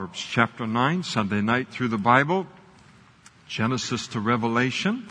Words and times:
Proverbs 0.00 0.26
chapter 0.30 0.66
9, 0.66 1.02
Sunday 1.02 1.42
night 1.42 1.68
through 1.68 1.88
the 1.88 1.98
Bible, 1.98 2.46
Genesis 3.48 4.06
to 4.06 4.18
Revelation. 4.18 5.06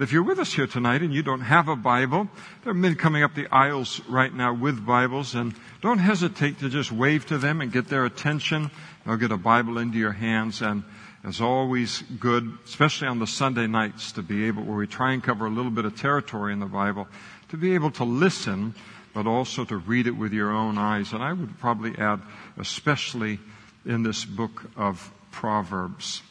If 0.00 0.10
you're 0.10 0.24
with 0.24 0.40
us 0.40 0.52
here 0.52 0.66
tonight 0.66 1.00
and 1.02 1.14
you 1.14 1.22
don't 1.22 1.42
have 1.42 1.68
a 1.68 1.76
Bible, 1.76 2.28
there 2.64 2.72
are 2.72 2.74
men 2.74 2.96
coming 2.96 3.22
up 3.22 3.36
the 3.36 3.46
aisles 3.54 4.00
right 4.08 4.34
now 4.34 4.52
with 4.52 4.84
Bibles 4.84 5.36
and 5.36 5.54
don't 5.80 5.98
hesitate 5.98 6.58
to 6.58 6.68
just 6.68 6.90
wave 6.90 7.24
to 7.26 7.38
them 7.38 7.60
and 7.60 7.70
get 7.70 7.86
their 7.86 8.04
attention. 8.04 8.72
They'll 9.06 9.16
get 9.16 9.30
a 9.30 9.36
Bible 9.36 9.78
into 9.78 9.96
your 9.96 10.10
hands 10.10 10.60
and 10.60 10.82
it's 11.22 11.40
always 11.40 12.02
good, 12.18 12.58
especially 12.64 13.06
on 13.06 13.20
the 13.20 13.28
Sunday 13.28 13.68
nights, 13.68 14.10
to 14.10 14.22
be 14.22 14.46
able, 14.48 14.64
where 14.64 14.78
we 14.78 14.88
try 14.88 15.12
and 15.12 15.22
cover 15.22 15.46
a 15.46 15.50
little 15.50 15.70
bit 15.70 15.84
of 15.84 15.96
territory 15.96 16.52
in 16.52 16.58
the 16.58 16.66
Bible, 16.66 17.06
to 17.50 17.56
be 17.56 17.74
able 17.74 17.92
to 17.92 18.02
listen, 18.02 18.74
but 19.14 19.28
also 19.28 19.64
to 19.66 19.76
read 19.76 20.08
it 20.08 20.16
with 20.16 20.32
your 20.32 20.50
own 20.50 20.78
eyes. 20.78 21.12
And 21.12 21.22
I 21.22 21.32
would 21.32 21.60
probably 21.60 21.96
add, 21.96 22.20
especially 22.58 23.38
in 23.84 24.02
this 24.02 24.24
book 24.24 24.70
of 24.76 25.12
Proverbs. 25.30 26.22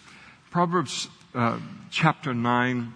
Proverbs 0.49 1.07
uh, 1.33 1.59
chapter 1.89 2.33
9 2.33 2.93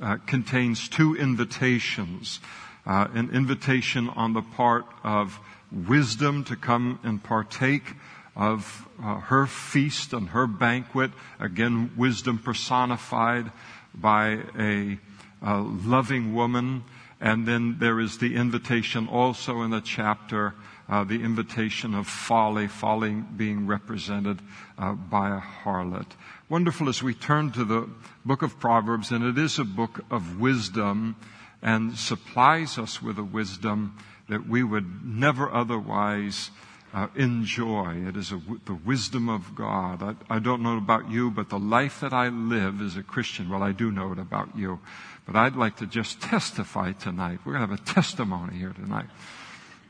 uh, 0.00 0.16
contains 0.26 0.88
two 0.88 1.16
invitations. 1.16 2.40
Uh, 2.86 3.08
an 3.12 3.30
invitation 3.30 4.08
on 4.10 4.32
the 4.32 4.42
part 4.42 4.86
of 5.04 5.38
wisdom 5.70 6.44
to 6.44 6.56
come 6.56 6.98
and 7.02 7.22
partake 7.22 7.94
of 8.34 8.88
uh, 9.02 9.16
her 9.16 9.46
feast 9.46 10.12
and 10.12 10.28
her 10.30 10.46
banquet. 10.46 11.10
Again, 11.40 11.90
wisdom 11.96 12.38
personified 12.38 13.50
by 13.94 14.38
a, 14.58 14.98
a 15.42 15.58
loving 15.60 16.34
woman. 16.34 16.84
And 17.20 17.46
then 17.46 17.78
there 17.80 17.98
is 17.98 18.18
the 18.18 18.36
invitation 18.36 19.08
also 19.08 19.62
in 19.62 19.70
the 19.70 19.80
chapter 19.80 20.54
uh, 20.88 21.04
the 21.04 21.22
invitation 21.22 21.94
of 21.94 22.06
folly, 22.06 22.66
folly 22.66 23.12
being 23.12 23.66
represented 23.66 24.40
uh, 24.78 24.92
by 24.92 25.36
a 25.36 25.40
harlot. 25.40 26.06
Wonderful 26.48 26.88
as 26.88 27.02
we 27.02 27.12
turn 27.12 27.50
to 27.52 27.64
the 27.64 27.88
book 28.24 28.42
of 28.42 28.58
Proverbs, 28.58 29.10
and 29.10 29.22
it 29.22 29.36
is 29.36 29.58
a 29.58 29.64
book 29.64 30.00
of 30.10 30.40
wisdom 30.40 31.16
and 31.60 31.96
supplies 31.96 32.78
us 32.78 33.02
with 33.02 33.18
a 33.18 33.24
wisdom 33.24 33.98
that 34.28 34.48
we 34.48 34.62
would 34.62 35.04
never 35.04 35.52
otherwise 35.52 36.50
uh, 36.94 37.08
enjoy. 37.14 38.06
It 38.06 38.16
is 38.16 38.32
a, 38.32 38.40
the 38.64 38.74
wisdom 38.74 39.28
of 39.28 39.54
God. 39.54 40.02
I, 40.02 40.36
I 40.36 40.38
don't 40.38 40.62
know 40.62 40.78
about 40.78 41.10
you, 41.10 41.30
but 41.30 41.50
the 41.50 41.58
life 41.58 42.00
that 42.00 42.14
I 42.14 42.28
live 42.28 42.80
as 42.80 42.96
a 42.96 43.02
Christian, 43.02 43.50
well, 43.50 43.62
I 43.62 43.72
do 43.72 43.90
know 43.90 44.12
it 44.12 44.18
about 44.18 44.56
you. 44.56 44.80
But 45.26 45.36
I'd 45.36 45.56
like 45.56 45.76
to 45.76 45.86
just 45.86 46.22
testify 46.22 46.92
tonight. 46.92 47.40
We're 47.44 47.52
going 47.52 47.68
to 47.68 47.76
have 47.76 47.80
a 47.82 47.92
testimony 47.92 48.56
here 48.56 48.72
tonight 48.72 49.06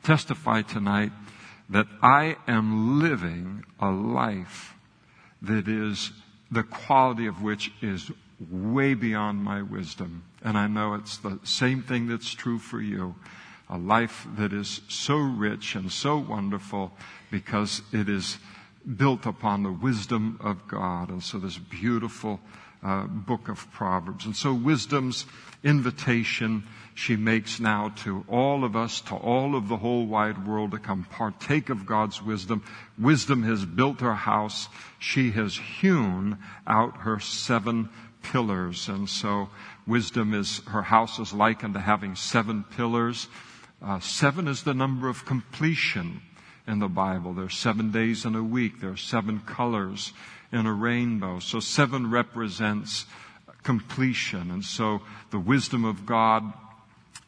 testify 0.08 0.62
tonight 0.62 1.12
that 1.68 1.86
I 2.00 2.36
am 2.46 2.98
living 2.98 3.62
a 3.78 3.90
life 3.90 4.74
that 5.42 5.68
is 5.68 6.12
the 6.50 6.62
quality 6.62 7.26
of 7.26 7.42
which 7.42 7.70
is 7.82 8.10
way 8.50 8.94
beyond 8.94 9.44
my 9.44 9.60
wisdom. 9.60 10.22
And 10.42 10.56
I 10.56 10.66
know 10.66 10.94
it's 10.94 11.18
the 11.18 11.38
same 11.44 11.82
thing 11.82 12.08
that's 12.08 12.32
true 12.32 12.58
for 12.58 12.80
you. 12.80 13.16
A 13.68 13.76
life 13.76 14.26
that 14.38 14.54
is 14.54 14.80
so 14.88 15.18
rich 15.18 15.74
and 15.74 15.92
so 15.92 16.16
wonderful 16.16 16.90
because 17.30 17.82
it 17.92 18.08
is 18.08 18.38
built 18.96 19.26
upon 19.26 19.62
the 19.62 19.72
wisdom 19.72 20.38
of 20.40 20.66
God. 20.68 21.10
And 21.10 21.22
so 21.22 21.38
this 21.38 21.58
beautiful 21.58 22.40
uh, 22.82 23.04
book 23.04 23.48
of 23.48 23.70
Proverbs. 23.72 24.24
And 24.24 24.36
so 24.36 24.54
wisdom's 24.54 25.26
invitation 25.64 26.64
she 26.94 27.14
makes 27.14 27.60
now 27.60 27.90
to 27.98 28.24
all 28.28 28.64
of 28.64 28.74
us, 28.74 29.00
to 29.02 29.14
all 29.14 29.54
of 29.54 29.68
the 29.68 29.76
whole 29.76 30.04
wide 30.04 30.48
world 30.48 30.72
to 30.72 30.78
come 30.78 31.04
partake 31.04 31.70
of 31.70 31.86
God's 31.86 32.20
wisdom. 32.20 32.64
Wisdom 32.98 33.44
has 33.44 33.64
built 33.64 34.00
her 34.00 34.14
house. 34.14 34.68
She 34.98 35.30
has 35.30 35.56
hewn 35.56 36.38
out 36.66 36.98
her 36.98 37.20
seven 37.20 37.88
pillars. 38.22 38.88
And 38.88 39.08
so 39.08 39.48
wisdom 39.86 40.34
is, 40.34 40.58
her 40.66 40.82
house 40.82 41.20
is 41.20 41.32
likened 41.32 41.74
to 41.74 41.80
having 41.80 42.16
seven 42.16 42.64
pillars. 42.64 43.28
Uh, 43.80 44.00
seven 44.00 44.48
is 44.48 44.64
the 44.64 44.74
number 44.74 45.08
of 45.08 45.24
completion 45.24 46.20
in 46.68 46.78
the 46.78 46.88
Bible. 46.88 47.32
There 47.32 47.46
are 47.46 47.50
seven 47.50 47.90
days 47.90 48.24
in 48.24 48.36
a 48.36 48.42
week. 48.42 48.80
There 48.80 48.90
are 48.90 48.96
seven 48.96 49.40
colors 49.40 50.12
in 50.52 50.66
a 50.66 50.72
rainbow. 50.72 51.40
So 51.40 51.60
seven 51.60 52.10
represents 52.10 53.06
completion. 53.62 54.50
And 54.50 54.64
so 54.64 55.00
the 55.30 55.38
wisdom 55.38 55.84
of 55.84 56.06
God 56.06 56.52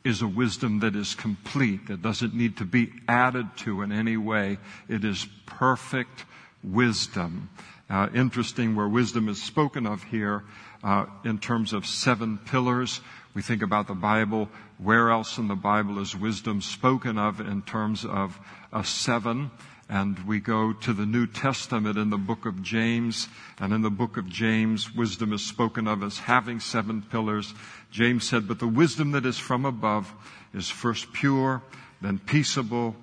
is 0.05 0.23
a 0.23 0.27
wisdom 0.29 0.81
that 0.81 0.95
is 0.95 1.15
complete, 1.15 1.89
that 1.89 2.03
doesn't 2.03 2.35
need 2.35 2.59
to 2.59 2.65
be 2.65 2.93
added 3.09 3.47
to 3.59 3.83
in 3.83 3.93
any 3.93 4.17
way. 4.17 4.59
It 4.89 5.05
is 5.05 5.27
perfect 5.47 6.25
wisdom. 6.63 7.51
Uh, 7.89 8.09
interesting 8.15 8.77
where 8.77 8.89
wisdom 8.89 9.29
is 9.29 9.43
spoken 9.43 9.87
of 9.87 10.03
here 10.05 10.45
uh, 10.85 11.07
in 11.25 11.39
terms 11.39 11.73
of 11.73 11.85
seven 11.85 12.39
pillars. 12.39 13.01
We 13.33 13.43
think 13.43 13.63
about 13.63 13.87
the 13.87 13.95
Bible. 13.95 14.49
Where 14.79 15.11
else 15.11 15.39
in 15.39 15.49
the 15.49 15.55
Bible 15.55 15.99
is 16.01 16.17
wisdom 16.17 16.61
spoken 16.61 17.19
of 17.19 17.41
in 17.41 17.63
terms 17.63 18.05
of 18.05 18.39
a 18.73 18.85
seven? 18.85 19.51
And 19.89 20.19
we 20.27 20.39
go 20.39 20.73
to 20.73 20.93
the 20.93 21.07
New 21.07 21.27
Testament 21.27 21.99
in 21.99 22.11
the 22.11 22.19
book 22.19 22.47
of 22.47 22.63
James. 22.63 23.29
And 23.59 23.73
in 23.73 23.83
the 23.83 23.91
book 23.91 24.17
of 24.17 24.29
James, 24.29 24.95
wisdom 24.95 25.33
is 25.33 25.45
spoken 25.45 25.89
of 25.89 26.03
as 26.03 26.19
having 26.19 26.61
seven 26.61 27.03
pillars. 27.03 27.55
James 27.91 28.29
said, 28.29 28.47
but 28.47 28.59
the 28.59 28.69
wisdom 28.69 29.13
that 29.13 29.27
is 29.27 29.39
from 29.39 29.65
above 29.65 30.13
is 30.55 30.69
first 30.69 31.13
pure, 31.13 31.63
then 32.01 32.19
peaceable, 32.19 32.97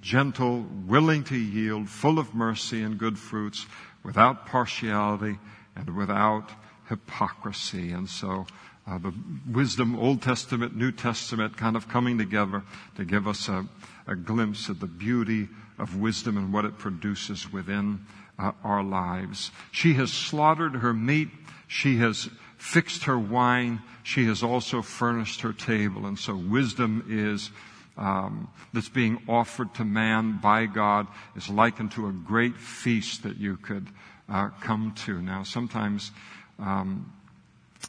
gentle, 0.00 0.66
willing 0.86 1.24
to 1.24 1.36
yield, 1.36 1.88
full 1.88 2.18
of 2.18 2.34
mercy 2.34 2.82
and 2.82 2.98
good 2.98 3.18
fruits, 3.18 3.66
without 4.02 4.46
partiality 4.46 5.38
and 5.74 5.96
without 5.96 6.50
hypocrisy. 6.88 7.90
And 7.92 8.08
so, 8.08 8.46
uh, 8.86 8.98
the 8.98 9.12
wisdom, 9.50 9.98
Old 9.98 10.20
Testament, 10.20 10.76
New 10.76 10.92
Testament, 10.92 11.56
kind 11.56 11.76
of 11.76 11.88
coming 11.88 12.18
together 12.18 12.62
to 12.96 13.04
give 13.04 13.26
us 13.26 13.48
a, 13.48 13.66
a 14.06 14.14
glimpse 14.14 14.68
of 14.68 14.80
the 14.80 14.86
beauty 14.86 15.48
of 15.78 15.96
wisdom 15.96 16.36
and 16.36 16.52
what 16.52 16.64
it 16.64 16.78
produces 16.78 17.52
within 17.52 18.04
uh, 18.38 18.52
our 18.62 18.82
lives. 18.82 19.50
She 19.72 19.94
has 19.94 20.12
slaughtered 20.12 20.76
her 20.76 20.92
meat. 20.92 21.28
She 21.66 21.96
has 21.96 22.28
fixed 22.58 23.04
her 23.04 23.18
wine. 23.18 23.80
She 24.02 24.26
has 24.26 24.42
also 24.42 24.82
furnished 24.82 25.40
her 25.40 25.52
table. 25.52 26.06
And 26.06 26.18
so 26.18 26.36
wisdom 26.36 27.04
is 27.08 27.50
um, 27.96 28.48
that's 28.72 28.88
being 28.88 29.22
offered 29.28 29.74
to 29.74 29.84
man 29.84 30.38
by 30.42 30.66
God 30.66 31.06
is 31.36 31.48
likened 31.48 31.92
to 31.92 32.08
a 32.08 32.12
great 32.12 32.56
feast 32.56 33.22
that 33.22 33.36
you 33.36 33.56
could 33.56 33.88
uh, 34.28 34.48
come 34.60 34.92
to. 35.04 35.22
Now, 35.22 35.42
sometimes, 35.42 36.10
um, 36.58 37.12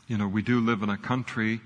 you 0.07 0.17
know, 0.17 0.27
we 0.27 0.41
do 0.41 0.59
live 0.59 0.81
in 0.81 0.89
a 0.89 0.97
country 0.97 1.61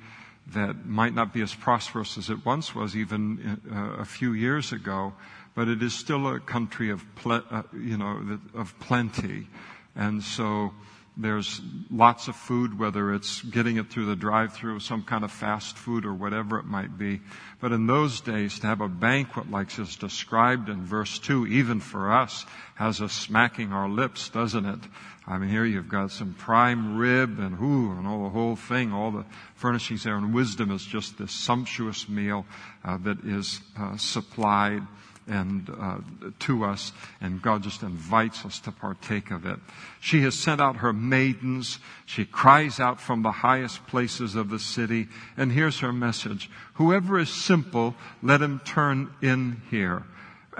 that 0.54 0.86
might 0.86 1.14
not 1.14 1.34
be 1.34 1.42
as 1.42 1.54
prosperous 1.54 2.18
as 2.18 2.30
it 2.30 2.46
once 2.46 2.74
was, 2.74 2.96
even 2.96 3.60
uh, 3.72 4.02
a 4.02 4.06
few 4.06 4.34
years 4.34 4.72
ago 4.72 5.14
but 5.60 5.68
it 5.68 5.84
is 5.84 5.94
still 5.94 6.26
a 6.28 6.40
country 6.40 6.90
of, 6.90 7.04
ple- 7.16 7.44
uh, 7.52 7.64
you 7.74 7.98
know, 7.98 8.40
of 8.54 8.74
plenty. 8.80 9.46
And 9.94 10.24
so 10.24 10.72
there's 11.22 11.60
lots 11.92 12.30
of 12.30 12.36
food, 12.36 12.80
whether 12.80 13.14
it's 13.14 13.42
getting 13.42 13.76
it 13.78 13.90
through 13.90 14.06
the 14.06 14.16
drive-through, 14.16 14.80
some 14.80 15.04
kind 15.04 15.26
of 15.26 15.32
fast 15.32 15.78
food 15.78 16.06
or 16.06 16.14
whatever 16.14 16.58
it 16.60 16.66
might 16.66 16.98
be. 16.98 17.20
But 17.60 17.74
in 17.74 17.88
those 17.88 18.22
days, 18.22 18.60
to 18.60 18.68
have 18.68 18.80
a 18.80 18.88
banquet 18.88 19.52
like 19.52 19.78
is 19.78 19.98
described 19.98 20.70
in 20.70 20.86
verse 20.86 21.20
2, 21.20 21.48
even 21.48 21.82
for 21.82 22.14
us, 22.14 22.46
has 22.76 23.02
us 23.02 23.12
smacking 23.12 23.74
our 23.74 23.90
lips, 23.90 24.30
doesn't 24.30 24.66
it? 24.66 24.80
I 25.28 25.38
mean, 25.38 25.50
here 25.50 25.66
you've 25.66 25.90
got 25.90 26.12
some 26.12 26.34
prime 26.34 26.98
rib 26.98 27.38
and 27.38 27.60
whoo, 27.60 27.92
and 27.92 28.08
all 28.08 28.24
the 28.24 28.30
whole 28.30 28.56
thing, 28.56 28.94
all 28.94 29.12
the 29.12 29.26
furnishings 29.56 30.04
there. 30.04 30.16
And 30.16 30.34
wisdom 30.34 30.72
is 30.72 30.86
just 30.86 31.18
this 31.18 31.34
sumptuous 31.34 32.08
meal 32.08 32.46
uh, 32.84 32.98
that 33.00 33.26
is 33.26 33.60
uh, 33.78 33.98
supplied 33.98 34.84
and 35.30 35.70
uh, 35.80 36.00
to 36.40 36.66
us, 36.66 36.92
and 37.22 37.42
God 37.42 37.64
just 37.64 37.84
invites 37.84 38.44
us 38.46 38.60
to 38.62 38.72
partake 38.72 39.32
of 39.32 39.46
it. 39.46 39.60
She 40.02 40.22
has 40.22 40.38
sent 40.38 40.60
out 40.60 40.78
her 40.78 40.92
maidens. 40.92 41.80
She 42.06 42.26
cries 42.26 42.80
out 42.80 43.00
from 43.00 43.22
the 43.22 43.32
highest 43.32 43.86
places 43.88 44.36
of 44.36 44.50
the 44.50 44.60
city, 44.60 45.08
and 45.38 45.52
here's 45.52 45.80
her 45.80 45.94
message: 45.94 46.50
Whoever 46.74 47.20
is 47.20 47.30
simple, 47.30 47.96
let 48.22 48.42
him 48.42 48.60
turn 48.66 49.14
in 49.22 49.62
here. 49.70 50.04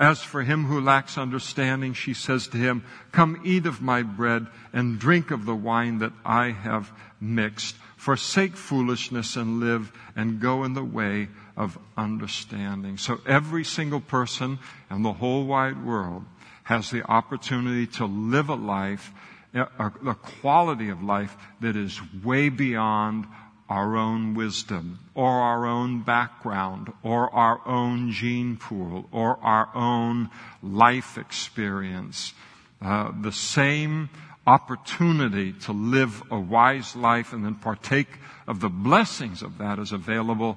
As 0.00 0.22
for 0.22 0.42
him 0.42 0.64
who 0.64 0.80
lacks 0.80 1.18
understanding, 1.18 1.92
she 1.92 2.14
says 2.14 2.48
to 2.48 2.56
him, 2.56 2.84
Come 3.12 3.42
eat 3.44 3.66
of 3.66 3.82
my 3.82 4.02
bread 4.02 4.46
and 4.72 4.98
drink 4.98 5.30
of 5.30 5.44
the 5.44 5.54
wine 5.54 5.98
that 5.98 6.14
I 6.24 6.52
have 6.52 6.90
mixed. 7.20 7.76
Forsake 7.98 8.56
foolishness 8.56 9.36
and 9.36 9.60
live 9.60 9.92
and 10.16 10.40
go 10.40 10.64
in 10.64 10.72
the 10.72 10.82
way 10.82 11.28
of 11.56 11.78
understanding. 11.96 12.98
So 12.98 13.20
every 13.26 13.64
single 13.64 14.00
person 14.00 14.58
in 14.90 15.02
the 15.02 15.12
whole 15.12 15.44
wide 15.44 15.84
world 15.84 16.24
has 16.64 16.90
the 16.90 17.02
opportunity 17.04 17.86
to 17.86 18.06
live 18.06 18.48
a 18.48 18.54
life, 18.54 19.12
a, 19.54 20.14
quality 20.14 20.88
of 20.88 21.02
life 21.02 21.36
that 21.60 21.76
is 21.76 22.00
way 22.22 22.48
beyond 22.48 23.26
our 23.68 23.96
own 23.96 24.34
wisdom 24.34 24.98
or 25.14 25.30
our 25.30 25.66
own 25.66 26.02
background 26.02 26.92
or 27.02 27.32
our 27.34 27.60
own 27.66 28.10
gene 28.10 28.56
pool 28.56 29.08
or 29.12 29.38
our 29.42 29.68
own 29.74 30.28
life 30.62 31.16
experience. 31.18 32.34
uh, 32.82 33.12
the 33.20 33.32
same 33.32 34.08
opportunity 34.46 35.52
to 35.52 35.72
live 35.72 36.22
a 36.30 36.38
wise 36.38 36.96
life 36.96 37.32
and 37.32 37.44
then 37.44 37.54
partake 37.54 38.08
of 38.46 38.60
the 38.60 38.68
blessings 38.68 39.42
of 39.42 39.58
that 39.58 39.78
is 39.78 39.92
available 39.92 40.56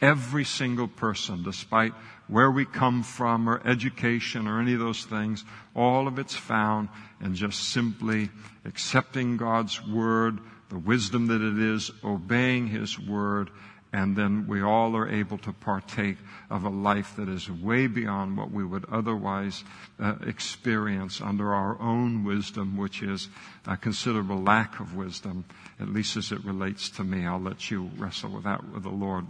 every 0.00 0.44
single 0.44 0.88
person, 0.88 1.42
despite 1.42 1.92
where 2.28 2.50
we 2.50 2.64
come 2.64 3.02
from 3.02 3.48
or 3.48 3.60
education 3.66 4.46
or 4.46 4.60
any 4.60 4.74
of 4.74 4.80
those 4.80 5.04
things. 5.04 5.44
All 5.74 6.06
of 6.06 6.18
it's 6.18 6.34
found 6.34 6.88
in 7.20 7.34
just 7.34 7.70
simply 7.70 8.30
accepting 8.64 9.36
God's 9.36 9.84
word, 9.86 10.38
the 10.68 10.78
wisdom 10.78 11.26
that 11.26 11.42
it 11.42 11.58
is, 11.58 11.90
obeying 12.04 12.68
His 12.68 12.98
word, 12.98 13.50
and 13.92 14.14
then 14.14 14.46
we 14.46 14.62
all 14.62 14.96
are 14.96 15.08
able 15.08 15.38
to 15.38 15.52
partake 15.52 16.16
of 16.48 16.62
a 16.62 16.68
life 16.68 17.16
that 17.16 17.28
is 17.28 17.50
way 17.50 17.88
beyond 17.88 18.36
what 18.36 18.52
we 18.52 18.64
would 18.64 18.84
otherwise 18.84 19.64
uh, 19.98 20.14
experience 20.24 21.20
under 21.20 21.52
our 21.52 21.80
own 21.80 22.22
wisdom, 22.22 22.76
which 22.76 23.02
is 23.02 23.28
a 23.66 23.76
considerable 23.76 24.40
lack 24.40 24.78
of 24.78 24.94
wisdom, 24.94 25.44
at 25.80 25.88
least 25.88 26.16
as 26.16 26.30
it 26.30 26.44
relates 26.44 26.88
to 26.90 27.02
me. 27.02 27.26
I'll 27.26 27.40
let 27.40 27.70
you 27.70 27.90
wrestle 27.98 28.30
with 28.30 28.44
that 28.44 28.62
with 28.72 28.84
the 28.84 28.90
Lord. 28.90 29.26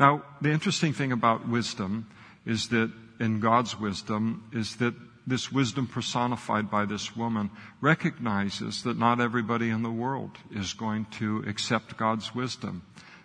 Now, 0.00 0.22
the 0.40 0.50
interesting 0.50 0.94
thing 0.94 1.12
about 1.12 1.46
wisdom 1.46 2.06
is 2.46 2.68
that 2.68 2.90
in 3.20 3.38
God's 3.38 3.78
wisdom 3.78 4.48
is 4.50 4.76
that 4.76 4.94
this 5.26 5.52
wisdom 5.52 5.86
personified 5.86 6.70
by 6.70 6.86
this 6.86 7.14
woman 7.14 7.50
recognizes 7.82 8.84
that 8.84 8.98
not 8.98 9.20
everybody 9.20 9.68
in 9.68 9.82
the 9.82 9.90
world 9.90 10.30
is 10.50 10.72
going 10.72 11.04
to 11.18 11.44
accept 11.46 11.98
God's 11.98 12.34
wisdom. 12.34 12.80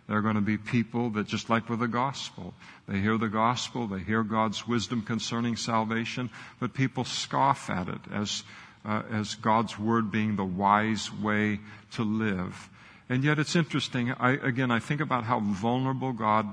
There 0.09 0.17
are 0.17 0.21
going 0.21 0.35
to 0.35 0.41
be 0.41 0.57
people 0.57 1.11
that 1.11 1.27
just 1.27 1.49
like 1.49 1.69
with 1.69 1.79
the 1.79 1.87
gospel, 1.87 2.53
they 2.89 2.99
hear 2.99 3.17
the 3.17 3.29
gospel, 3.29 3.87
they 3.87 4.01
hear 4.01 4.23
God's 4.23 4.67
wisdom 4.67 5.01
concerning 5.01 5.55
salvation, 5.55 6.29
but 6.59 6.73
people 6.73 7.05
scoff 7.05 7.69
at 7.69 7.87
it 7.87 8.01
as, 8.13 8.43
uh, 8.83 9.01
as 9.09 9.35
God's 9.35 9.79
word 9.79 10.11
being 10.11 10.35
the 10.35 10.43
wise 10.43 11.09
way 11.09 11.61
to 11.93 12.03
live. 12.03 12.69
And 13.07 13.23
yet 13.23 13.37
it's 13.37 13.55
interesting. 13.55 14.11
I, 14.13 14.31
again, 14.31 14.71
I 14.71 14.79
think 14.79 15.01
about 15.01 15.25
how 15.25 15.39
vulnerable 15.39 16.11
God 16.11 16.47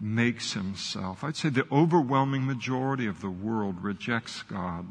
makes 0.00 0.52
himself. 0.52 1.22
I'd 1.22 1.36
say 1.36 1.48
the 1.48 1.66
overwhelming 1.70 2.46
majority 2.46 3.06
of 3.06 3.20
the 3.20 3.30
world 3.30 3.82
rejects 3.82 4.42
God 4.42 4.86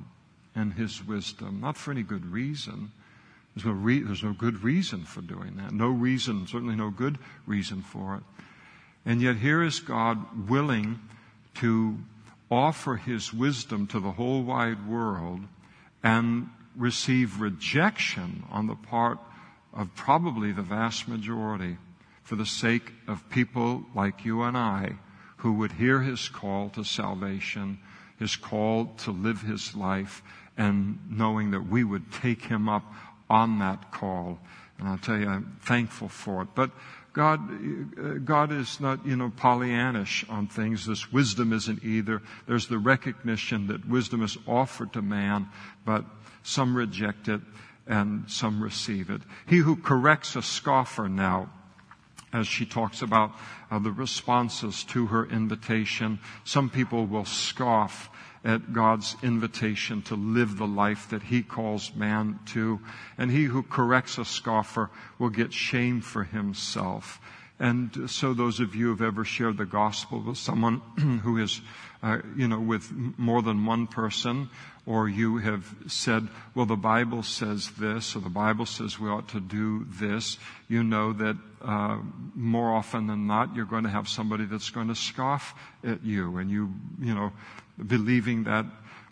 and 0.53 0.73
his 0.73 1.05
wisdom, 1.05 1.61
not 1.61 1.77
for 1.77 1.91
any 1.91 2.03
good 2.03 2.25
reason. 2.31 2.91
There's 3.55 3.65
no, 3.65 3.71
re- 3.71 4.03
there's 4.03 4.23
no 4.23 4.33
good 4.33 4.63
reason 4.63 5.05
for 5.05 5.21
doing 5.21 5.55
that. 5.57 5.71
No 5.71 5.87
reason, 5.87 6.45
certainly 6.45 6.75
no 6.75 6.89
good 6.89 7.17
reason 7.45 7.81
for 7.81 8.15
it. 8.15 8.23
And 9.05 9.21
yet 9.21 9.37
here 9.37 9.63
is 9.63 9.79
God 9.79 10.49
willing 10.49 10.99
to 11.55 11.97
offer 12.51 12.97
his 12.97 13.33
wisdom 13.33 13.87
to 13.87 13.99
the 13.99 14.11
whole 14.11 14.43
wide 14.43 14.87
world 14.87 15.41
and 16.03 16.49
receive 16.75 17.41
rejection 17.41 18.43
on 18.51 18.67
the 18.67 18.75
part 18.75 19.17
of 19.73 19.93
probably 19.95 20.51
the 20.51 20.61
vast 20.61 21.07
majority 21.07 21.77
for 22.23 22.35
the 22.35 22.45
sake 22.45 22.91
of 23.07 23.29
people 23.29 23.85
like 23.95 24.25
you 24.25 24.41
and 24.43 24.57
I 24.57 24.93
who 25.37 25.53
would 25.53 25.73
hear 25.73 26.01
his 26.01 26.27
call 26.29 26.69
to 26.69 26.83
salvation, 26.83 27.79
his 28.19 28.35
call 28.35 28.93
to 28.97 29.11
live 29.11 29.41
his 29.41 29.75
life, 29.75 30.23
and 30.57 30.99
knowing 31.09 31.51
that 31.51 31.67
we 31.67 31.83
would 31.83 32.11
take 32.11 32.43
him 32.45 32.67
up 32.67 32.91
on 33.29 33.59
that 33.59 33.91
call. 33.91 34.39
And 34.79 34.87
I'll 34.87 34.97
tell 34.97 35.17
you, 35.17 35.27
I'm 35.27 35.57
thankful 35.61 36.09
for 36.09 36.41
it. 36.41 36.49
But 36.55 36.71
God, 37.13 38.25
God 38.25 38.51
is 38.51 38.79
not, 38.79 39.05
you 39.05 39.15
know, 39.15 39.29
Pollyannish 39.29 40.29
on 40.29 40.47
things. 40.47 40.85
This 40.85 41.11
wisdom 41.11 41.53
isn't 41.53 41.83
either. 41.83 42.21
There's 42.47 42.67
the 42.67 42.77
recognition 42.77 43.67
that 43.67 43.87
wisdom 43.87 44.21
is 44.21 44.37
offered 44.47 44.93
to 44.93 45.01
man, 45.01 45.47
but 45.85 46.05
some 46.43 46.75
reject 46.75 47.27
it 47.27 47.41
and 47.87 48.29
some 48.29 48.61
receive 48.61 49.09
it. 49.09 49.21
He 49.47 49.57
who 49.57 49.75
corrects 49.75 50.35
a 50.35 50.41
scoffer 50.41 51.07
now, 51.07 51.49
as 52.33 52.47
she 52.47 52.65
talks 52.65 53.01
about 53.01 53.31
uh, 53.71 53.79
the 53.79 53.91
responses 53.91 54.83
to 54.85 55.07
her 55.07 55.25
invitation, 55.25 56.19
some 56.43 56.69
people 56.69 57.05
will 57.05 57.25
scoff 57.25 58.09
at 58.43 58.71
God's 58.71 59.15
invitation 59.23 60.01
to 60.03 60.15
live 60.15 60.57
the 60.57 60.67
life 60.67 61.09
that 61.09 61.23
He 61.23 61.43
calls 61.43 61.93
man 61.95 62.39
to. 62.47 62.79
And 63.17 63.29
he 63.31 63.45
who 63.45 63.63
corrects 63.63 64.17
a 64.17 64.25
scoffer 64.25 64.89
will 65.19 65.29
get 65.29 65.51
shame 65.53 66.01
for 66.01 66.23
himself. 66.23 67.19
And 67.59 68.09
so 68.09 68.33
those 68.33 68.59
of 68.59 68.75
you 68.75 68.85
who 68.85 68.91
have 68.91 69.01
ever 69.01 69.25
shared 69.25 69.57
the 69.57 69.65
gospel 69.65 70.21
with 70.21 70.37
someone 70.37 70.81
who 71.23 71.37
is, 71.37 71.59
uh, 72.03 72.19
you 72.35 72.47
know, 72.47 72.59
with 72.59 72.91
more 73.17 73.41
than 73.41 73.65
one 73.65 73.87
person, 73.87 74.49
or 74.87 75.09
you 75.09 75.37
have 75.37 75.75
said, 75.87 76.27
well, 76.55 76.65
the 76.65 76.77
Bible 76.77 77.21
says 77.21 77.71
this, 77.71 78.15
or 78.15 78.19
the 78.19 78.29
Bible 78.29 78.65
says 78.65 78.97
we 78.97 79.09
ought 79.09 79.27
to 79.29 79.41
do 79.41 79.85
this, 79.89 80.37
you 80.69 80.81
know 80.81 81.11
that 81.11 81.35
uh, 81.61 81.97
more 82.33 82.73
often 82.73 83.07
than 83.07 83.27
not, 83.27 83.53
you're 83.53 83.65
going 83.65 83.83
to 83.83 83.89
have 83.89 84.07
somebody 84.07 84.45
that's 84.45 84.69
going 84.69 84.87
to 84.87 84.95
scoff 84.95 85.53
at 85.83 86.03
you, 86.05 86.37
and 86.37 86.49
you, 86.49 86.73
you 87.01 87.13
know, 87.13 87.33
believing 87.85 88.45
that 88.45 88.65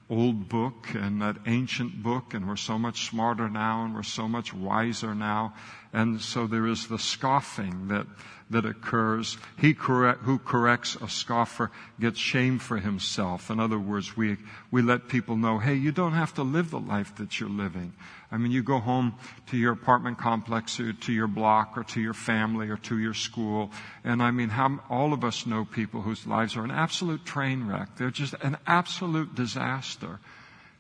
old 0.10 0.48
book 0.48 0.88
and 0.94 1.22
that 1.22 1.36
ancient 1.48 2.04
book 2.04 2.36
and 2.36 2.48
we're 2.48 2.56
so 2.56 2.78
much 2.78 3.10
smarter 3.10 3.50
now 3.50 3.84
and 3.84 3.96
we're 3.96 4.04
so 4.04 4.28
much 4.28 4.54
wiser 4.54 5.16
now. 5.16 5.54
And 5.94 6.22
so 6.22 6.46
there 6.46 6.68
is 6.68 6.88
the 6.88 7.00
scoffing 7.00 7.88
that, 7.88 8.06
that 8.50 8.66
occurs. 8.66 9.38
He 9.58 9.74
correct, 9.74 10.22
who 10.22 10.38
corrects 10.38 10.96
a 11.02 11.10
scoffer 11.10 11.72
gets 12.00 12.20
shame 12.20 12.60
for 12.60 12.78
himself. 12.78 13.50
In 13.50 13.60
other 13.60 13.80
words, 13.80 14.16
we, 14.16 14.38
we 14.70 14.82
let 14.82 15.08
people 15.08 15.36
know, 15.36 15.58
hey, 15.58 15.74
you 15.74 15.92
don't 15.92 16.14
have 16.14 16.34
to 16.36 16.44
live 16.44 16.70
the 16.70 16.80
life 16.80 17.16
that 17.16 17.40
you're 17.40 17.50
living. 17.50 17.94
I 18.32 18.38
mean, 18.38 18.52
you 18.52 18.62
go 18.62 18.80
home 18.80 19.16
to 19.48 19.58
your 19.58 19.74
apartment 19.74 20.18
complex 20.18 20.80
or 20.80 20.94
to 20.94 21.14
your 21.14 21.28
block 21.28 21.78
or 21.78 21.84
to 21.86 22.02
your 22.02 22.14
family 22.14 22.70
or 22.70 22.78
to 22.78 23.00
your 23.00 23.14
school. 23.14 23.72
And 24.04 24.22
I 24.22 24.32
mean, 24.32 24.50
how, 24.50 24.80
all 24.90 25.14
of 25.14 25.24
us 25.24 25.46
know 25.46 25.66
people 25.66 26.02
whose 26.02 26.28
lives 26.28 26.56
are 26.56 26.64
an 26.64 26.72
absolute 26.72 27.26
train 27.26 27.68
wreck. 27.68 27.96
They're 27.98 28.12
just 28.12 28.36
an 28.42 28.58
absolute 28.68 29.34
disaster. 29.34 30.20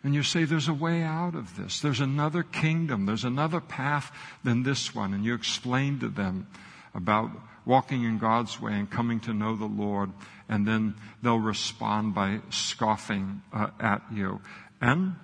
And 0.04 0.14
you 0.14 0.22
say, 0.22 0.44
there's 0.44 0.68
a 0.68 0.74
way 0.74 1.02
out 1.02 1.34
of 1.34 1.56
this. 1.58 1.80
There's 1.80 2.00
another 2.00 2.44
kingdom. 2.44 3.08
There's 3.08 3.24
another 3.24 3.60
path 3.60 4.12
than 4.44 4.62
this 4.62 4.94
one. 4.94 5.16
And 5.16 5.26
you 5.26 5.34
explain 5.34 6.00
to 6.02 6.10
them 6.10 6.46
about 6.94 7.32
walking 7.66 8.04
in 8.04 8.18
God's 8.18 8.60
way 8.62 8.74
and 8.74 8.90
coming 8.90 9.20
to 9.22 9.34
know 9.34 9.56
the 9.56 9.66
Lord. 9.66 10.12
And 10.48 10.68
then 10.68 10.96
they'll 11.22 11.40
respond 11.40 12.14
by 12.14 12.42
scoffing 12.50 13.42
uh, 13.52 13.70
at 13.80 14.02
you. 14.12 14.42
And 14.82 15.16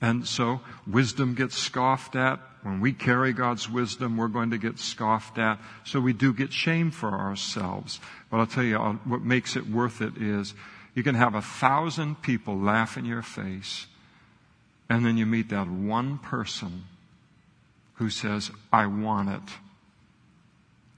and 0.00 0.26
so 0.26 0.60
wisdom 0.86 1.34
gets 1.34 1.56
scoffed 1.56 2.16
at. 2.16 2.40
When 2.62 2.80
we 2.80 2.92
carry 2.92 3.32
God's 3.32 3.68
wisdom, 3.68 4.16
we're 4.16 4.28
going 4.28 4.50
to 4.50 4.58
get 4.58 4.78
scoffed 4.78 5.38
at. 5.38 5.60
So 5.84 6.00
we 6.00 6.12
do 6.12 6.32
get 6.32 6.52
shame 6.52 6.90
for 6.90 7.10
ourselves. 7.10 8.00
But 8.30 8.38
I'll 8.38 8.46
tell 8.46 8.64
you 8.64 8.78
uh, 8.78 8.92
what 9.04 9.22
makes 9.22 9.56
it 9.56 9.68
worth 9.68 10.00
it 10.00 10.16
is 10.16 10.54
you 10.94 11.02
can 11.02 11.14
have 11.14 11.34
a 11.34 11.42
thousand 11.42 12.22
people 12.22 12.58
laugh 12.58 12.96
in 12.96 13.04
your 13.04 13.22
face 13.22 13.86
and 14.88 15.04
then 15.04 15.16
you 15.16 15.26
meet 15.26 15.50
that 15.50 15.68
one 15.68 16.18
person 16.18 16.84
who 17.94 18.10
says, 18.10 18.50
I 18.72 18.86
want 18.86 19.28
it. 19.28 19.54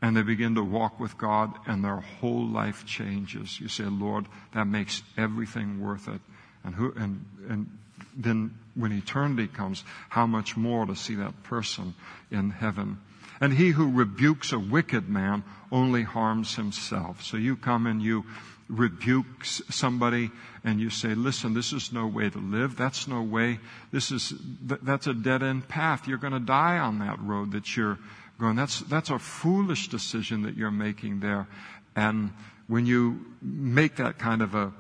And 0.03 0.17
they 0.17 0.23
begin 0.23 0.55
to 0.55 0.65
walk 0.65 0.99
with 0.99 1.19
God 1.19 1.53
and 1.67 1.85
their 1.85 2.01
whole 2.01 2.47
life 2.47 2.87
changes. 2.87 3.61
You 3.61 3.69
say, 3.69 3.85
Lord, 3.85 4.27
that 4.55 4.67
makes 4.67 5.03
everything 5.19 5.81
worth 5.81 6.09
it. 6.09 6.21
And 6.65 6.75
who, 6.75 6.93
and, 6.97 7.25
and 7.49 7.79
then 8.17 8.55
when 8.75 8.93
eternity 8.93 9.47
comes, 9.47 9.85
how 10.09 10.27
much 10.27 10.57
more 10.57 10.87
to 10.87 10.97
see 10.97 11.17
that 11.17 11.43
person 11.43 11.95
in 12.31 12.51
heaven. 12.51 12.99
And 13.41 13.53
he 13.53 13.71
who 13.71 13.91
rebukes 13.91 14.53
a 14.53 14.59
wicked 14.59 15.09
man 15.09 15.45
only 15.73 16.03
harms 16.03 16.57
himself. 16.57 17.23
So 17.23 17.37
you 17.37 17.57
come 17.57 17.87
and 17.87 18.03
you 18.03 18.25
rebuke 18.69 19.45
somebody 19.45 20.31
and 20.63 20.81
you 20.81 20.91
say, 20.91 21.15
listen, 21.15 21.55
this 21.55 21.73
is 21.73 21.93
no 21.93 22.07
way 22.07 22.31
to 22.31 22.39
live. 22.39 22.77
That's 22.77 23.09
no 23.09 23.23
way. 23.23 23.59
This 23.93 24.13
is, 24.13 24.33
that's 24.63 25.07
a 25.07 25.15
dead 25.15 25.43
end 25.43 25.69
path. 25.69 26.07
You're 26.07 26.19
going 26.19 26.35
to 26.35 26.41
die 26.41 26.79
on 26.79 26.99
that 27.01 27.21
road 27.21 27.53
that 27.53 27.77
you're 27.77 27.99
going. 28.41 28.57
That's, 28.57 28.81
that's 28.81 29.11
a 29.11 29.19
foolish 29.19 29.89
decision 29.89 30.43
that 30.43 30.57
you're 30.57 30.71
making 30.71 31.21
there. 31.21 31.47
And 31.95 32.33
when 32.67 32.87
you 32.87 33.27
make 33.43 33.97
that 33.97 34.19
kind 34.19 34.43
of 34.43 34.55
a, 34.55 34.73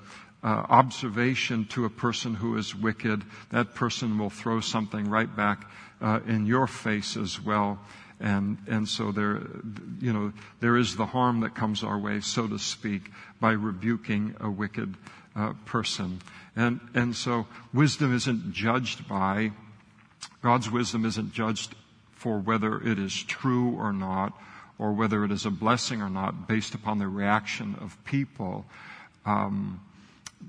uh, 0.42 0.46
observation 0.70 1.66
to 1.66 1.84
a 1.84 1.90
person 1.90 2.34
who 2.34 2.56
is 2.56 2.74
wicked, 2.74 3.22
that 3.50 3.74
person 3.74 4.18
will 4.18 4.30
throw 4.30 4.60
something 4.60 5.08
right 5.08 5.34
back 5.36 5.70
uh, 6.00 6.20
in 6.26 6.46
your 6.46 6.66
face 6.66 7.16
as 7.16 7.40
well. 7.40 7.78
And, 8.20 8.58
and 8.66 8.88
so 8.88 9.12
there, 9.12 9.42
you 10.00 10.12
know, 10.12 10.32
there 10.60 10.76
is 10.76 10.96
the 10.96 11.06
harm 11.06 11.40
that 11.40 11.54
comes 11.54 11.82
our 11.82 11.98
way, 11.98 12.20
so 12.20 12.46
to 12.46 12.58
speak, 12.58 13.10
by 13.40 13.52
rebuking 13.52 14.34
a 14.40 14.50
wicked 14.50 14.94
uh, 15.36 15.52
person. 15.64 16.20
And, 16.56 16.80
and 16.94 17.14
so 17.14 17.46
wisdom 17.72 18.14
isn't 18.14 18.52
judged 18.52 19.08
by, 19.08 19.52
God's 20.42 20.70
wisdom 20.70 21.04
isn't 21.04 21.32
judged 21.32 21.74
for 22.20 22.38
whether 22.38 22.78
it 22.80 22.98
is 22.98 23.22
true 23.22 23.70
or 23.70 23.92
not, 23.92 24.38
or 24.78 24.92
whether 24.92 25.24
it 25.24 25.32
is 25.32 25.46
a 25.46 25.50
blessing 25.50 26.02
or 26.02 26.10
not, 26.10 26.46
based 26.46 26.74
upon 26.74 26.98
the 26.98 27.08
reaction 27.08 27.76
of 27.80 27.96
people. 28.04 28.66
Um, 29.24 29.80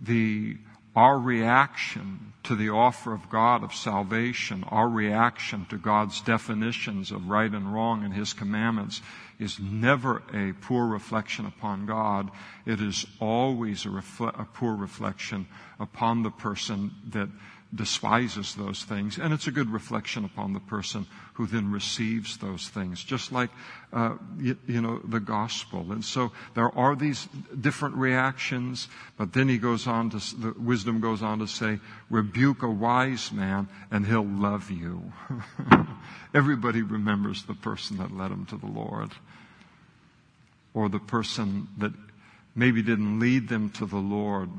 the 0.03 0.57
our 0.93 1.17
reaction 1.17 2.33
to 2.43 2.55
the 2.55 2.69
offer 2.69 3.13
of 3.13 3.29
God 3.29 3.63
of 3.63 3.73
salvation, 3.73 4.65
our 4.67 4.89
reaction 4.89 5.65
to 5.69 5.77
God's 5.77 6.19
definitions 6.19 7.11
of 7.11 7.29
right 7.29 7.49
and 7.49 7.73
wrong 7.73 8.03
and 8.03 8.13
His 8.13 8.33
commandments 8.33 9.01
is 9.39 9.57
never 9.57 10.21
a 10.33 10.53
poor 10.61 10.85
reflection 10.85 11.45
upon 11.45 11.85
God. 11.85 12.29
It 12.65 12.81
is 12.81 13.05
always 13.21 13.85
a, 13.85 13.89
refle- 13.89 14.37
a 14.37 14.43
poor 14.43 14.75
reflection 14.75 15.47
upon 15.79 16.23
the 16.23 16.29
person 16.29 16.91
that 17.11 17.29
despises 17.73 18.55
those 18.55 18.83
things, 18.83 19.17
and 19.17 19.33
it's 19.33 19.47
a 19.47 19.51
good 19.51 19.69
reflection 19.69 20.25
upon 20.25 20.51
the 20.51 20.59
person 20.59 21.07
who 21.41 21.47
then 21.47 21.71
receives 21.71 22.37
those 22.37 22.67
things, 22.67 23.03
just 23.03 23.31
like, 23.31 23.49
uh, 23.91 24.13
you, 24.37 24.55
you, 24.67 24.79
know, 24.79 24.99
the 24.99 25.19
gospel. 25.19 25.91
And 25.91 26.05
so 26.05 26.31
there 26.53 26.69
are 26.77 26.95
these 26.95 27.27
different 27.59 27.95
reactions, 27.95 28.87
but 29.17 29.33
then 29.33 29.49
he 29.49 29.57
goes 29.57 29.87
on 29.87 30.11
to, 30.11 30.17
the 30.37 30.53
wisdom 30.59 31.01
goes 31.01 31.23
on 31.23 31.39
to 31.39 31.47
say, 31.47 31.79
rebuke 32.11 32.61
a 32.61 32.69
wise 32.69 33.31
man 33.31 33.67
and 33.89 34.05
he'll 34.05 34.23
love 34.23 34.69
you. 34.69 35.11
Everybody 36.35 36.83
remembers 36.83 37.41
the 37.41 37.55
person 37.55 37.97
that 37.97 38.15
led 38.15 38.29
him 38.29 38.45
to 38.45 38.57
the 38.57 38.67
Lord, 38.67 39.09
or 40.75 40.89
the 40.89 40.99
person 40.99 41.69
that 41.79 41.93
maybe 42.53 42.83
didn't 42.83 43.19
lead 43.19 43.49
them 43.49 43.71
to 43.71 43.87
the 43.87 43.97
Lord, 43.97 44.51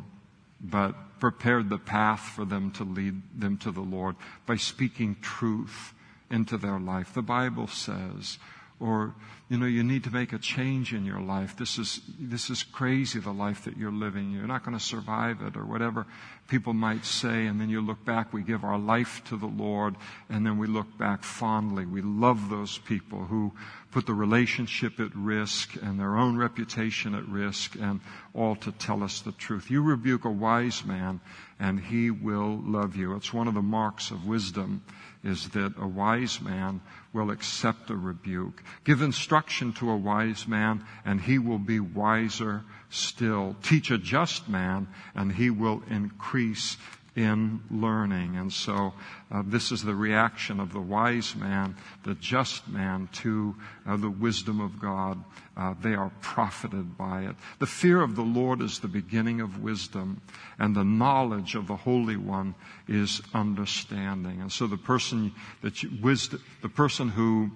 but 0.61 0.97
prepared 1.21 1.71
the 1.71 1.79
path 1.79 2.33
for 2.35 2.45
them 2.45 2.73
to 2.73 2.83
lead 2.83 3.23
them 3.39 3.57
to 3.59 3.71
the 3.71 3.81
Lord 3.81 4.17
by 4.47 4.57
speaking 4.57 5.17
truth 5.23 5.95
into 6.33 6.57
their 6.57 6.81
life. 6.81 7.15
The 7.15 7.23
Bible 7.23 7.69
says, 7.69 8.39
or, 8.81 9.15
you 9.49 9.59
know, 9.59 9.67
you 9.67 9.85
need 9.85 10.03
to 10.05 10.11
make 10.11 10.33
a 10.33 10.39
change 10.39 10.93
in 10.93 11.05
your 11.05 11.21
life. 11.21 11.57
This 11.57 11.79
is, 11.79 12.01
this 12.19 12.51
is 12.51 12.65
crazy, 12.65 13.21
the 13.21 13.31
life 13.31 13.65
that 13.65 13.77
you're 13.77 13.93
living. 13.93 14.33
You're 14.33 14.49
not 14.49 14.65
going 14.65 14.77
to 14.77 14.83
survive 14.83 15.41
it, 15.41 15.57
or 15.57 15.65
whatever 15.65 16.05
people 16.49 16.73
might 16.73 17.05
say. 17.05 17.47
And 17.47 17.61
then 17.61 17.69
you 17.69 17.81
look 17.81 18.05
back, 18.05 18.33
we 18.33 18.43
give 18.43 18.65
our 18.65 18.79
life 18.79 19.23
to 19.27 19.37
the 19.37 19.47
Lord, 19.47 19.95
and 20.29 20.45
then 20.45 20.59
we 20.59 20.67
look 20.67 20.99
back 20.99 21.23
fondly. 21.23 21.87
We 21.87 22.03
love 22.03 22.51
those 22.51 22.79
people 22.79 23.21
who 23.27 23.53
put 23.93 24.07
the 24.07 24.15
relationship 24.15 24.99
at 24.99 25.15
risk 25.15 25.77
and 25.81 26.01
their 26.01 26.17
own 26.17 26.37
reputation 26.37 27.15
at 27.15 27.29
risk, 27.29 27.77
and 27.81 28.01
all 28.35 28.57
to 28.57 28.73
tell 28.73 29.05
us 29.05 29.21
the 29.21 29.33
truth. 29.33 29.71
You 29.71 29.83
rebuke 29.83 30.25
a 30.25 30.31
wise 30.31 30.85
man, 30.85 31.21
and 31.61 31.79
he 31.79 32.11
will 32.11 32.61
love 32.65 32.97
you. 32.97 33.15
It's 33.15 33.33
one 33.33 33.47
of 33.47 33.55
the 33.55 33.63
marks 33.63 34.11
of 34.11 34.27
wisdom 34.27 34.83
is 35.25 35.49
that 35.51 35.75
a 35.79 35.87
wise 35.87 36.41
man 36.41 36.81
will 37.13 37.31
accept 37.31 37.91
a 37.91 37.97
rebuke. 37.97 38.63
Give 38.85 39.03
instruction 39.03 39.73
to 39.75 39.91
a 39.91 39.97
wise 39.97 40.49
man 40.49 40.85
and 41.05 41.21
he 41.21 41.39
will 41.39 41.59
be 41.59 41.81
wiser 41.81 42.65
still. 42.91 43.57
Teach 43.63 43.91
a 43.91 43.99
just 43.99 44.49
man 44.49 44.89
and 45.15 45.33
he 45.33 45.51
will 45.51 45.83
increase 45.89 46.77
in 47.15 47.61
learning. 47.71 48.37
And 48.37 48.53
so 48.53 48.95
uh, 49.31 49.43
this 49.45 49.71
is 49.71 49.83
the 49.83 49.95
reaction 49.95 50.61
of 50.61 50.73
the 50.73 50.81
wise 50.81 51.37
man, 51.37 51.77
the 52.05 52.15
just 52.15 52.67
man 52.69 53.09
to 53.13 53.55
uh, 53.87 53.97
the 53.97 54.11
wisdom 54.11 54.61
of 54.61 54.81
God. 54.81 55.23
Uh, 55.55 55.75
they 55.83 55.95
are 55.95 56.11
profited 56.23 56.97
by 56.97 57.23
it. 57.23 57.37
The 57.59 57.67
fear 57.67 58.01
of 58.01 58.17
the 58.17 58.23
Lord 58.23 58.63
is 58.63 58.79
the 58.79 58.89
beginning 58.89 59.43
of 59.43 59.63
wisdom, 59.63 60.23
and 60.59 60.75
the 60.75 60.85
knowledge 60.85 61.55
of 61.55 61.67
the 61.67 61.77
Holy 61.77 62.17
One 62.17 62.55
is 62.89 63.21
understanding. 63.35 64.41
And 64.41 64.51
so 64.51 64.67
the 64.67 64.79
person 64.79 65.33
that 65.61 65.83
you, 65.83 65.91
wisdom, 66.01 66.43
the 66.63 66.71
person 66.71 67.11
who 67.11 67.51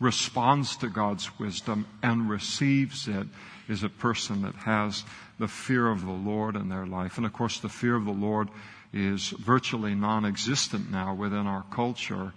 responds 0.00 0.76
to 0.78 0.88
God's 0.88 1.38
wisdom 1.38 1.86
and 2.02 2.28
receives 2.28 3.06
it 3.06 3.26
is 3.68 3.82
a 3.82 3.88
person 3.88 4.42
that 4.42 4.54
has 4.54 5.04
the 5.38 5.48
fear 5.48 5.88
of 5.88 6.04
the 6.04 6.12
Lord 6.12 6.56
in 6.56 6.68
their 6.68 6.86
life. 6.86 7.16
And 7.16 7.26
of 7.26 7.32
course, 7.32 7.60
the 7.60 7.68
fear 7.68 7.96
of 7.96 8.04
the 8.04 8.12
Lord 8.12 8.48
is 8.92 9.30
virtually 9.30 9.94
non-existent 9.94 10.90
now 10.90 11.14
within 11.14 11.46
our 11.46 11.64
culture, 11.70 12.32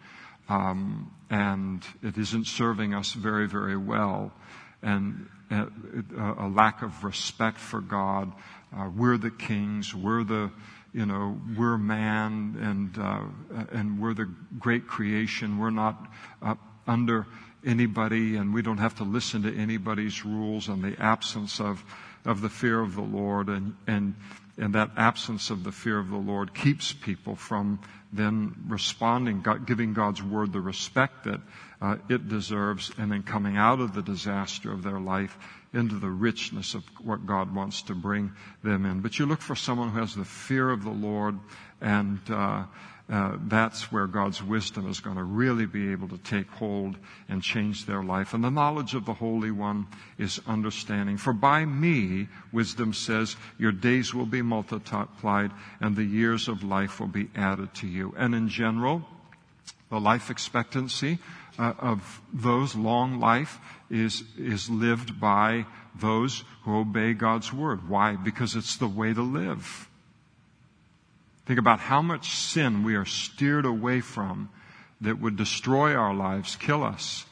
um, 0.49 1.11
and 1.29 1.83
it 2.01 2.17
isn't 2.17 2.47
serving 2.47 2.93
us 2.93 3.13
very, 3.13 3.47
very 3.47 3.77
well. 3.77 4.31
And 4.81 5.29
a, 5.51 5.67
uh, 6.17 6.35
a 6.39 6.47
lack 6.47 6.81
of 6.81 7.03
respect 7.03 7.57
for 7.57 7.81
God. 7.81 8.31
Uh, 8.75 8.89
we're 8.95 9.17
the 9.17 9.31
kings. 9.31 9.93
We're 9.93 10.23
the 10.23 10.51
you 10.93 11.05
know, 11.05 11.39
we're 11.55 11.77
man 11.77 12.57
and, 12.59 12.97
uh, 12.97 13.67
and 13.71 14.01
we're 14.01 14.15
the 14.15 14.27
great 14.57 14.87
creation. 14.87 15.59
We're 15.59 15.69
not 15.69 16.11
uh, 16.41 16.55
under 16.87 17.27
anybody 17.67 18.37
and 18.37 18.53
we 18.53 18.61
don't 18.61 18.77
have 18.77 18.95
to 18.95 19.03
listen 19.03 19.43
to 19.43 19.55
anybody's 19.55 20.25
rules 20.25 20.69
and 20.69 20.83
the 20.83 20.99
absence 21.01 21.59
of, 21.59 21.83
of 22.25 22.41
the 22.41 22.49
fear 22.49 22.79
of 22.79 22.95
the 22.95 23.01
Lord 23.01 23.49
and, 23.49 23.75
and, 23.85 24.15
and 24.57 24.73
that 24.73 24.91
absence 24.97 25.49
of 25.49 25.63
the 25.63 25.71
fear 25.71 25.99
of 25.99 26.09
the 26.09 26.17
Lord 26.17 26.53
keeps 26.53 26.93
people 26.93 27.35
from 27.35 27.79
then 28.11 28.55
responding, 28.67 29.45
giving 29.65 29.93
God's 29.93 30.23
word 30.23 30.53
the 30.53 30.61
respect 30.61 31.25
that 31.25 31.41
uh, 31.81 31.97
it 32.09 32.27
deserves, 32.27 32.91
and 32.97 33.11
then 33.11 33.21
coming 33.21 33.57
out 33.57 33.79
of 33.79 33.93
the 33.93 34.01
disaster 34.01 34.71
of 34.71 34.81
their 34.81 34.99
life 34.99 35.37
into 35.73 35.95
the 35.95 36.09
richness 36.09 36.73
of 36.73 36.83
what 37.03 37.25
God 37.25 37.53
wants 37.53 37.83
to 37.83 37.93
bring 37.93 38.31
them 38.63 38.85
in. 38.85 39.01
But 39.01 39.19
you 39.19 39.25
look 39.25 39.41
for 39.41 39.55
someone 39.55 39.89
who 39.89 39.99
has 39.99 40.15
the 40.15 40.25
fear 40.25 40.69
of 40.69 40.83
the 40.83 40.89
Lord 40.89 41.37
and 41.81 42.19
uh, 42.29 42.63
uh, 43.09 43.37
that's 43.47 43.89
where 43.89 44.05
God's 44.05 44.43
wisdom 44.43 44.89
is 44.89 44.99
going 44.99 45.15
to 45.15 45.23
really 45.23 45.65
be 45.65 45.91
able 45.93 46.09
to 46.09 46.17
take 46.17 46.49
hold 46.49 46.97
and 47.29 47.41
change 47.41 47.85
their 47.85 48.03
life. 48.03 48.33
And 48.33 48.43
the 48.43 48.49
knowledge 48.49 48.95
of 48.95 49.05
the 49.05 49.13
Holy 49.13 49.49
One 49.49 49.87
is 50.17 50.41
understanding. 50.45 51.15
For 51.15 51.31
by 51.31 51.63
me, 51.63 52.27
wisdom 52.51 52.93
says, 52.93 53.37
your 53.57 53.71
days 53.71 54.13
will 54.13 54.25
be 54.25 54.41
multiplied 54.41 55.51
and 55.79 55.95
the 55.95 56.03
years 56.03 56.49
of 56.49 56.63
life 56.63 56.99
will 56.99 57.07
be 57.07 57.29
added 57.33 57.73
to 57.75 57.87
you. 57.87 58.13
And 58.17 58.35
in 58.35 58.49
general, 58.49 59.03
the 59.89 60.01
life 60.01 60.29
expectancy 60.29 61.19
uh, 61.57 61.73
of 61.79 62.21
those 62.33 62.75
long 62.75 63.21
life 63.21 63.57
is, 63.89 64.23
is 64.37 64.69
lived 64.69 65.17
by 65.17 65.65
those 65.95 66.43
who 66.63 66.79
obey 66.79 67.13
God's 67.13 67.53
word. 67.53 67.87
Why? 67.87 68.17
Because 68.17 68.55
it's 68.55 68.75
the 68.75 68.87
way 68.87 69.13
to 69.13 69.21
live. 69.21 69.86
Think 71.47 71.59
about 71.59 71.79
how 71.79 72.01
much 72.01 72.31
sin 72.31 72.83
we 72.83 72.95
are 72.95 73.05
steered 73.05 73.65
away 73.65 74.01
from 74.01 74.49
that 74.99 75.21
would 75.21 75.37
destroy 75.37 75.95
our 75.95 76.13
lives, 76.13 76.57
kill 76.57 76.83
us. 76.83 77.25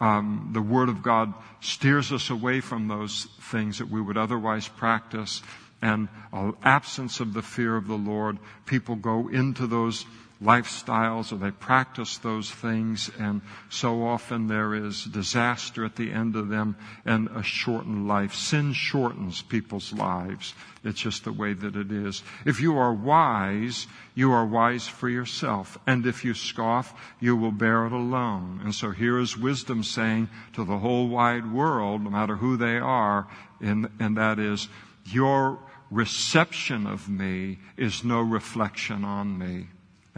Um, 0.00 0.50
the 0.52 0.62
Word 0.62 0.88
of 0.88 1.02
God 1.02 1.34
steers 1.60 2.12
us 2.12 2.30
away 2.30 2.60
from 2.60 2.86
those 2.86 3.26
things 3.50 3.78
that 3.78 3.90
we 3.90 4.00
would 4.00 4.16
otherwise 4.16 4.68
practice. 4.68 5.42
And 5.82 6.08
an 6.32 6.54
absence 6.62 7.18
of 7.18 7.34
the 7.34 7.42
fear 7.42 7.74
of 7.74 7.88
the 7.88 7.96
Lord, 7.96 8.38
people 8.64 8.94
go 8.94 9.26
into 9.26 9.66
those 9.66 10.06
lifestyles 10.42 11.32
or 11.32 11.36
they 11.36 11.50
practice 11.50 12.18
those 12.18 12.50
things 12.50 13.10
and 13.18 13.40
so 13.70 14.06
often 14.06 14.46
there 14.46 14.74
is 14.74 15.04
disaster 15.04 15.84
at 15.84 15.96
the 15.96 16.12
end 16.12 16.36
of 16.36 16.48
them 16.48 16.76
and 17.04 17.28
a 17.34 17.42
shortened 17.42 18.06
life. 18.06 18.34
Sin 18.34 18.72
shortens 18.72 19.42
people's 19.42 19.92
lives. 19.92 20.54
It's 20.84 21.00
just 21.00 21.24
the 21.24 21.32
way 21.32 21.54
that 21.54 21.74
it 21.74 21.90
is. 21.90 22.22
If 22.46 22.60
you 22.60 22.78
are 22.78 22.92
wise, 22.94 23.88
you 24.14 24.30
are 24.30 24.46
wise 24.46 24.86
for 24.86 25.08
yourself. 25.08 25.76
And 25.86 26.06
if 26.06 26.24
you 26.24 26.34
scoff, 26.34 26.94
you 27.18 27.34
will 27.34 27.52
bear 27.52 27.86
it 27.86 27.92
alone. 27.92 28.60
And 28.62 28.74
so 28.74 28.92
here 28.92 29.18
is 29.18 29.36
wisdom 29.36 29.82
saying 29.82 30.28
to 30.52 30.64
the 30.64 30.78
whole 30.78 31.08
wide 31.08 31.52
world, 31.52 32.02
no 32.02 32.10
matter 32.10 32.36
who 32.36 32.56
they 32.56 32.78
are, 32.78 33.26
and, 33.60 33.90
and 33.98 34.16
that 34.16 34.38
is, 34.38 34.68
your 35.04 35.58
reception 35.90 36.86
of 36.86 37.08
me 37.08 37.58
is 37.76 38.04
no 38.04 38.20
reflection 38.20 39.04
on 39.04 39.36
me. 39.36 39.66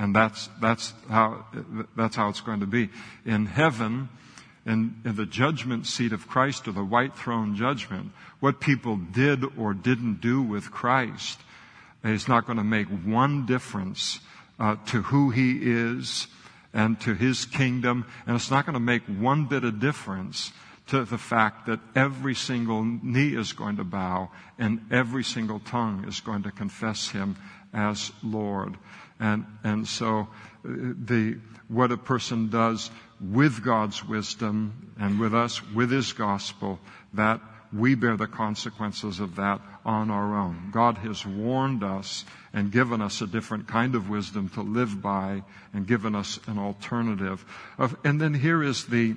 And 0.01 0.17
that's, 0.17 0.49
that's 0.63 0.95
how, 1.11 1.45
that's 1.95 2.17
how 2.17 2.31
it's 2.31 2.41
going 2.41 2.61
to 2.61 2.67
be. 2.67 2.89
In 3.27 3.45
heaven, 3.45 4.09
in, 4.65 4.95
in 5.05 5.15
the 5.15 5.27
judgment 5.27 5.87
seat 5.87 6.15
of 6.15 6.27
Christ 6.27 6.67
or 6.67 6.73
the 6.73 6.83
white 6.83 7.19
throne 7.19 7.55
judgment, 7.55 8.13
what 8.41 8.61
people 8.61 8.97
did 8.97 9.45
or 9.59 9.75
didn't 9.75 10.23
do 10.23 10.41
with 10.41 10.71
Christ 10.71 11.39
is 12.03 12.29
not 12.29 12.47
going 12.47 12.57
to 12.57 12.65
make 12.65 12.87
one 12.87 13.45
difference 13.45 14.21
uh, 14.59 14.77
to 14.87 15.03
who 15.03 15.29
he 15.29 15.59
is 15.61 16.29
and 16.73 16.99
to 17.03 17.13
his 17.13 17.45
kingdom, 17.45 18.07
and 18.27 18.37
it's 18.37 18.51
not 18.51 18.65
going 18.65 18.75
to 18.75 18.81
make 18.81 19.03
one 19.03 19.45
bit 19.45 19.65
of 19.65 19.81
difference 19.81 20.51
to 20.87 21.05
the 21.05 21.19
fact 21.19 21.67
that 21.67 21.81
every 21.95 22.35
single 22.35 22.85
knee 22.85 23.37
is 23.37 23.53
going 23.53 23.77
to 23.77 23.85
bow 23.85 24.31
and 24.59 24.81
every 24.91 25.25
single 25.25 25.61
tongue 25.61 26.07
is 26.09 26.21
going 26.21 26.45
to 26.45 26.51
confess 26.51 27.11
him 27.11 27.37
as 27.75 28.13
Lord. 28.23 28.79
And, 29.21 29.45
and 29.63 29.87
so 29.87 30.21
uh, 30.21 30.27
the, 30.65 31.39
what 31.69 31.93
a 31.93 31.97
person 31.97 32.49
does 32.49 32.91
with 33.21 33.63
God's 33.63 34.03
wisdom 34.05 34.95
and 34.99 35.21
with 35.21 35.35
us, 35.35 35.63
with 35.75 35.91
His 35.91 36.13
gospel, 36.15 36.81
that 37.15 37.41
we 37.73 37.95
bear 37.95 38.17
the 38.17 38.27
consequences 38.27 39.21
of 39.21 39.37
that 39.37 39.61
on 39.85 40.11
our 40.11 40.35
own. 40.35 40.71
God 40.73 40.99
has 40.99 41.25
warned 41.25 41.85
us 41.85 42.25
and 42.53 42.73
given 42.73 43.01
us 43.01 43.21
a 43.21 43.27
different 43.27 43.69
kind 43.69 43.95
of 43.95 44.11
wisdom 44.11 44.49
to 44.51 44.63
live 44.63 45.01
by 45.01 45.45
and 45.73 45.87
given 45.87 46.15
us 46.15 46.41
an 46.47 46.59
alternative. 46.59 47.45
Of, 47.79 47.97
and 48.05 48.21
then 48.21 48.35
here 48.35 48.63
is 48.63 48.87
the, 48.87 49.15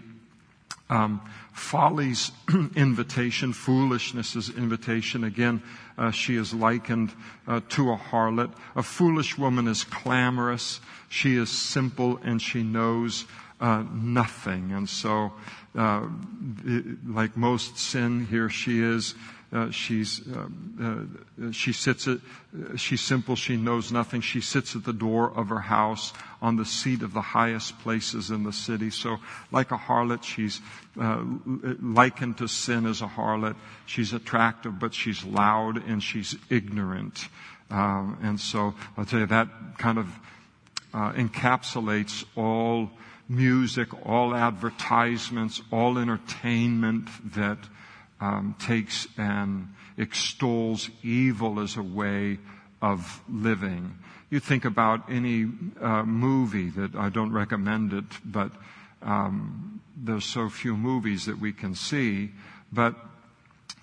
Um, 0.94 1.22
folly's 1.54 2.32
invitation, 2.76 3.52
foolishness's 3.52 4.50
invitation. 4.50 5.24
Again, 5.24 5.64
uh, 5.98 6.12
she 6.12 6.36
is 6.36 6.54
likened 6.54 7.12
uh, 7.48 7.62
to 7.70 7.92
a 7.92 7.98
harlot. 7.98 8.52
A 8.76 8.84
foolish 8.84 9.36
woman 9.36 9.68
is 9.68 9.84
clamorous. 9.84 10.80
She 11.10 11.36
is 11.36 11.50
simple 11.50 12.20
and 12.24 12.40
she 12.40 12.62
knows 12.62 13.26
uh, 13.60 13.84
nothing. 13.92 14.72
And 14.72 14.88
so, 14.88 15.34
uh, 15.76 16.08
like 17.08 17.36
most 17.36 17.80
sin, 17.80 18.28
here 18.28 18.50
she 18.50 18.80
is 18.80 19.16
uh, 19.54 19.70
she's 19.70 20.22
uh, 20.28 20.48
uh, 20.82 21.52
she 21.52 21.74
sits 21.74 22.08
at 22.08 22.18
she's 22.76 23.02
simple. 23.02 23.36
She 23.36 23.56
knows 23.56 23.92
nothing. 23.92 24.22
She 24.22 24.42
sits 24.42 24.76
at 24.76 24.84
the 24.84 24.94
door 24.94 25.32
of 25.32 25.50
her 25.50 25.60
house 25.60 26.12
on 26.42 26.56
the 26.56 26.66
seat 26.66 27.04
of 27.04 27.14
the 27.14 27.22
highest 27.22 27.78
places 27.80 28.32
in 28.32 28.44
the 28.44 28.52
city. 28.52 28.90
So, 28.90 29.18
like 29.52 29.72
a 29.72 29.78
harlot, 29.78 30.24
she's 30.24 30.60
uh, 31.00 31.24
likened 31.80 32.40
to 32.40 32.48
sin 32.48 32.88
as 32.88 33.02
a 33.02 33.08
harlot. 33.08 33.56
She's 33.86 34.12
attractive, 34.12 34.80
but 34.80 34.96
she's 34.96 35.24
loud 35.24 35.88
and 35.88 36.02
she's 36.02 36.36
ignorant. 36.50 37.28
Um, 37.70 38.18
and 38.24 38.40
so, 38.40 38.74
I'll 38.98 39.06
tell 39.06 39.20
you 39.20 39.28
that 39.28 39.50
kind 39.78 40.00
of 40.00 40.08
encapsulates 40.94 42.26
all 42.36 42.90
music, 43.30 43.90
all 44.08 44.34
advertisements, 44.34 45.62
all 45.72 46.00
entertainment 46.00 47.08
that 47.36 47.60
um, 48.24 48.56
takes 48.58 49.06
and 49.18 49.68
extols 49.98 50.90
evil 51.04 51.60
as 51.60 51.76
a 51.76 51.84
way 51.84 52.40
of 52.82 53.22
living. 53.30 54.00
You 54.30 54.40
think 54.40 54.64
about 54.64 55.12
any 55.12 55.48
uh, 55.82 56.04
movie 56.04 56.70
that 56.70 56.96
I 56.96 57.10
don't 57.10 57.34
recommend 57.34 57.92
it, 57.92 58.06
but 58.24 58.52
um, 59.02 59.82
there's 59.98 60.24
so 60.24 60.50
few 60.50 60.78
movies 60.78 61.26
that 61.26 61.38
we 61.38 61.52
can 61.52 61.76
see. 61.76 62.32
But 62.72 62.96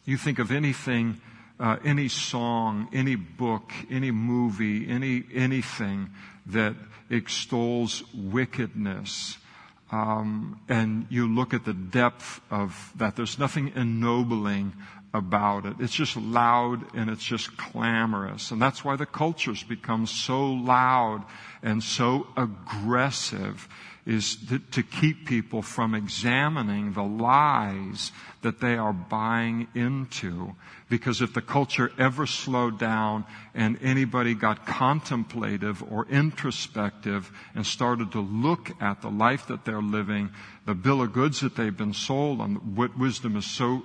you 0.06 0.16
think 0.16 0.38
of 0.38 0.50
anything, 0.50 1.20
uh, 1.60 1.76
any 1.84 2.08
song, 2.08 2.88
any 2.94 3.16
book, 3.16 3.70
any 3.90 4.10
movie, 4.10 4.88
any 4.88 5.24
anything 5.34 6.10
that 6.46 6.74
extols 7.10 8.02
wickedness 8.14 9.36
um, 9.92 10.60
and 10.68 11.06
you 11.10 11.32
look 11.32 11.52
at 11.52 11.64
the 11.64 11.72
depth 11.72 12.40
of 12.50 12.92
that. 12.96 13.16
There's 13.16 13.38
nothing 13.38 13.72
ennobling 13.74 14.74
about 15.12 15.66
it. 15.66 15.74
It's 15.80 15.94
just 15.94 16.16
loud 16.16 16.94
and 16.94 17.10
it's 17.10 17.24
just 17.24 17.56
clamorous. 17.56 18.50
And 18.50 18.62
that's 18.62 18.84
why 18.84 18.96
the 18.96 19.06
culture's 19.06 19.62
become 19.62 20.06
so 20.06 20.46
loud 20.46 21.24
and 21.62 21.82
so 21.82 22.28
aggressive 22.36 23.68
is 24.06 24.36
to, 24.72 24.82
keep 24.82 25.26
people 25.26 25.62
from 25.62 25.94
examining 25.94 26.92
the 26.92 27.02
lies 27.02 28.12
that 28.42 28.60
they 28.60 28.76
are 28.76 28.92
buying 28.92 29.68
into. 29.74 30.54
Because 30.88 31.20
if 31.20 31.34
the 31.34 31.42
culture 31.42 31.92
ever 31.98 32.26
slowed 32.26 32.78
down 32.78 33.24
and 33.54 33.78
anybody 33.82 34.34
got 34.34 34.66
contemplative 34.66 35.82
or 35.82 36.06
introspective 36.08 37.30
and 37.54 37.66
started 37.66 38.12
to 38.12 38.20
look 38.20 38.70
at 38.80 39.02
the 39.02 39.10
life 39.10 39.46
that 39.48 39.64
they're 39.64 39.82
living, 39.82 40.30
the 40.66 40.74
bill 40.74 41.02
of 41.02 41.12
goods 41.12 41.40
that 41.40 41.54
they've 41.54 41.76
been 41.76 41.94
sold 41.94 42.40
on 42.40 42.74
what 42.74 42.98
wisdom 42.98 43.36
is 43.36 43.46
so 43.46 43.82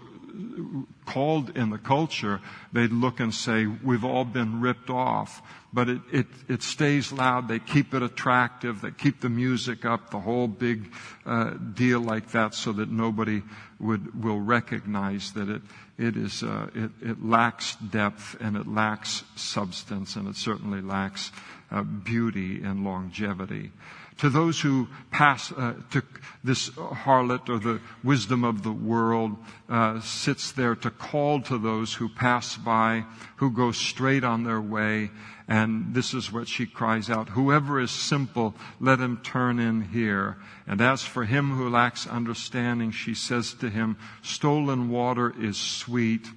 called 1.05 1.55
in 1.57 1.69
the 1.69 1.77
culture, 1.77 2.41
they'd 2.73 2.91
look 2.91 3.19
and 3.19 3.33
say, 3.33 3.65
we've 3.65 4.03
all 4.03 4.25
been 4.25 4.61
ripped 4.61 4.89
off. 4.89 5.41
But 5.71 5.89
it, 5.89 6.01
it, 6.11 6.27
it 6.47 6.63
stays 6.63 7.11
loud. 7.11 7.47
They 7.47 7.59
keep 7.59 7.93
it 7.93 8.01
attractive. 8.01 8.81
They 8.81 8.91
keep 8.91 9.21
the 9.21 9.29
music 9.29 9.85
up, 9.85 10.09
the 10.09 10.19
whole 10.19 10.47
big 10.47 10.91
uh, 11.25 11.51
deal 11.51 11.99
like 11.99 12.31
that 12.31 12.53
so 12.53 12.71
that 12.73 12.89
nobody 12.89 13.43
would, 13.79 14.23
will 14.23 14.39
recognize 14.39 15.33
that 15.33 15.49
it, 15.49 15.61
it 15.97 16.15
is, 16.15 16.43
uh, 16.43 16.69
it, 16.73 16.91
it 17.01 17.25
lacks 17.25 17.75
depth 17.75 18.37
and 18.39 18.55
it 18.55 18.67
lacks 18.67 19.23
substance 19.35 20.15
and 20.15 20.27
it 20.27 20.37
certainly 20.37 20.81
lacks 20.81 21.31
uh, 21.71 21.83
beauty 21.83 22.61
and 22.63 22.85
longevity 22.85 23.71
to 24.17 24.29
those 24.29 24.62
who 24.62 24.88
pass 25.12 25.51
uh, 25.51 25.74
to 25.91 26.01
this 26.43 26.69
harlot 26.69 27.50
or 27.50 27.60
the 27.60 27.81
wisdom 28.03 28.44
of 28.44 28.63
the 28.63 28.72
world 28.72 29.35
uh, 29.68 30.00
sits 30.00 30.51
there 30.51 30.75
to 30.75 30.89
call 30.89 31.42
to 31.42 31.57
those 31.57 31.94
who 31.96 32.07
pass 32.07 32.55
by 32.55 33.03
who 33.37 33.51
go 33.51 33.72
straight 33.72 34.24
on 34.24 34.44
their 34.44 34.61
way 34.61 35.09
and 35.48 35.94
this 35.94 36.13
is 36.13 36.31
what 36.31 36.48
she 36.48 36.66
cries 36.66 37.09
out 37.09 37.29
whoever 37.29 37.79
is 37.79 37.92
simple 37.92 38.55
let 38.79 39.00
him 39.00 39.18
turn 39.24 39.59
in 39.59 39.81
here. 39.81 40.37
And 40.68 40.81
as 40.81 41.03
for 41.03 41.25
him 41.25 41.51
who 41.51 41.70
lacks 41.70 42.07
understanding 42.07 42.92
she 42.92 43.13
says 43.13 43.53
to 43.55 43.70
him 43.70 43.98
stolen 44.22 44.89
water 44.89 45.33
is 45.39 45.57
sweet 45.57 46.27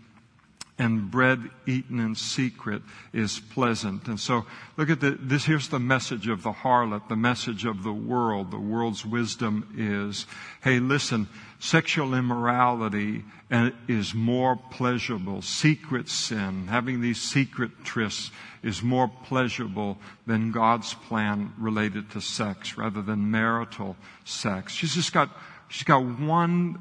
and 0.79 1.11
bread 1.11 1.51
eaten 1.67 1.99
in 1.99 2.15
secret 2.15 2.83
is 3.13 3.41
pleasant. 3.41 4.07
And 4.07 4.19
so 4.19 4.47
look 4.77 4.91
at 4.91 5.01
the, 5.01 5.19
this, 5.21 5.45
here's 5.45 5.69
the 5.69 5.81
message 5.81 6.29
of 6.29 6.43
the 6.43 6.53
harlot, 6.53 7.09
the 7.09 7.17
message 7.17 7.65
of 7.65 7.83
the 7.83 7.93
world. 7.93 8.53
The 8.53 8.61
world's 8.61 9.05
wisdom 9.05 9.75
is, 9.77 10.27
hey, 10.63 10.79
listen, 10.79 11.29
sexual 11.59 12.15
immorality 12.15 13.25
uh, 13.51 13.71
is 13.89 14.15
more 14.15 14.57
pleasurable. 14.57 15.43
Secret 15.43 16.09
sin, 16.09 16.69
having 16.69 17.01
these 17.01 17.21
secret 17.21 17.83
trysts 17.83 18.31
is 18.63 18.83
more 18.83 19.09
pleasurable 19.09 19.99
than 20.27 20.53
God's 20.53 20.95
plan 20.95 21.53
related 21.59 22.11
to 22.13 22.21
sex 22.21 22.79
rather 22.79 23.03
than 23.03 23.31
marital 23.31 23.97
sex. 24.25 24.73
She's 24.73 24.95
just 24.95 25.13
got 25.13 25.31
She's 25.69 25.85
got 25.85 26.03
one 26.03 26.79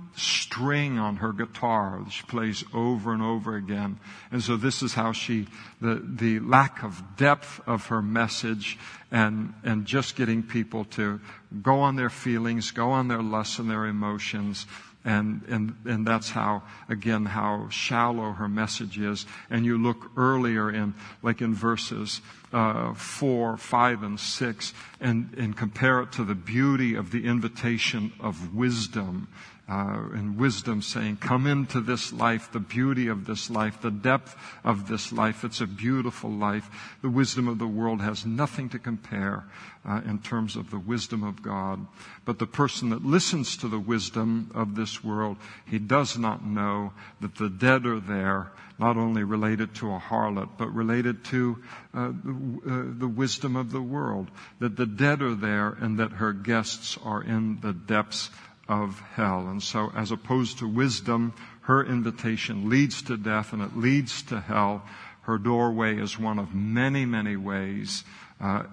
string 0.58 0.98
on 0.98 1.17
her 1.17 1.32
guitar 1.32 2.04
she 2.10 2.24
plays 2.24 2.63
over 2.74 3.13
and 3.13 3.22
over 3.22 3.56
again. 3.56 4.00
And 4.32 4.41
so 4.41 4.58
this 4.58 4.82
is 4.82 4.93
how 4.93 5.12
she, 5.12 5.48
the, 5.82 6.02
the 6.04 6.39
lack 6.39 6.84
of 6.84 7.02
depth 7.15 7.62
of 7.67 7.88
her 7.88 8.02
message 8.02 8.78
and, 9.12 9.54
and 9.63 9.86
just 9.86 10.15
getting 10.15 10.41
people 10.41 10.86
to 10.86 11.22
go 11.62 11.82
on 11.82 11.96
their 11.96 12.10
feelings, 12.10 12.72
go 12.72 12.89
on 12.89 13.08
their 13.08 13.22
lusts 13.22 13.60
and 13.60 13.70
their 13.70 13.86
emotions, 13.86 14.65
and, 15.06 15.43
and, 15.48 15.76
and 15.86 16.08
that's 16.08 16.32
how, 16.32 16.63
again, 16.89 17.26
how 17.26 17.70
shallow 17.70 18.32
her 18.32 18.50
message 18.50 18.98
is. 18.98 19.26
And 19.50 19.63
you 19.63 19.78
look 19.78 20.12
earlier 20.17 20.72
in, 20.72 20.96
like 21.22 21.41
in 21.41 21.54
verses 21.54 22.20
uh, 22.52 22.93
4, 22.93 23.58
5, 23.58 24.04
and 24.04 24.20
6, 24.20 24.74
and, 25.00 25.34
and 25.38 25.56
compare 25.56 26.02
it 26.02 26.12
to 26.13 26.24
the 26.24 26.36
beauty 26.36 26.96
of 26.96 27.12
the 27.12 27.26
invitation 27.26 28.12
of 28.20 28.56
wisdom 28.56 29.28
uh, 29.69 29.99
and 30.13 30.38
wisdom 30.38 30.82
saying, 30.82 31.17
come 31.17 31.45
into 31.45 31.82
this 31.82 32.13
life, 32.13 32.51
the 32.53 32.60
beauty 32.60 33.08
of 33.08 33.25
this 33.25 33.49
life, 33.49 33.82
the 33.82 33.91
depth 33.91 34.36
of 34.63 34.88
this 34.88 35.12
life. 35.12 35.43
It's 35.43 35.60
a 35.60 35.67
beautiful 35.67 36.30
life. 36.30 36.69
The 37.01 37.10
wisdom 37.10 37.49
of 37.49 37.60
the 37.60 37.67
world 37.67 38.01
has 38.01 38.25
nothing 38.25 38.69
to 38.69 38.80
compare 38.80 39.43
uh, 39.86 40.01
in 40.06 40.19
terms 40.19 40.56
of 40.56 40.71
the 40.71 40.80
wisdom 40.80 41.21
of 41.21 41.41
God. 41.41 41.86
But 42.23 42.39
the 42.39 42.47
person 42.47 42.91
that 42.91 43.03
listens 43.03 43.58
to 43.58 43.67
the 43.67 43.80
wisdom 43.80 44.51
of 44.56 44.75
this 44.75 45.03
world, 45.03 45.36
he 45.65 45.80
does 45.80 46.17
not 46.17 46.45
know 46.45 46.93
that 47.19 47.36
the 47.36 47.49
dead 47.49 47.86
are 47.86 47.99
there, 47.99 48.51
not 48.80 48.95
only 48.95 49.23
related 49.23 49.75
to 49.75 49.91
a 49.91 49.99
harlot, 49.99 50.49
but 50.58 50.73
related 50.73 51.25
to 51.25 51.58
uh, 51.93 52.12
the, 52.23 52.32
uh, 52.32 52.99
the 52.99 53.08
wisdom 53.08 53.58
of 53.58 53.71
the 53.71 53.82
world. 53.82 54.30
That 54.60 54.77
the 54.77 54.86
dead 54.86 55.21
are 55.21 55.36
there 55.36 55.75
and 55.82 55.99
that 55.99 56.12
her 56.12 56.32
guests 56.32 56.97
are 57.03 57.21
in 57.21 57.60
the 57.60 57.73
depths 57.73 58.30
of 58.67 58.99
hell. 59.13 59.47
And 59.47 59.62
so 59.62 59.91
as 59.95 60.12
opposed 60.12 60.60
to 60.60 60.67
wisdom, 60.67 61.34
her 61.62 61.84
invitation 61.84 62.69
leads 62.69 63.01
to 63.03 63.17
death 63.17 63.53
and 63.53 63.62
it 63.62 63.77
leads 63.77 64.21
to 64.23 64.39
hell. 64.39 64.84
Her 65.21 65.38
doorway 65.38 65.97
is 65.97 66.17
one 66.17 66.39
of 66.39 66.53
many, 66.53 67.06
many 67.06 67.36
ways 67.36 68.03
uh, 68.39 68.63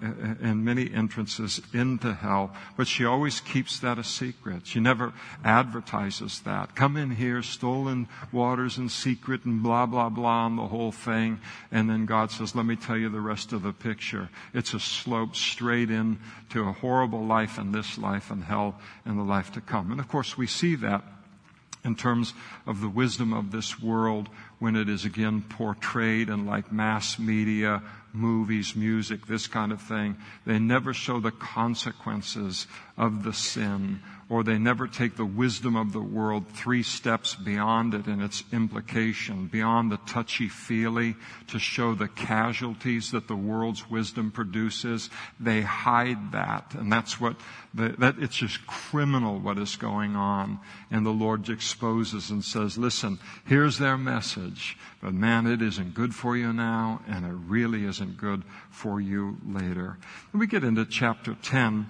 and 0.42 0.62
many 0.62 0.92
entrances 0.92 1.61
into 1.72 2.12
hell, 2.12 2.55
but 2.77 2.87
she 2.87 3.05
always 3.05 3.40
keeps 3.40 3.79
that 3.81 3.98
a 3.98 4.05
secret. 4.05 4.66
She 4.66 4.79
never 4.79 5.14
advertises 5.42 6.40
that. 6.40 6.77
Come 6.77 6.98
in 6.98 7.12
here, 7.12 7.42
stolen 7.42 8.07
waters 8.31 8.77
in 8.77 8.90
secret 8.90 9.46
and 9.46 9.62
blah, 9.62 9.87
blah, 9.87 10.11
blah 10.11 10.44
on 10.44 10.57
the 10.57 10.66
whole 10.66 10.92
thing. 10.92 11.40
And 11.72 11.88
then 11.88 12.05
God 12.05 12.31
says, 12.31 12.55
let 12.55 12.66
me 12.66 12.77
tell 12.77 12.98
you 12.98 13.09
the 13.09 13.20
rest 13.20 13.55
of 13.55 13.62
the 13.62 13.72
picture. 13.72 14.29
It's 14.53 14.74
a 14.74 14.81
slope 14.81 15.35
straight 15.35 15.90
in 15.90 16.18
to 16.50 16.68
a 16.68 16.72
horrible 16.72 17.24
life 17.24 17.59
in 17.59 17.72
this 17.72 17.96
life 17.96 18.31
and 18.31 18.44
hell 18.44 18.79
in 19.07 19.16
the 19.16 19.22
life 19.22 19.53
to 19.53 19.62
come. 19.62 19.90
And 19.90 20.00
of 20.00 20.09
course 20.09 20.37
we 20.37 20.46
see 20.46 20.74
that 20.77 21.05
in 21.85 21.94
terms 21.94 22.33
of 22.66 22.81
the 22.81 22.88
wisdom 22.88 23.33
of 23.33 23.50
this 23.50 23.81
world 23.81 24.29
when 24.59 24.77
it 24.77 24.88
is 24.88 25.05
again 25.05 25.42
portrayed 25.42 26.29
in 26.29 26.46
like 26.46 26.72
mass 26.72 27.18
media, 27.18 27.83
movies, 28.14 28.77
music, 28.77 29.27
this 29.27 29.46
kind 29.46 29.72
of 29.72 29.83
thing. 29.83 30.16
They 30.46 30.59
never 30.59 30.94
show 30.94 31.20
the 31.20 31.33
consequences 31.33 32.66
of 32.96 33.24
the 33.24 33.33
sin 33.33 34.00
or 34.28 34.42
they 34.42 34.58
never 34.58 34.87
take 34.87 35.16
the 35.16 35.24
wisdom 35.24 35.76
of 35.76 35.92
the 35.92 36.00
world 36.00 36.48
three 36.48 36.82
steps 36.82 37.34
beyond 37.34 37.94
it 37.94 38.06
and 38.06 38.22
its 38.22 38.42
implication, 38.52 39.46
beyond 39.46 39.92
the 39.92 39.98
touchy-feely 40.06 41.14
to 41.48 41.58
show 41.58 41.94
the 41.94 42.08
casualties 42.08 43.10
that 43.10 43.28
the 43.28 43.37
world's 43.37 43.88
wisdom 43.90 44.30
produces. 44.30 45.10
They 45.38 45.60
hide 45.60 46.32
that. 46.32 46.74
And 46.74 46.90
that's 46.90 47.20
what, 47.20 47.37
the, 47.74 47.90
that 47.98 48.16
it's 48.18 48.37
just 48.37 48.66
criminal 48.66 49.38
what 49.38 49.58
is 49.58 49.76
going 49.76 50.16
on. 50.16 50.58
And 50.90 51.04
the 51.04 51.10
Lord 51.10 51.48
exposes 51.48 52.30
and 52.30 52.44
says, 52.44 52.78
listen, 52.78 53.18
here's 53.46 53.78
their 53.78 53.98
message, 53.98 54.76
but 55.02 55.12
man, 55.12 55.46
it 55.46 55.60
isn't 55.60 55.94
good 55.94 56.14
for 56.14 56.37
you 56.37 56.52
now, 56.52 57.02
and 57.06 57.26
it 57.26 57.34
really 57.46 57.84
isn't 57.84 58.16
good 58.16 58.42
for 58.70 59.00
you 59.00 59.37
later. 59.46 59.98
And 60.32 60.40
we 60.40 60.46
get 60.46 60.64
into 60.64 60.84
chapter 60.84 61.37
10, 61.42 61.87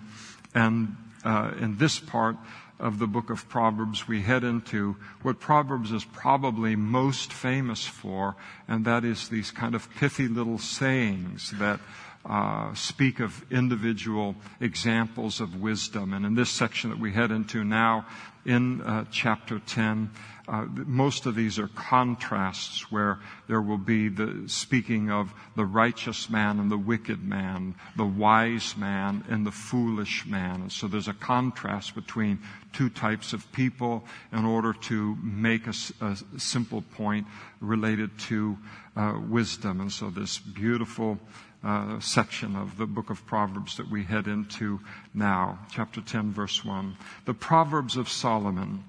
and 0.55 0.97
uh, 1.25 1.53
in 1.59 1.79
this 1.79 1.99
part 1.99 2.37
of 2.79 2.99
the 2.99 3.07
book 3.07 3.31
of 3.31 3.49
Proverbs, 3.49 4.09
we 4.09 4.23
head 4.23 4.45
into 4.45 4.97
what 5.23 5.41
Proverbs 5.41 5.93
is 5.93 6.05
probably 6.05 6.77
most 6.77 7.33
famous 7.33 7.87
for, 7.87 8.37
and 8.67 8.85
that 8.85 9.05
is 9.05 9.29
these 9.29 9.51
kind 9.51 9.75
of 9.75 9.89
pithy 9.95 10.29
little 10.29 10.59
sayings 10.59 11.53
that 11.59 11.81
uh, 12.27 12.73
speak 12.75 13.21
of 13.21 13.45
individual 13.53 14.35
examples 14.61 15.41
of 15.41 15.61
wisdom. 15.61 16.13
And 16.13 16.25
in 16.25 16.35
this 16.35 16.51
section 16.51 16.91
that 16.91 16.99
we 16.99 17.13
head 17.13 17.31
into 17.31 17.65
now, 17.65 18.07
in 18.45 18.81
uh, 18.83 19.05
chapter 19.11 19.59
10, 19.59 20.11
uh, 20.47 20.67
most 20.69 21.25
of 21.25 21.35
these 21.35 21.59
are 21.59 21.69
contrasts 21.69 22.93
where 22.93 23.19
there 23.49 23.63
will 23.63 23.79
be 23.79 24.09
the 24.09 24.45
speaking 24.47 25.11
of 25.11 25.33
the 25.57 25.65
righteous 25.65 26.29
man 26.29 26.61
and 26.61 26.71
the 26.71 26.77
wicked 26.77 27.23
man, 27.25 27.75
the 27.97 28.05
wise 28.05 28.77
man 28.77 29.25
and 29.31 29.47
the 29.47 29.51
foolish 29.51 30.27
man. 30.27 30.63
And 30.63 30.73
so 30.73 30.87
there's 30.87 31.09
a 31.09 31.15
contrast 31.15 31.95
between 31.95 32.41
two 32.75 32.91
types 32.91 33.33
of 33.33 33.51
people 33.53 34.05
in 34.33 34.45
order 34.45 34.75
to 34.75 35.17
make 35.23 35.67
a, 35.67 35.75
a 36.03 36.17
simple 36.39 36.83
point 36.83 37.27
related 37.61 38.19
to 38.19 38.59
uh, 38.97 39.19
wisdom. 39.27 39.81
And 39.81 39.91
so 39.91 40.11
this 40.11 40.39
beautiful 40.39 41.19
uh, 41.65 41.99
section 42.01 42.55
of 42.55 42.77
the 42.77 42.87
book 42.87 43.09
of 43.09 43.25
Proverbs 43.25 43.79
that 43.79 43.91
we 43.91 44.05
head 44.05 44.27
into 44.27 44.81
now, 45.15 45.59
chapter 45.71 46.03
10, 46.03 46.33
verse 46.33 46.63
1. 46.63 46.97
The 47.25 47.33
Proverbs 47.33 47.97
of 47.97 48.11
Solomon. 48.11 48.85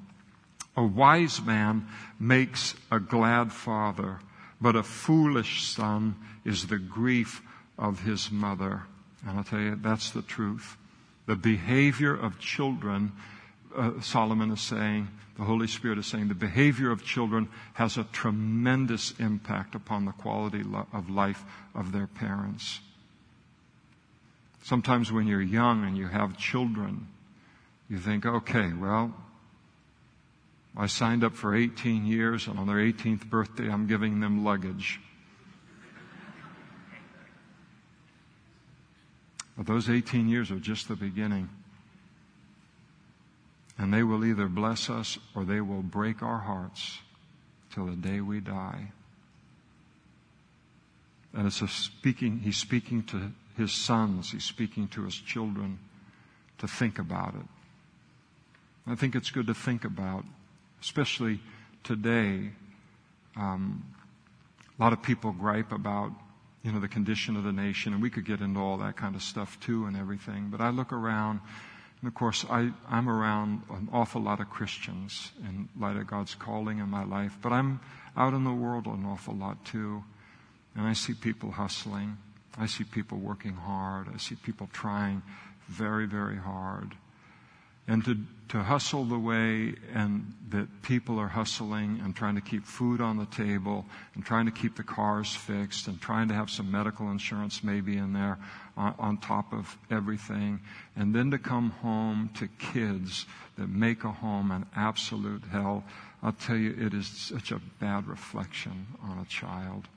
A 0.77 0.83
wise 0.83 1.41
man 1.41 1.87
makes 2.19 2.75
a 2.91 2.99
glad 2.99 3.51
father, 3.51 4.19
but 4.59 4.75
a 4.75 4.83
foolish 4.83 5.63
son 5.63 6.15
is 6.43 6.67
the 6.67 6.77
grief 6.77 7.41
of 7.77 8.01
his 8.01 8.31
mother. 8.31 8.83
And 9.25 9.37
I'll 9.37 9.43
tell 9.43 9.59
you, 9.59 9.75
that's 9.75 10.11
the 10.11 10.21
truth. 10.21 10.77
The 11.25 11.35
behavior 11.35 12.15
of 12.15 12.39
children, 12.39 13.11
uh, 13.75 14.01
Solomon 14.01 14.51
is 14.51 14.61
saying, 14.61 15.07
the 15.37 15.43
Holy 15.43 15.67
Spirit 15.67 15.97
is 15.97 16.05
saying, 16.05 16.27
the 16.27 16.35
behavior 16.35 16.91
of 16.91 17.03
children 17.03 17.49
has 17.73 17.97
a 17.97 18.05
tremendous 18.05 19.13
impact 19.19 19.75
upon 19.75 20.05
the 20.05 20.13
quality 20.13 20.63
of 20.93 21.09
life 21.09 21.43
of 21.73 21.91
their 21.91 22.07
parents. 22.07 22.79
Sometimes 24.63 25.11
when 25.11 25.27
you're 25.27 25.41
young 25.41 25.83
and 25.83 25.97
you 25.97 26.07
have 26.07 26.37
children, 26.37 27.07
you 27.89 27.97
think, 27.97 28.25
okay, 28.25 28.71
well, 28.73 29.13
I 30.77 30.87
signed 30.87 31.23
up 31.23 31.35
for 31.35 31.55
18 31.55 32.05
years, 32.05 32.47
and 32.47 32.59
on 32.59 32.67
their 32.67 32.77
18th 32.77 33.29
birthday, 33.29 33.69
I'm 33.69 33.87
giving 33.87 34.19
them 34.19 34.43
luggage. 34.43 34.99
But 39.57 39.67
those 39.67 39.89
18 39.89 40.27
years 40.27 40.51
are 40.51 40.59
just 40.59 40.89
the 40.89 40.95
beginning. 40.95 41.49
And 43.77 43.93
they 43.93 44.03
will 44.03 44.25
either 44.25 44.47
bless 44.47 44.89
us 44.89 45.17
or 45.33 45.45
they 45.45 45.61
will 45.61 45.81
break 45.81 46.21
our 46.21 46.39
hearts 46.39 46.99
till 47.73 47.85
the 47.85 47.95
day 47.95 48.19
we 48.19 48.41
die. 48.41 48.91
And 51.33 51.47
it's 51.47 51.61
a 51.61 51.67
speaking, 51.67 52.39
he's 52.39 52.57
speaking 52.57 53.03
to 53.03 53.31
his 53.57 53.71
sons, 53.71 54.31
he's 54.31 54.43
speaking 54.43 54.87
to 54.89 55.03
his 55.03 55.15
children 55.15 55.79
to 56.57 56.67
think 56.67 56.99
about 56.99 57.35
it. 57.35 57.45
I 58.87 58.95
think 58.95 59.15
it's 59.15 59.31
good 59.31 59.47
to 59.47 59.53
think 59.53 59.83
about 59.83 60.23
especially 60.81 61.39
today. 61.83 62.51
Um, 63.35 63.85
a 64.77 64.83
lot 64.83 64.93
of 64.93 65.01
people 65.01 65.31
gripe 65.31 65.71
about, 65.71 66.11
you 66.63 66.71
know, 66.71 66.79
the 66.79 66.87
condition 66.87 67.35
of 67.37 67.43
the 67.43 67.51
nation, 67.51 67.93
and 67.93 68.01
we 68.01 68.09
could 68.09 68.25
get 68.25 68.41
into 68.41 68.59
all 68.59 68.77
that 68.77 68.97
kind 68.97 69.15
of 69.15 69.21
stuff 69.21 69.59
too 69.59 69.85
and 69.85 69.95
everything. 69.95 70.49
But 70.49 70.61
I 70.61 70.69
look 70.69 70.91
around, 70.91 71.39
and 72.01 72.07
of 72.07 72.13
course, 72.13 72.45
I, 72.49 72.71
I'm 72.89 73.07
around 73.07 73.63
an 73.69 73.89
awful 73.93 74.21
lot 74.21 74.39
of 74.39 74.49
Christians 74.49 75.31
in 75.43 75.69
light 75.79 75.95
of 75.95 76.07
God's 76.07 76.35
calling 76.35 76.79
in 76.79 76.89
my 76.89 77.03
life, 77.03 77.37
but 77.41 77.51
I'm 77.51 77.79
out 78.17 78.33
in 78.33 78.43
the 78.43 78.53
world 78.53 78.85
an 78.85 79.05
awful 79.05 79.35
lot 79.35 79.63
too. 79.65 80.03
And 80.75 80.85
I 80.85 80.93
see 80.93 81.13
people 81.13 81.51
hustling. 81.51 82.17
I 82.57 82.65
see 82.65 82.83
people 82.83 83.17
working 83.17 83.53
hard. 83.53 84.07
I 84.13 84.17
see 84.17 84.35
people 84.35 84.69
trying 84.73 85.21
very, 85.67 86.05
very 86.05 86.37
hard 86.37 86.95
and 87.87 88.03
to, 88.05 88.17
to 88.49 88.63
hustle 88.63 89.03
the 89.03 89.17
way 89.17 89.75
and 89.93 90.33
that 90.49 90.67
people 90.81 91.19
are 91.19 91.27
hustling 91.27 91.99
and 92.03 92.15
trying 92.15 92.35
to 92.35 92.41
keep 92.41 92.65
food 92.65 93.01
on 93.01 93.17
the 93.17 93.25
table 93.27 93.85
and 94.15 94.25
trying 94.25 94.45
to 94.45 94.51
keep 94.51 94.75
the 94.75 94.83
cars 94.83 95.35
fixed 95.35 95.87
and 95.87 96.01
trying 96.01 96.27
to 96.27 96.33
have 96.33 96.49
some 96.49 96.71
medical 96.71 97.11
insurance 97.11 97.63
maybe 97.63 97.97
in 97.97 98.13
there 98.13 98.37
on, 98.75 98.95
on 98.97 99.17
top 99.17 99.53
of 99.53 99.77
everything. 99.91 100.59
And 100.95 101.13
then 101.13 101.31
to 101.31 101.37
come 101.37 101.71
home 101.71 102.31
to 102.35 102.47
kids 102.47 103.25
that 103.57 103.69
make 103.69 104.03
a 104.03 104.11
home 104.11 104.51
an 104.51 104.65
absolute 104.75 105.43
hell. 105.51 105.83
I'll 106.23 106.33
tell 106.33 106.57
you 106.57 106.75
it 106.79 106.93
is 106.93 107.07
such 107.07 107.51
a 107.51 107.61
bad 107.79 108.07
reflection 108.07 108.87
on 109.03 109.19
a 109.19 109.25
child. 109.25 109.87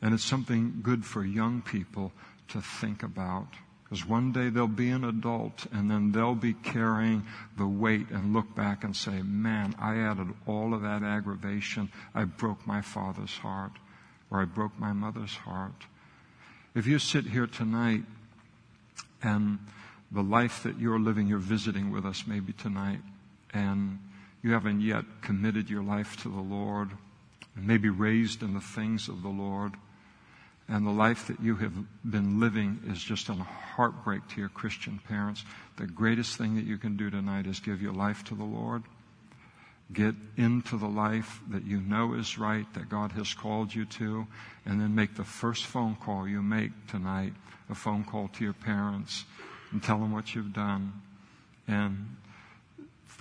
And 0.00 0.12
it's 0.12 0.24
something 0.24 0.80
good 0.82 1.04
for 1.04 1.24
young 1.24 1.62
people 1.62 2.10
to 2.48 2.60
think 2.60 3.04
about 3.04 3.46
because 3.92 4.08
one 4.08 4.32
day 4.32 4.48
they'll 4.48 4.66
be 4.66 4.88
an 4.88 5.04
adult 5.04 5.66
and 5.70 5.90
then 5.90 6.12
they'll 6.12 6.34
be 6.34 6.54
carrying 6.54 7.22
the 7.58 7.66
weight 7.66 8.08
and 8.08 8.32
look 8.32 8.54
back 8.54 8.84
and 8.84 8.96
say, 8.96 9.20
man, 9.20 9.74
I 9.78 9.98
added 9.98 10.28
all 10.46 10.72
of 10.72 10.80
that 10.80 11.02
aggravation. 11.02 11.90
I 12.14 12.24
broke 12.24 12.66
my 12.66 12.80
father's 12.80 13.36
heart 13.36 13.72
or 14.30 14.40
I 14.40 14.46
broke 14.46 14.78
my 14.78 14.94
mother's 14.94 15.34
heart. 15.34 15.74
If 16.74 16.86
you 16.86 16.98
sit 16.98 17.26
here 17.26 17.46
tonight 17.46 18.04
and 19.22 19.58
the 20.10 20.22
life 20.22 20.62
that 20.62 20.80
you're 20.80 20.98
living, 20.98 21.26
you're 21.26 21.38
visiting 21.38 21.92
with 21.92 22.06
us 22.06 22.24
maybe 22.26 22.54
tonight, 22.54 23.00
and 23.52 23.98
you 24.42 24.52
haven't 24.52 24.80
yet 24.80 25.04
committed 25.20 25.68
your 25.68 25.82
life 25.82 26.16
to 26.22 26.30
the 26.30 26.40
Lord, 26.40 26.92
and 27.54 27.66
maybe 27.66 27.90
raised 27.90 28.42
in 28.42 28.54
the 28.54 28.60
things 28.60 29.10
of 29.10 29.22
the 29.22 29.28
Lord, 29.28 29.74
and 30.72 30.86
the 30.86 30.90
life 30.90 31.26
that 31.26 31.38
you 31.38 31.56
have 31.56 31.74
been 32.02 32.40
living 32.40 32.80
is 32.88 33.04
just 33.04 33.28
a 33.28 33.34
heartbreak 33.34 34.26
to 34.28 34.40
your 34.40 34.48
Christian 34.48 34.98
parents, 35.06 35.44
the 35.76 35.86
greatest 35.86 36.38
thing 36.38 36.56
that 36.56 36.64
you 36.64 36.78
can 36.78 36.96
do 36.96 37.10
tonight 37.10 37.46
is 37.46 37.60
give 37.60 37.82
your 37.82 37.92
life 37.92 38.24
to 38.24 38.34
the 38.34 38.42
Lord. 38.42 38.82
Get 39.92 40.14
into 40.38 40.78
the 40.78 40.88
life 40.88 41.40
that 41.50 41.66
you 41.66 41.82
know 41.82 42.14
is 42.14 42.38
right, 42.38 42.64
that 42.72 42.88
God 42.88 43.12
has 43.12 43.34
called 43.34 43.74
you 43.74 43.84
to, 43.84 44.26
and 44.64 44.80
then 44.80 44.94
make 44.94 45.14
the 45.14 45.24
first 45.24 45.66
phone 45.66 45.94
call 45.94 46.26
you 46.26 46.40
make 46.40 46.70
tonight, 46.86 47.34
a 47.68 47.74
phone 47.74 48.02
call 48.02 48.28
to 48.28 48.42
your 48.42 48.54
parents, 48.54 49.26
and 49.72 49.82
tell 49.82 49.98
them 49.98 50.10
what 50.10 50.34
you've 50.34 50.54
done, 50.54 50.94
and 51.68 52.16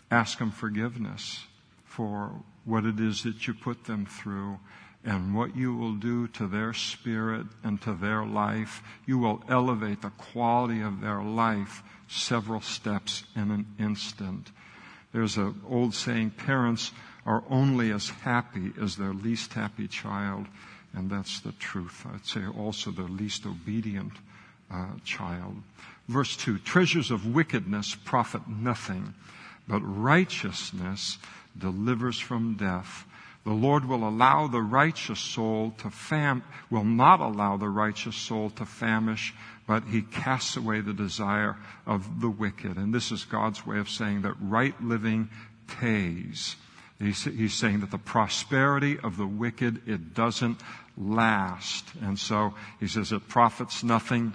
ask 0.10 0.40
them 0.40 0.52
forgiveness 0.52 1.44
for 1.84 2.32
what 2.64 2.86
it 2.86 2.98
is 3.02 3.24
that 3.24 3.46
you 3.46 3.54
put 3.54 3.84
them 3.84 4.06
through 4.06 4.58
and 5.04 5.36
what 5.36 5.56
you 5.56 5.76
will 5.76 5.96
do 5.96 6.28
to 6.28 6.48
their 6.48 6.74
spirit 6.74 7.48
and 7.64 7.82
to 7.82 7.94
their 7.94 8.24
life. 8.24 8.84
You 9.06 9.18
will 9.18 9.44
elevate 9.50 10.02
the 10.02 10.12
quality 10.12 10.82
of 10.82 11.02
their 11.02 11.22
life 11.22 11.82
several 12.08 12.62
steps 12.62 13.24
in 13.36 13.52
an 13.52 13.66
instant. 13.80 14.52
There's 15.14 15.38
an 15.38 15.62
old 15.68 15.96
saying, 15.96 16.32
parents 16.32 16.92
are 17.26 17.44
only 17.50 17.92
as 17.92 18.10
happy 18.10 18.74
as 18.82 18.96
their 18.96 19.14
least 19.14 19.54
happy 19.54 19.88
child, 19.88 20.48
and 20.94 21.10
that's 21.10 21.40
the 21.40 21.52
truth. 21.54 22.06
I'd 22.12 22.26
say 22.26 22.42
also 22.46 22.92
the 22.92 23.04
least 23.04 23.46
obedient 23.46 24.14
uh, 24.72 24.88
child. 25.04 25.58
Verse 26.08 26.36
2 26.38 26.60
Treasures 26.60 27.12
of 27.12 27.34
wickedness 27.34 27.96
profit 27.96 28.48
nothing, 28.48 29.14
but 29.68 29.82
righteousness 29.82 31.18
delivers 31.58 32.20
from 32.20 32.56
death. 32.56 33.06
The 33.44 33.52
Lord 33.52 33.86
will 33.86 34.08
allow 34.08 34.48
the 34.48 34.62
righteous 34.62 35.20
soul 35.20 35.74
to 35.80 35.90
fam, 35.90 36.44
will 36.70 36.84
not 36.84 37.20
allow 37.20 37.58
the 37.58 37.70
righteous 37.70 38.16
soul 38.16 38.52
to 38.52 38.66
famish, 38.66 39.34
but 39.66 39.86
he 39.86 40.04
casts 40.04 40.58
away 40.58 40.82
the 40.82 40.94
desire 40.94 41.58
of 41.88 42.22
the 42.22 42.30
wicked. 42.30 42.78
And 42.78 42.94
this 42.94 43.12
is 43.12 43.26
God's 43.26 43.66
way 43.66 43.80
of 43.80 43.90
saying 43.90 44.22
that 44.22 44.36
right 44.40 44.80
living 44.84 45.30
pays. 45.80 46.56
He's, 47.00 47.24
he's 47.24 47.56
saying 47.56 47.80
that 47.80 47.90
the 47.90 47.98
prosperity 47.98 49.00
of 49.00 49.18
the 49.18 49.26
wicked, 49.26 49.88
it 49.88 50.14
doesn't 50.14 50.62
last. 50.96 51.86
And 52.02 52.20
so 52.20 52.54
he 52.80 52.88
says 52.88 53.12
it 53.12 53.28
profits 53.28 53.84
nothing 53.84 54.34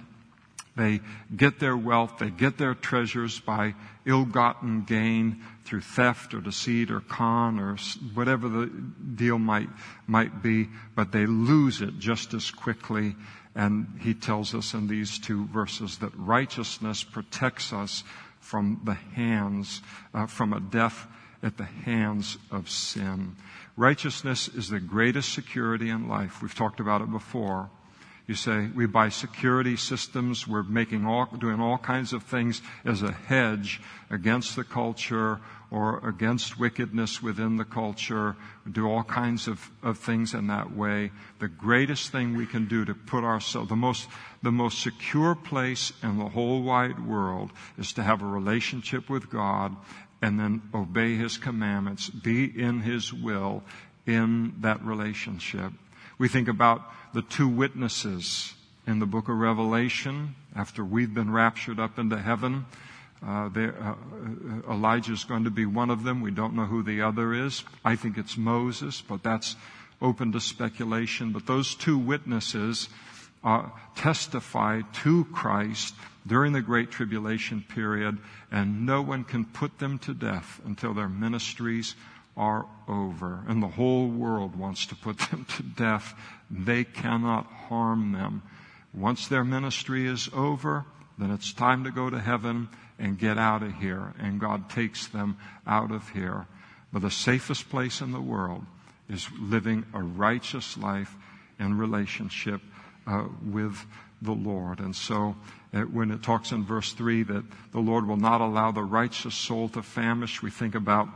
They 0.77 1.01
get 1.35 1.59
their 1.59 1.75
wealth, 1.75 2.19
they 2.19 2.29
get 2.29 2.59
their 2.59 2.75
treasures 2.75 3.39
by 3.39 3.73
ill-gotten 4.05 4.83
gain 4.83 5.43
through 5.67 5.81
theft 5.81 6.33
or 6.33 6.39
deceit 6.39 6.89
or 6.89 7.01
con 7.01 7.59
or 7.59 7.75
whatever 8.13 8.47
the 8.47 8.67
deal 9.15 9.37
might, 9.37 9.67
might 10.07 10.41
be, 10.41 10.69
but 10.95 11.11
they 11.11 11.25
lose 11.25 11.81
it 11.81 11.99
just 11.99 12.33
as 12.33 12.49
quickly. 12.49 13.15
And 13.53 13.99
he 13.99 14.13
tells 14.13 14.55
us 14.55 14.73
in 14.73 14.87
these 14.87 15.19
two 15.19 15.45
verses 15.47 15.97
that 15.97 16.11
righteousness 16.15 17.03
protects 17.03 17.73
us 17.73 18.03
from 18.39 18.79
the 18.85 18.93
hands, 18.93 19.81
uh, 20.13 20.25
from 20.25 20.53
a 20.53 20.61
death 20.61 21.05
at 21.43 21.57
the 21.57 21.65
hands 21.65 22.37
of 22.49 22.69
sin. 22.69 23.35
Righteousness 23.75 24.47
is 24.47 24.69
the 24.69 24.79
greatest 24.79 25.33
security 25.33 25.89
in 25.89 26.07
life. 26.07 26.41
We've 26.41 26.55
talked 26.55 26.79
about 26.79 27.01
it 27.01 27.11
before. 27.11 27.69
You 28.27 28.35
say, 28.35 28.67
we 28.75 28.87
buy 28.87 29.07
security 29.07 29.77
systems, 29.77 30.45
we're 30.45 30.63
making 30.63 31.05
all, 31.05 31.27
doing 31.39 31.61
all 31.61 31.77
kinds 31.77 32.11
of 32.11 32.23
things 32.23 32.61
as 32.83 33.01
a 33.01 33.13
hedge 33.13 33.81
against 34.09 34.57
the 34.57 34.65
culture 34.65 35.39
or 35.71 36.05
against 36.07 36.59
wickedness 36.59 37.21
within 37.21 37.57
the 37.57 37.65
culture, 37.65 38.35
we 38.65 38.71
do 38.71 38.85
all 38.85 39.03
kinds 39.03 39.47
of, 39.47 39.69
of 39.83 39.97
things 39.97 40.33
in 40.33 40.47
that 40.47 40.75
way. 40.75 41.11
The 41.39 41.47
greatest 41.47 42.11
thing 42.11 42.35
we 42.35 42.45
can 42.45 42.67
do 42.67 42.85
to 42.85 42.93
put 42.93 43.23
ourselves, 43.23 43.69
the 43.69 43.75
most, 43.75 44.07
the 44.41 44.51
most 44.51 44.81
secure 44.81 45.35
place 45.35 45.91
in 46.03 46.17
the 46.19 46.29
whole 46.29 46.63
wide 46.63 47.05
world 47.05 47.51
is 47.77 47.93
to 47.93 48.03
have 48.03 48.21
a 48.21 48.25
relationship 48.25 49.09
with 49.09 49.29
God 49.29 49.75
and 50.21 50.39
then 50.39 50.61
obey 50.73 51.15
His 51.15 51.37
commandments, 51.37 52.09
be 52.09 52.45
in 52.45 52.81
His 52.81 53.13
will 53.13 53.63
in 54.05 54.55
that 54.61 54.83
relationship. 54.83 55.73
We 56.19 56.27
think 56.27 56.47
about 56.47 56.81
the 57.13 57.21
two 57.21 57.47
witnesses 57.47 58.53
in 58.87 58.97
the 58.97 59.05
book 59.05 59.29
of 59.29 59.37
Revelation 59.37 60.33
after 60.55 60.83
we've 60.83 61.13
been 61.13 61.31
raptured 61.31 61.79
up 61.79 61.99
into 61.99 62.17
heaven. 62.17 62.65
Uh, 63.23 63.49
uh, 63.55 63.95
Elijah 64.67 65.13
is 65.13 65.25
going 65.25 65.43
to 65.43 65.51
be 65.51 65.67
one 65.67 65.91
of 65.91 66.03
them. 66.03 66.21
We 66.21 66.31
don't 66.31 66.55
know 66.55 66.65
who 66.65 66.81
the 66.81 67.03
other 67.03 67.35
is. 67.35 67.63
I 67.85 67.95
think 67.95 68.17
it's 68.17 68.35
Moses, 68.35 68.99
but 68.99 69.21
that's 69.21 69.55
open 70.01 70.31
to 70.31 70.39
speculation. 70.39 71.33
But 71.33 71.45
those 71.45 71.75
two 71.75 71.99
witnesses 71.99 72.89
uh, 73.43 73.69
testify 73.95 74.81
to 75.03 75.25
Christ 75.25 75.93
during 76.25 76.53
the 76.53 76.61
Great 76.61 76.89
Tribulation 76.89 77.63
period, 77.67 78.17
and 78.51 78.87
no 78.87 79.03
one 79.03 79.23
can 79.23 79.45
put 79.45 79.77
them 79.77 79.99
to 79.99 80.15
death 80.15 80.61
until 80.65 80.95
their 80.95 81.09
ministries 81.09 81.95
are 82.37 82.65
over. 82.87 83.43
And 83.47 83.61
the 83.61 83.67
whole 83.67 84.07
world 84.07 84.55
wants 84.55 84.85
to 84.85 84.95
put 84.95 85.17
them 85.17 85.45
to 85.57 85.63
death. 85.63 86.13
They 86.49 86.83
cannot 86.83 87.47
harm 87.47 88.13
them. 88.13 88.43
Once 88.93 89.27
their 89.27 89.43
ministry 89.43 90.07
is 90.07 90.29
over, 90.33 90.85
then 91.17 91.31
it's 91.31 91.51
time 91.51 91.83
to 91.83 91.91
go 91.91 92.09
to 92.09 92.19
heaven 92.19 92.69
and 92.99 93.17
get 93.17 93.37
out 93.37 93.63
of 93.63 93.73
here. 93.73 94.13
And 94.19 94.39
God 94.39 94.69
takes 94.69 95.07
them 95.07 95.37
out 95.65 95.91
of 95.91 96.09
here. 96.09 96.45
But 96.93 97.01
the 97.01 97.11
safest 97.11 97.69
place 97.69 98.01
in 98.01 98.11
the 98.11 98.21
world 98.21 98.63
is 99.09 99.27
living 99.39 99.85
a 99.93 100.01
righteous 100.01 100.77
life 100.77 101.13
in 101.59 101.77
relationship 101.77 102.61
uh, 103.05 103.25
with 103.43 103.85
the 104.21 104.33
Lord. 104.33 104.79
And 104.79 104.95
so 104.95 105.35
uh, 105.73 105.81
when 105.81 106.11
it 106.11 106.23
talks 106.23 106.51
in 106.51 106.63
verse 106.63 106.93
3 106.93 107.23
that 107.23 107.43
the 107.71 107.79
Lord 107.79 108.07
will 108.07 108.17
not 108.17 108.41
allow 108.41 108.71
the 108.71 108.83
righteous 108.83 109.35
soul 109.35 109.69
to 109.69 109.81
famish, 109.81 110.41
we 110.41 110.49
think 110.49 110.75
about 110.75 111.07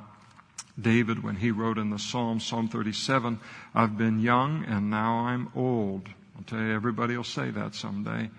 David 0.81 1.23
when 1.23 1.35
he 1.35 1.51
wrote 1.51 1.77
in 1.77 1.89
the 1.89 1.99
Psalm, 1.99 2.39
Psalm 2.39 2.67
37, 2.67 3.39
I've 3.73 3.97
been 3.97 4.19
young 4.19 4.65
and 4.65 4.89
now 4.89 5.25
I'm 5.25 5.49
old. 5.55 6.07
I'll 6.35 6.43
tell 6.43 6.59
you, 6.59 6.73
everybody 6.73 7.15
will 7.15 7.23
say 7.23 7.51
that 7.51 7.75
someday. 7.75 8.29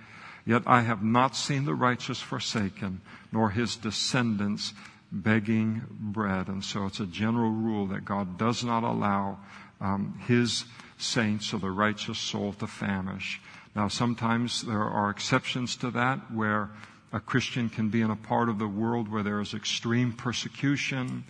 Yet 0.45 0.63
I 0.67 0.81
have 0.81 1.03
not 1.03 1.37
seen 1.37 1.65
the 1.65 1.75
righteous 1.75 2.21
forsaken, 2.21 3.01
nor 3.31 3.51
his 3.51 3.77
descendants 3.77 4.73
begging 5.13 5.83
bread. 5.91 6.49
And 6.49 6.65
so 6.65 6.87
it's 6.87 7.01
a 7.01 7.07
general 7.07 7.51
rule 7.51 7.87
that 7.89 8.05
God 8.05 8.39
does 8.39 8.65
not 8.65 8.83
allow 8.83 9.39
um, 9.81 10.19
his 10.27 10.65
saints 10.99 11.53
or 11.53 11.59
the 11.59 11.71
righteous 11.71 12.19
soul 12.19 12.55
to 12.55 12.67
famish. 12.67 13.41
Now, 13.75 13.89
sometimes 13.89 14.63
there 14.63 14.83
are 14.83 15.11
exceptions 15.11 15.77
to 15.77 15.91
that 15.93 16.33
where 16.33 16.71
a 17.13 17.21
Christian 17.21 17.69
can 17.69 17.91
be 17.91 18.01
in 18.01 18.11
a 18.11 18.17
part 18.17 18.49
of 18.49 18.59
the 18.59 18.67
world 18.67 19.09
where 19.09 19.23
there 19.23 19.41
is 19.41 19.55
extreme 19.55 20.13
persecution 20.13 21.25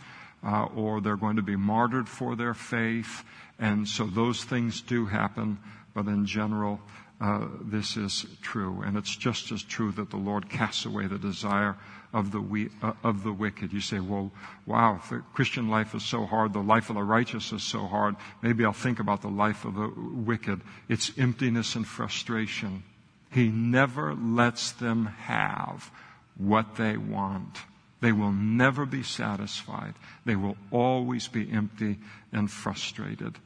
uh, 0.45 0.65
or 0.75 1.01
they're 1.01 1.17
going 1.17 1.37
to 1.37 1.43
be 1.43 1.57
martyred 1.57 2.09
for 2.09 2.37
their 2.37 2.55
faith. 2.55 3.25
And 3.59 3.87
so 3.87 4.07
those 4.07 4.45
things 4.45 4.81
do 4.81 5.07
happen, 5.07 5.59
but 5.95 6.07
in 6.07 6.27
general, 6.27 6.81
uh, 7.21 7.47
this 7.61 7.97
is 7.97 8.27
true. 8.41 8.83
And 8.85 8.97
it's 8.97 9.15
just 9.15 9.53
as 9.53 9.63
true 9.63 9.93
that 9.93 10.11
the 10.11 10.17
Lord 10.17 10.49
casts 10.49 10.85
away 10.85 11.07
the 11.07 11.19
desire 11.19 11.77
of 12.13 12.33
the, 12.33 12.41
we, 12.41 12.69
uh, 12.83 12.93
of 13.05 13.23
the 13.23 13.33
wicked. 13.33 13.73
You 13.73 13.81
say, 13.81 14.01
well, 14.01 14.33
wow, 14.67 15.01
the 15.09 15.23
Christian 15.33 15.69
life 15.69 15.95
is 15.95 16.03
so 16.03 16.27
hard, 16.27 16.53
the 16.53 16.61
life 16.61 16.91
of 16.91 16.97
the 16.97 17.03
righteous 17.03 17.53
is 17.53 17.63
so 17.63 17.87
hard, 17.87 18.17
maybe 18.43 18.65
I'll 18.65 18.73
think 18.73 18.99
about 18.99 19.23
the 19.23 19.29
life 19.29 19.65
of 19.65 19.75
the 19.75 19.93
wicked. 19.97 20.61
It's 20.89 21.17
emptiness 21.17 21.77
and 21.77 21.87
frustration. 21.87 22.83
He 23.31 23.49
never 23.49 24.15
lets 24.15 24.73
them 24.73 25.07
have 25.07 25.91
what 26.37 26.77
they 26.77 26.97
want. 26.97 27.59
They 28.03 28.13
will 28.13 28.33
never 28.33 28.85
be 28.85 29.05
satisfied. 29.05 29.95
They 30.25 30.35
will 30.35 30.57
always 30.73 31.29
be 31.29 31.51
empty 31.51 31.99
and 32.33 32.51
frustrated. 32.51 33.39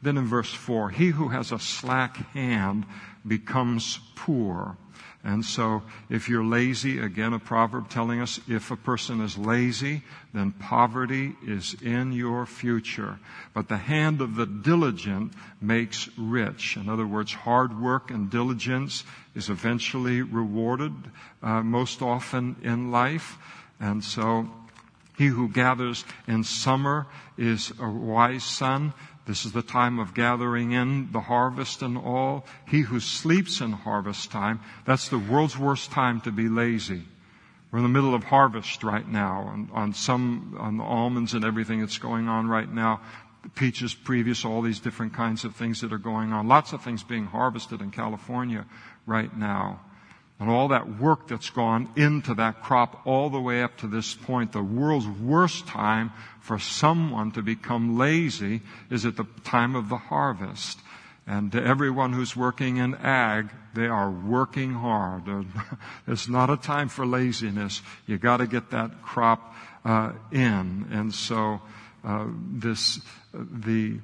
Then 0.00 0.16
in 0.16 0.26
verse 0.26 0.54
4, 0.54 0.90
he 0.90 1.08
who 1.08 1.28
has 1.28 1.50
a 1.50 1.58
slack 1.58 2.16
hand 2.32 2.86
becomes 3.26 3.98
poor. 4.14 4.76
And 5.24 5.44
so 5.44 5.82
if 6.08 6.28
you're 6.28 6.44
lazy, 6.44 7.00
again 7.00 7.32
a 7.32 7.40
proverb 7.40 7.88
telling 7.88 8.20
us 8.20 8.38
if 8.46 8.70
a 8.70 8.76
person 8.76 9.20
is 9.20 9.36
lazy, 9.36 10.04
then 10.32 10.52
poverty 10.52 11.34
is 11.44 11.74
in 11.82 12.12
your 12.12 12.46
future. 12.46 13.18
But 13.52 13.68
the 13.68 13.76
hand 13.76 14.20
of 14.20 14.36
the 14.36 14.46
diligent 14.46 15.32
makes 15.60 16.08
rich. 16.16 16.76
In 16.76 16.88
other 16.88 17.08
words, 17.08 17.32
hard 17.32 17.80
work 17.80 18.12
and 18.12 18.30
diligence 18.30 19.02
is 19.34 19.50
eventually 19.50 20.22
rewarded 20.22 20.94
uh, 21.42 21.60
most 21.62 22.02
often 22.02 22.54
in 22.62 22.92
life. 22.92 23.36
And 23.80 24.02
so 24.02 24.48
he 25.16 25.26
who 25.26 25.48
gathers 25.48 26.04
in 26.26 26.44
summer 26.44 27.06
is 27.36 27.72
a 27.80 27.88
wise 27.88 28.44
son. 28.44 28.92
This 29.26 29.44
is 29.44 29.52
the 29.52 29.62
time 29.62 29.98
of 29.98 30.14
gathering 30.14 30.72
in 30.72 31.10
the 31.10 31.20
harvest 31.20 31.82
and 31.82 31.98
all. 31.98 32.46
He 32.66 32.80
who 32.80 33.00
sleeps 33.00 33.60
in 33.60 33.72
harvest 33.72 34.30
time, 34.30 34.60
that's 34.84 35.08
the 35.08 35.18
world's 35.18 35.58
worst 35.58 35.90
time 35.90 36.20
to 36.22 36.32
be 36.32 36.48
lazy. 36.48 37.02
We're 37.70 37.78
in 37.78 37.84
the 37.84 37.90
middle 37.90 38.14
of 38.14 38.24
harvest 38.24 38.84
right 38.84 39.06
now 39.06 39.48
on, 39.48 39.70
on 39.72 39.92
some, 39.92 40.56
on 40.60 40.76
the 40.76 40.84
almonds 40.84 41.34
and 41.34 41.44
everything 41.44 41.80
that's 41.80 41.98
going 41.98 42.28
on 42.28 42.46
right 42.46 42.72
now. 42.72 43.00
Peaches 43.54 43.94
previous, 43.94 44.44
all 44.44 44.62
these 44.62 44.80
different 44.80 45.14
kinds 45.14 45.44
of 45.44 45.54
things 45.56 45.80
that 45.80 45.92
are 45.92 45.98
going 45.98 46.32
on. 46.32 46.46
Lots 46.46 46.72
of 46.72 46.82
things 46.82 47.02
being 47.02 47.26
harvested 47.26 47.80
in 47.80 47.90
California 47.90 48.64
right 49.06 49.36
now 49.36 49.80
and 50.38 50.50
all 50.50 50.68
that 50.68 51.00
work 51.00 51.28
that's 51.28 51.50
gone 51.50 51.88
into 51.96 52.34
that 52.34 52.62
crop 52.62 53.06
all 53.06 53.30
the 53.30 53.40
way 53.40 53.62
up 53.62 53.76
to 53.78 53.86
this 53.86 54.14
point. 54.14 54.52
The 54.52 54.62
world's 54.62 55.06
worst 55.06 55.66
time 55.66 56.12
for 56.40 56.58
someone 56.58 57.32
to 57.32 57.42
become 57.42 57.96
lazy 57.96 58.60
is 58.90 59.06
at 59.06 59.16
the 59.16 59.26
time 59.44 59.74
of 59.74 59.88
the 59.88 59.96
harvest. 59.96 60.78
And 61.26 61.50
to 61.52 61.62
everyone 61.62 62.12
who's 62.12 62.36
working 62.36 62.76
in 62.76 62.94
ag, 62.96 63.50
they 63.74 63.86
are 63.86 64.10
working 64.10 64.74
hard. 64.74 65.24
It's 66.06 66.28
not 66.28 66.50
a 66.50 66.56
time 66.56 66.88
for 66.88 67.04
laziness. 67.04 67.82
You 68.06 68.18
got 68.18 68.36
to 68.36 68.46
get 68.46 68.70
that 68.70 69.02
crop 69.02 69.54
uh, 69.84 70.12
in. 70.30 70.86
And 70.92 71.12
so 71.12 71.60
uh, 72.04 72.26
this 72.52 73.00
the 73.32 73.98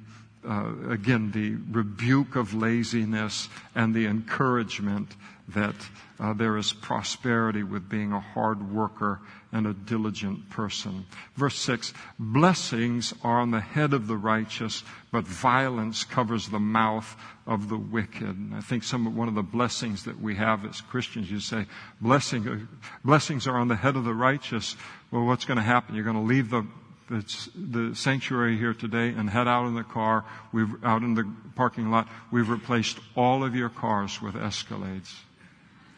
uh, 0.45 0.73
again 0.89 1.31
the 1.31 1.55
rebuke 1.71 2.35
of 2.35 2.53
laziness 2.53 3.49
and 3.75 3.93
the 3.93 4.05
encouragement 4.05 5.15
that 5.49 5.75
uh, 6.19 6.33
there 6.33 6.57
is 6.57 6.71
prosperity 6.71 7.63
with 7.63 7.89
being 7.89 8.13
a 8.13 8.19
hard 8.19 8.71
worker 8.71 9.19
and 9.51 9.67
a 9.67 9.73
diligent 9.73 10.49
person. 10.49 11.05
Verse 11.35 11.57
6 11.59 11.93
Blessings 12.17 13.13
are 13.23 13.39
on 13.39 13.51
the 13.51 13.59
head 13.59 13.93
of 13.93 14.07
the 14.07 14.15
righteous, 14.15 14.83
but 15.11 15.25
violence 15.25 16.03
covers 16.03 16.47
the 16.47 16.59
mouth 16.59 17.15
of 17.45 17.67
the 17.67 17.77
wicked. 17.77 18.21
And 18.37 18.55
I 18.55 18.61
think 18.61 18.83
some 18.83 19.15
one 19.15 19.27
of 19.27 19.35
the 19.35 19.43
blessings 19.43 20.05
that 20.05 20.19
we 20.19 20.35
have 20.35 20.65
as 20.65 20.81
Christians, 20.81 21.29
you 21.29 21.39
say, 21.39 21.65
blessing, 21.99 22.67
blessings 23.03 23.45
are 23.45 23.57
on 23.57 23.67
the 23.67 23.75
head 23.75 23.95
of 23.95 24.05
the 24.05 24.13
righteous. 24.13 24.77
Well, 25.11 25.25
what's 25.25 25.45
going 25.45 25.57
to 25.57 25.63
happen? 25.63 25.95
You're 25.95 26.05
going 26.05 26.15
to 26.15 26.21
leave 26.21 26.49
the 26.49 26.65
the, 27.13 27.49
the 27.55 27.95
sanctuary 27.95 28.57
here 28.57 28.73
today 28.73 29.09
and 29.09 29.29
head 29.29 29.47
out 29.47 29.67
in 29.67 29.75
the 29.75 29.83
car. 29.83 30.25
We've 30.51 30.83
out 30.83 31.03
in 31.03 31.13
the 31.13 31.31
parking 31.55 31.91
lot. 31.91 32.07
We've 32.31 32.49
replaced 32.49 32.97
all 33.15 33.43
of 33.43 33.55
your 33.55 33.69
cars 33.69 34.21
with 34.21 34.35
Escalades. 34.35 35.13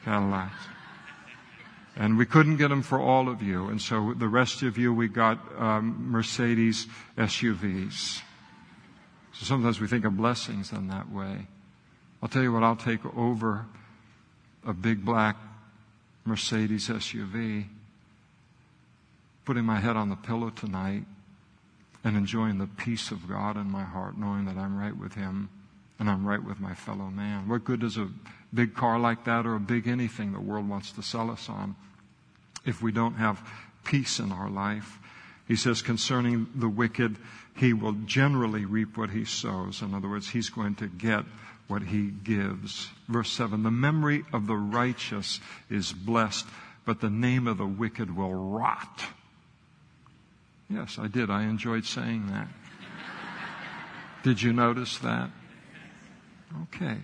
Cadillacs. 0.04 0.54
And 1.95 2.17
we 2.17 2.25
couldn't 2.25 2.58
get 2.58 2.67
them 2.67 2.82
for 2.82 2.99
all 2.99 3.30
of 3.30 3.41
you. 3.41 3.67
And 3.67 3.82
so 3.82 4.13
the 4.13 4.28
rest 4.28 4.62
of 4.62 4.78
you, 4.78 4.93
we 4.93 5.08
got 5.08 5.39
um, 5.58 6.12
Mercedes 6.12 6.88
SUVs. 7.17 8.21
So 9.34 9.45
sometimes 9.45 9.80
we 9.80 9.88
think 9.88 10.04
of 10.04 10.17
blessings 10.17 10.71
in 10.73 10.89
that 10.89 11.10
way. 11.10 11.47
I'll 12.21 12.30
tell 12.30 12.43
you 12.43 12.51
what, 12.51 12.63
I'll 12.63 12.75
take 12.75 13.06
over 13.15 13.65
a 14.65 14.73
big 14.73 15.06
black 15.06 15.38
Mercedes 16.25 16.89
SUV, 16.89 17.65
putting 19.46 19.64
my 19.64 19.80
head 19.80 19.96
on 19.96 20.10
the 20.10 20.16
pillow 20.16 20.50
tonight 20.50 21.06
and 22.04 22.18
enjoying 22.18 22.58
the 22.58 22.68
peace 22.68 23.12
of 23.12 23.28
God 23.30 23.58
in 23.58 23.70
my 23.70 23.84
heart, 23.84 24.18
knowing 24.18 24.46
that 24.46 24.58
I'm 24.58 24.78
right 24.78 24.96
with 24.96 25.14
Him 25.14 25.50
and 26.00 26.10
I'm 26.10 26.26
right 26.26 26.44
with 26.44 26.60
my 26.60 26.74
fellow 26.74 27.06
man. 27.06 27.48
What 27.48 27.64
good 27.64 27.80
does 27.80 27.98
a 27.98 28.10
big 28.54 28.76
car 28.76 29.00
like 29.00 29.26
that 29.26 29.46
or 29.46 29.56
a 29.56 29.60
big 29.60 29.88
anything 29.88 30.34
the 30.34 30.40
world 30.40 30.68
wants 30.68 30.92
to 30.94 31.04
sell 31.04 31.32
us 31.32 31.50
on 31.50 31.76
if 32.66 32.82
we 32.82 32.92
don't 32.92 33.16
have 33.16 33.42
peace 33.84 34.20
in 34.20 34.32
our 34.32 34.50
life? 34.50 35.00
He 35.48 35.56
says 35.56 35.82
concerning 35.82 36.48
the 36.56 36.70
wicked, 36.70 37.18
he 37.56 37.74
will 37.74 37.94
generally 38.06 38.66
reap 38.66 38.98
what 38.98 39.12
he 39.12 39.26
sows. 39.26 39.82
In 39.82 39.94
other 39.94 40.10
words, 40.10 40.30
he's 40.30 40.50
going 40.50 40.76
to 40.76 40.88
get 40.88 41.24
what 41.68 41.84
he 41.84 42.08
gives. 42.08 42.90
Verse 43.08 43.32
7 43.32 43.64
The 43.64 43.72
memory 43.72 44.24
of 44.34 44.48
the 44.48 44.56
righteous 44.56 45.40
is 45.70 45.94
blessed, 45.94 46.46
but 46.86 47.00
the 47.00 47.10
name 47.10 47.48
of 47.48 47.58
the 47.58 47.66
wicked 47.66 48.16
will 48.16 48.34
rot. 48.34 49.06
Yes, 50.69 50.97
I 50.99 51.08
did. 51.08 51.30
I 51.30 51.43
enjoyed 51.43 51.86
saying 51.86 52.28
that. 52.28 52.47
did 54.23 54.41
you 54.41 54.51
notice 54.51 54.97
that? 54.99 55.30
Okay. 56.63 56.97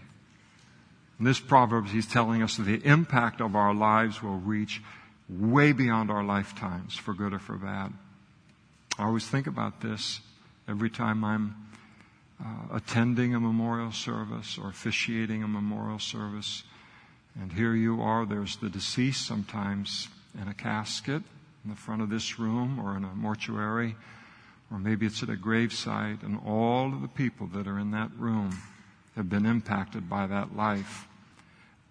In 1.20 1.26
this 1.26 1.40
Proverbs, 1.40 1.92
he's 1.92 2.08
telling 2.08 2.42
us 2.42 2.58
that 2.58 2.64
the 2.64 2.84
impact 2.84 3.42
of 3.42 3.56
our 3.56 3.74
lives 3.74 4.24
will 4.24 4.38
reach 4.38 4.82
way 5.30 5.72
beyond 5.72 6.10
our 6.10 6.24
lifetimes, 6.24 6.96
for 6.96 7.14
good 7.14 7.34
or 7.34 7.40
for 7.40 7.56
bad. 7.56 7.94
I 8.98 9.04
always 9.04 9.28
think 9.28 9.48
about 9.48 9.82
this 9.82 10.20
every 10.68 10.90
time 10.90 11.24
I'm 11.24 11.56
uh, 12.44 12.76
attending 12.76 13.36
a 13.36 13.40
memorial 13.40 13.92
service 13.92 14.58
or 14.58 14.70
officiating 14.70 15.44
a 15.44 15.48
memorial 15.48 16.00
service. 16.00 16.64
And 17.40 17.54
here 17.54 17.76
you 17.76 18.02
are, 18.02 18.26
there's 18.26 18.58
the 18.58 18.70
deceased 18.70 19.26
sometimes 19.26 20.08
in 20.42 20.48
a 20.48 20.54
casket 20.54 21.22
in 21.64 21.70
the 21.70 21.76
front 21.76 22.02
of 22.02 22.10
this 22.10 22.40
room 22.40 22.80
or 22.80 22.98
in 22.98 23.04
a 23.04 23.16
mortuary, 23.16 23.96
or 24.72 24.80
maybe 24.80 25.06
it's 25.06 25.22
at 25.22 25.30
a 25.30 25.36
gravesite, 25.36 26.24
and 26.24 26.40
all 26.46 26.94
of 26.94 27.02
the 27.02 27.08
people 27.08 27.48
that 27.48 27.68
are 27.68 27.78
in 27.78 27.92
that 27.92 28.10
room 28.18 28.58
have 29.16 29.30
been 29.30 29.46
impacted 29.46 30.10
by 30.10 30.28
that 30.28 30.56
life. 30.56 31.08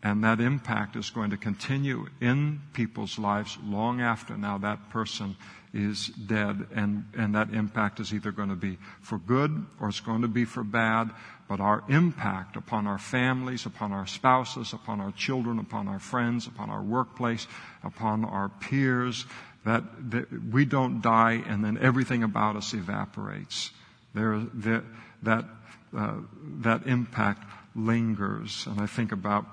And 0.02 0.24
that 0.24 0.40
impact 0.40 0.96
is 0.96 1.10
going 1.10 1.30
to 1.30 1.36
continue 1.36 2.06
in 2.22 2.62
people's 2.72 3.18
lives 3.18 3.58
long 3.62 4.00
after 4.00 4.34
now 4.34 4.56
that 4.58 4.88
person 4.88 5.36
is 5.74 6.08
dead. 6.08 6.66
And, 6.74 7.04
and 7.16 7.34
that 7.34 7.52
impact 7.52 8.00
is 8.00 8.14
either 8.14 8.32
going 8.32 8.48
to 8.48 8.56
be 8.56 8.78
for 9.02 9.18
good 9.18 9.66
or 9.78 9.90
it's 9.90 10.00
going 10.00 10.22
to 10.22 10.28
be 10.28 10.46
for 10.46 10.64
bad. 10.64 11.10
But 11.48 11.60
our 11.60 11.84
impact 11.88 12.56
upon 12.56 12.86
our 12.86 12.98
families, 12.98 13.66
upon 13.66 13.92
our 13.92 14.06
spouses, 14.06 14.72
upon 14.72 15.00
our 15.00 15.12
children, 15.12 15.58
upon 15.58 15.86
our 15.86 15.98
friends, 15.98 16.46
upon 16.46 16.70
our 16.70 16.82
workplace, 16.82 17.46
upon 17.82 18.24
our 18.24 18.48
peers, 18.48 19.26
that, 19.64 20.10
that 20.10 20.52
we 20.52 20.64
don't 20.64 21.00
die 21.00 21.42
and 21.46 21.64
then 21.64 21.78
everything 21.78 22.22
about 22.22 22.56
us 22.56 22.72
evaporates. 22.72 23.70
There, 24.14 24.38
that, 24.38 24.84
that, 25.22 25.44
uh, 25.96 26.14
that 26.60 26.86
impact 26.86 27.44
lingers. 27.74 28.66
And 28.66 28.80
I 28.80 28.86
think 28.86 29.12
about 29.12 29.46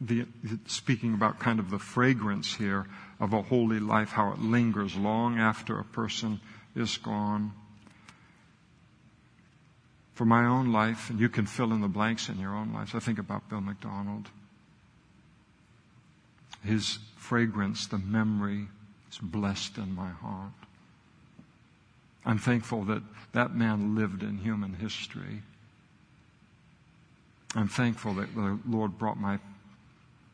the, 0.00 0.26
speaking 0.66 1.14
about 1.14 1.38
kind 1.38 1.58
of 1.60 1.70
the 1.70 1.78
fragrance 1.78 2.54
here 2.54 2.86
of 3.20 3.32
a 3.32 3.42
holy 3.42 3.80
life, 3.80 4.10
how 4.10 4.32
it 4.32 4.40
lingers 4.40 4.96
long 4.96 5.38
after 5.38 5.78
a 5.78 5.84
person 5.84 6.40
is 6.74 6.96
gone. 6.98 7.52
For 10.14 10.24
my 10.24 10.44
own 10.44 10.72
life, 10.72 11.10
and 11.10 11.18
you 11.18 11.28
can 11.28 11.46
fill 11.46 11.72
in 11.72 11.80
the 11.80 11.88
blanks 11.88 12.28
in 12.28 12.38
your 12.38 12.54
own 12.54 12.72
lives, 12.72 12.94
I 12.94 12.98
think 13.00 13.18
about 13.18 13.48
Bill 13.48 13.60
McDonald. 13.60 14.28
His 16.64 16.98
fragrance, 17.16 17.86
the 17.86 17.98
memory, 17.98 18.68
blessed 19.18 19.78
in 19.78 19.94
my 19.94 20.10
heart. 20.10 20.52
I'm 22.24 22.38
thankful 22.38 22.84
that 22.84 23.02
that 23.32 23.54
man 23.54 23.94
lived 23.94 24.22
in 24.22 24.38
human 24.38 24.74
history. 24.74 25.42
I'm 27.54 27.68
thankful 27.68 28.14
that 28.14 28.34
the 28.34 28.58
Lord 28.66 28.98
brought 28.98 29.18
my, 29.18 29.38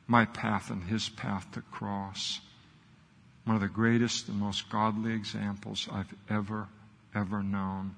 my 0.07 0.25
path 0.25 0.71
and 0.71 0.85
his 0.85 1.09
path 1.09 1.51
to 1.53 1.63
cross. 1.63 2.41
One 3.45 3.57
of 3.57 3.63
the 3.63 3.69
greatest 3.69 4.29
and 4.29 4.39
most 4.39 4.71
godly 4.71 5.13
examples 5.13 5.89
I've 5.91 6.15
ever, 6.29 6.69
ever 7.15 7.43
known. 7.43 7.97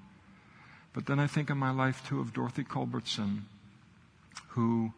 But 0.93 1.05
then 1.05 1.19
I 1.19 1.27
think 1.27 1.49
in 1.49 1.57
my 1.57 1.71
life 1.71 2.03
too 2.07 2.19
of 2.19 2.33
Dorothy 2.33 2.63
Culbertson, 2.63 3.45
who, 4.49 4.93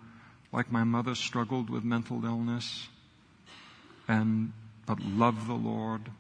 like 0.52 0.72
my 0.72 0.84
mother, 0.84 1.16
struggled 1.16 1.70
with 1.70 1.84
mental 1.84 2.24
illness 2.26 2.88
and 4.08 4.54
but 4.86 5.00
loved 5.02 5.48
the 5.48 5.54
Lord, 5.54 6.12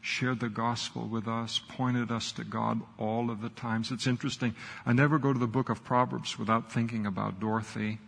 shared 0.00 0.40
the 0.40 0.48
gospel 0.48 1.06
with 1.06 1.26
us, 1.26 1.60
pointed 1.68 2.10
us 2.10 2.32
to 2.32 2.44
God 2.44 2.80
all 2.98 3.30
of 3.30 3.40
the 3.40 3.48
times. 3.48 3.90
It's 3.90 4.06
interesting. 4.06 4.54
I 4.84 4.92
never 4.92 5.18
go 5.18 5.32
to 5.32 5.38
the 5.38 5.46
book 5.46 5.68
of 5.68 5.84
Proverbs 5.84 6.38
without 6.38 6.70
thinking 6.70 7.06
about 7.06 7.40
Dorothy. 7.40 7.98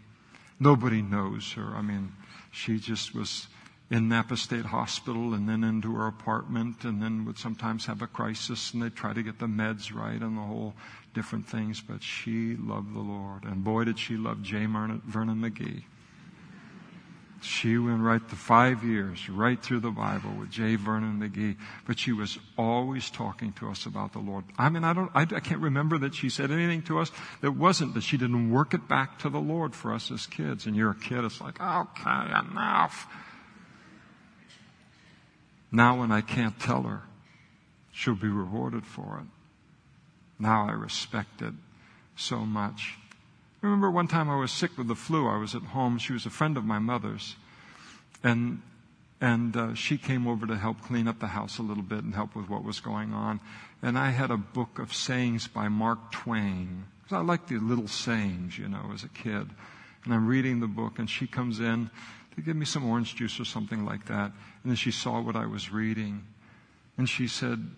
Nobody 0.61 1.03
knows 1.03 1.53
her. 1.53 1.75
I 1.75 1.83
mean, 1.83 2.13
she 2.51 2.79
just 2.79 3.15
was 3.15 3.47
in 3.91 4.09
Napa 4.09 4.37
State 4.37 4.67
Hospital 4.67 5.33
and 5.33 5.49
then 5.49 5.63
into 5.63 5.95
her 5.95 6.07
apartment 6.07 6.85
and 6.85 7.01
then 7.01 7.25
would 7.25 7.39
sometimes 7.39 7.87
have 7.87 8.03
a 8.03 8.07
crisis 8.07 8.73
and 8.73 8.83
they'd 8.83 8.97
try 8.97 9.13
to 9.13 9.23
get 9.23 9.39
the 9.39 9.47
meds 9.47 9.95
right 9.95 10.21
and 10.21 10.37
the 10.37 10.43
whole 10.43 10.75
different 11.15 11.47
things. 11.47 11.81
But 11.81 12.03
she 12.03 12.57
loved 12.57 12.95
the 12.95 13.01
Lord. 13.01 13.45
And 13.45 13.63
boy, 13.63 13.85
did 13.85 13.99
she 13.99 14.17
love 14.17 14.43
J. 14.43 14.67
Vernon 14.67 15.03
McGee. 15.07 15.85
She 17.43 17.77
went 17.77 18.01
right 18.01 18.27
to 18.31 18.35
five 18.35 18.83
years, 18.83 19.29
right 19.29 19.63
through 19.63 19.81
the 19.81 19.91
Bible 19.91 20.31
with 20.39 20.51
J. 20.51 20.77
Vernon 20.77 21.21
McGee, 21.21 21.57
but 21.87 21.99
she 21.99 22.13
was 22.13 22.39
always 22.57 23.11
talking 23.11 23.53
to 23.55 23.69
us 23.69 23.85
about 23.85 24.13
the 24.15 24.19
Lord. 24.19 24.45
I 24.57 24.69
mean, 24.71 24.85
I 24.85 24.95
don't, 24.95 25.11
I, 25.15 25.23
I 25.23 25.41
can't 25.41 25.61
remember 25.61 25.99
that 25.99 26.15
she 26.15 26.31
said 26.31 26.51
anything 26.51 26.83
to 26.85 26.99
us 26.99 27.13
that 27.43 27.53
wasn't 27.53 27.95
that 27.95 28.03
she 28.03 28.17
didn't 28.17 28.51
work 28.51 28.73
it 28.73 28.89
back 28.89 29.19
to 29.21 29.29
the 29.29 29.39
Lord 29.39 29.75
for 29.75 29.93
us 29.93 30.11
as 30.11 30.27
kids. 30.27 30.67
And 30.67 30.75
you're 30.75 30.93
a 30.93 30.95
kid, 30.95 31.25
it's 31.25 31.41
like, 31.41 31.61
okay, 31.61 32.27
enough. 32.51 33.07
Now 35.71 36.01
when 36.01 36.11
I 36.11 36.23
can't 36.23 36.59
tell 36.59 36.83
her, 36.85 37.03
she'll 37.93 38.15
be 38.15 38.29
rewarded 38.29 38.87
for 38.87 39.21
it. 39.23 39.27
Now 40.39 40.69
I 40.69 40.73
respect 40.73 41.43
it 41.43 41.55
so 42.17 42.41
much. 42.41 42.95
Remember 43.67 43.91
one 43.91 44.07
time 44.07 44.31
I 44.31 44.37
was 44.37 44.53
sick 44.53 44.79
with 44.79 44.87
the 44.87 44.95
flu. 44.95 45.27
I 45.27 45.39
was 45.39 45.57
at 45.57 45.63
home. 45.63 45.99
She 45.99 46.13
was 46.13 46.25
a 46.25 46.31
friend 46.31 46.57
of 46.57 46.65
my 46.65 46.79
mother's. 46.79 47.35
And, 48.23 48.63
and 49.21 49.57
uh, 49.57 49.75
she 49.75 49.99
came 49.99 50.29
over 50.29 50.47
to 50.47 50.57
help 50.57 50.83
clean 50.83 51.09
up 51.09 51.19
the 51.19 51.27
house 51.27 51.59
a 51.59 51.63
little 51.63 51.83
bit 51.83 52.05
and 52.05 52.15
help 52.15 52.37
with 52.37 52.49
what 52.49 52.63
was 52.63 52.79
going 52.79 53.13
on. 53.13 53.41
And 53.83 53.99
I 53.99 54.11
had 54.11 54.31
a 54.31 54.37
book 54.37 54.79
of 54.79 54.95
sayings 54.95 55.49
by 55.49 55.67
Mark 55.67 56.13
Twain. 56.13 56.85
I 57.11 57.19
liked 57.23 57.49
the 57.49 57.59
little 57.59 57.89
sayings, 57.89 58.57
you 58.57 58.69
know, 58.69 58.93
as 58.95 59.03
a 59.03 59.09
kid. 59.09 59.51
And 60.05 60.15
I'm 60.15 60.29
reading 60.29 60.61
the 60.61 60.69
book, 60.69 61.01
and 61.01 61.11
she 61.11 61.27
comes 61.27 61.59
in 61.59 61.91
to 62.37 62.43
give 62.43 62.55
me 62.55 62.67
some 62.67 62.89
orange 62.89 63.17
juice 63.17 63.41
or 63.41 63.45
something 63.45 63.85
like 63.85 64.07
that. 64.07 64.31
And 64.63 64.71
then 64.71 64.77
she 64.77 64.93
saw 64.93 65.21
what 65.21 65.35
I 65.35 65.47
was 65.47 65.73
reading. 65.73 66.25
And 66.97 67.09
she 67.09 67.27
said, 67.27 67.69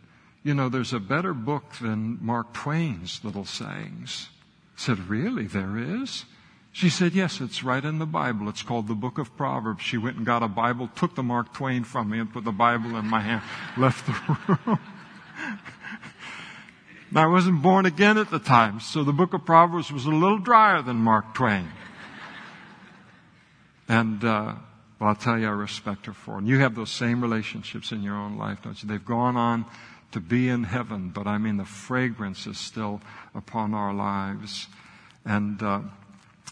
You 0.42 0.52
know, 0.52 0.68
there's 0.68 0.92
a 0.92 1.00
better 1.00 1.32
book 1.32 1.64
than 1.80 2.18
Mark 2.20 2.52
Twain's 2.52 3.24
little 3.24 3.46
sayings 3.46 4.28
said, 4.78 5.08
Really? 5.08 5.46
There 5.46 5.76
is? 5.76 6.24
She 6.72 6.88
said, 6.90 7.12
Yes, 7.12 7.40
it's 7.40 7.62
right 7.64 7.84
in 7.84 7.98
the 7.98 8.06
Bible. 8.06 8.48
It's 8.48 8.62
called 8.62 8.88
the 8.88 8.94
Book 8.94 9.18
of 9.18 9.36
Proverbs. 9.36 9.82
She 9.82 9.98
went 9.98 10.16
and 10.16 10.26
got 10.26 10.42
a 10.42 10.48
Bible, 10.48 10.88
took 10.94 11.14
the 11.14 11.22
Mark 11.22 11.52
Twain 11.52 11.84
from 11.84 12.10
me, 12.10 12.18
and 12.18 12.32
put 12.32 12.44
the 12.44 12.52
Bible 12.52 12.96
in 12.96 13.06
my 13.06 13.20
hand, 13.20 13.42
left 13.76 14.06
the 14.06 14.12
room. 14.66 14.78
I 17.14 17.26
wasn't 17.26 17.62
born 17.62 17.86
again 17.86 18.18
at 18.18 18.30
the 18.30 18.38
time, 18.38 18.80
so 18.80 19.02
the 19.02 19.14
book 19.14 19.32
of 19.32 19.44
Proverbs 19.44 19.90
was 19.90 20.04
a 20.04 20.10
little 20.10 20.38
drier 20.38 20.82
than 20.82 20.96
Mark 20.96 21.34
Twain. 21.34 21.68
And, 23.88 24.22
uh, 24.22 24.54
well, 25.00 25.08
I'll 25.08 25.14
tell 25.14 25.38
you, 25.38 25.46
I 25.46 25.50
respect 25.50 26.04
her 26.04 26.12
for 26.12 26.34
it. 26.34 26.38
And 26.38 26.48
you 26.48 26.58
have 26.58 26.74
those 26.74 26.90
same 26.90 27.22
relationships 27.22 27.92
in 27.92 28.02
your 28.02 28.14
own 28.14 28.36
life, 28.36 28.58
don't 28.62 28.80
you? 28.82 28.88
They've 28.88 29.04
gone 29.04 29.36
on 29.36 29.64
to 30.12 30.20
be 30.20 30.48
in 30.48 30.64
heaven, 30.64 31.10
but 31.10 31.26
I 31.26 31.38
mean 31.38 31.56
the 31.56 31.64
fragrance 31.64 32.46
is 32.46 32.58
still 32.58 33.00
upon 33.34 33.74
our 33.74 33.92
lives. 33.92 34.66
And, 35.24 35.62
uh, 35.62 35.80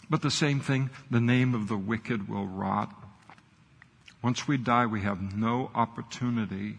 but 0.09 0.21
the 0.21 0.31
same 0.31 0.59
thing, 0.59 0.89
the 1.09 1.19
name 1.19 1.55
of 1.55 1.67
the 1.67 1.77
wicked 1.77 2.29
will 2.29 2.45
rot. 2.45 2.93
Once 4.21 4.47
we 4.47 4.57
die, 4.57 4.85
we 4.85 5.01
have 5.01 5.35
no 5.35 5.71
opportunity 5.73 6.77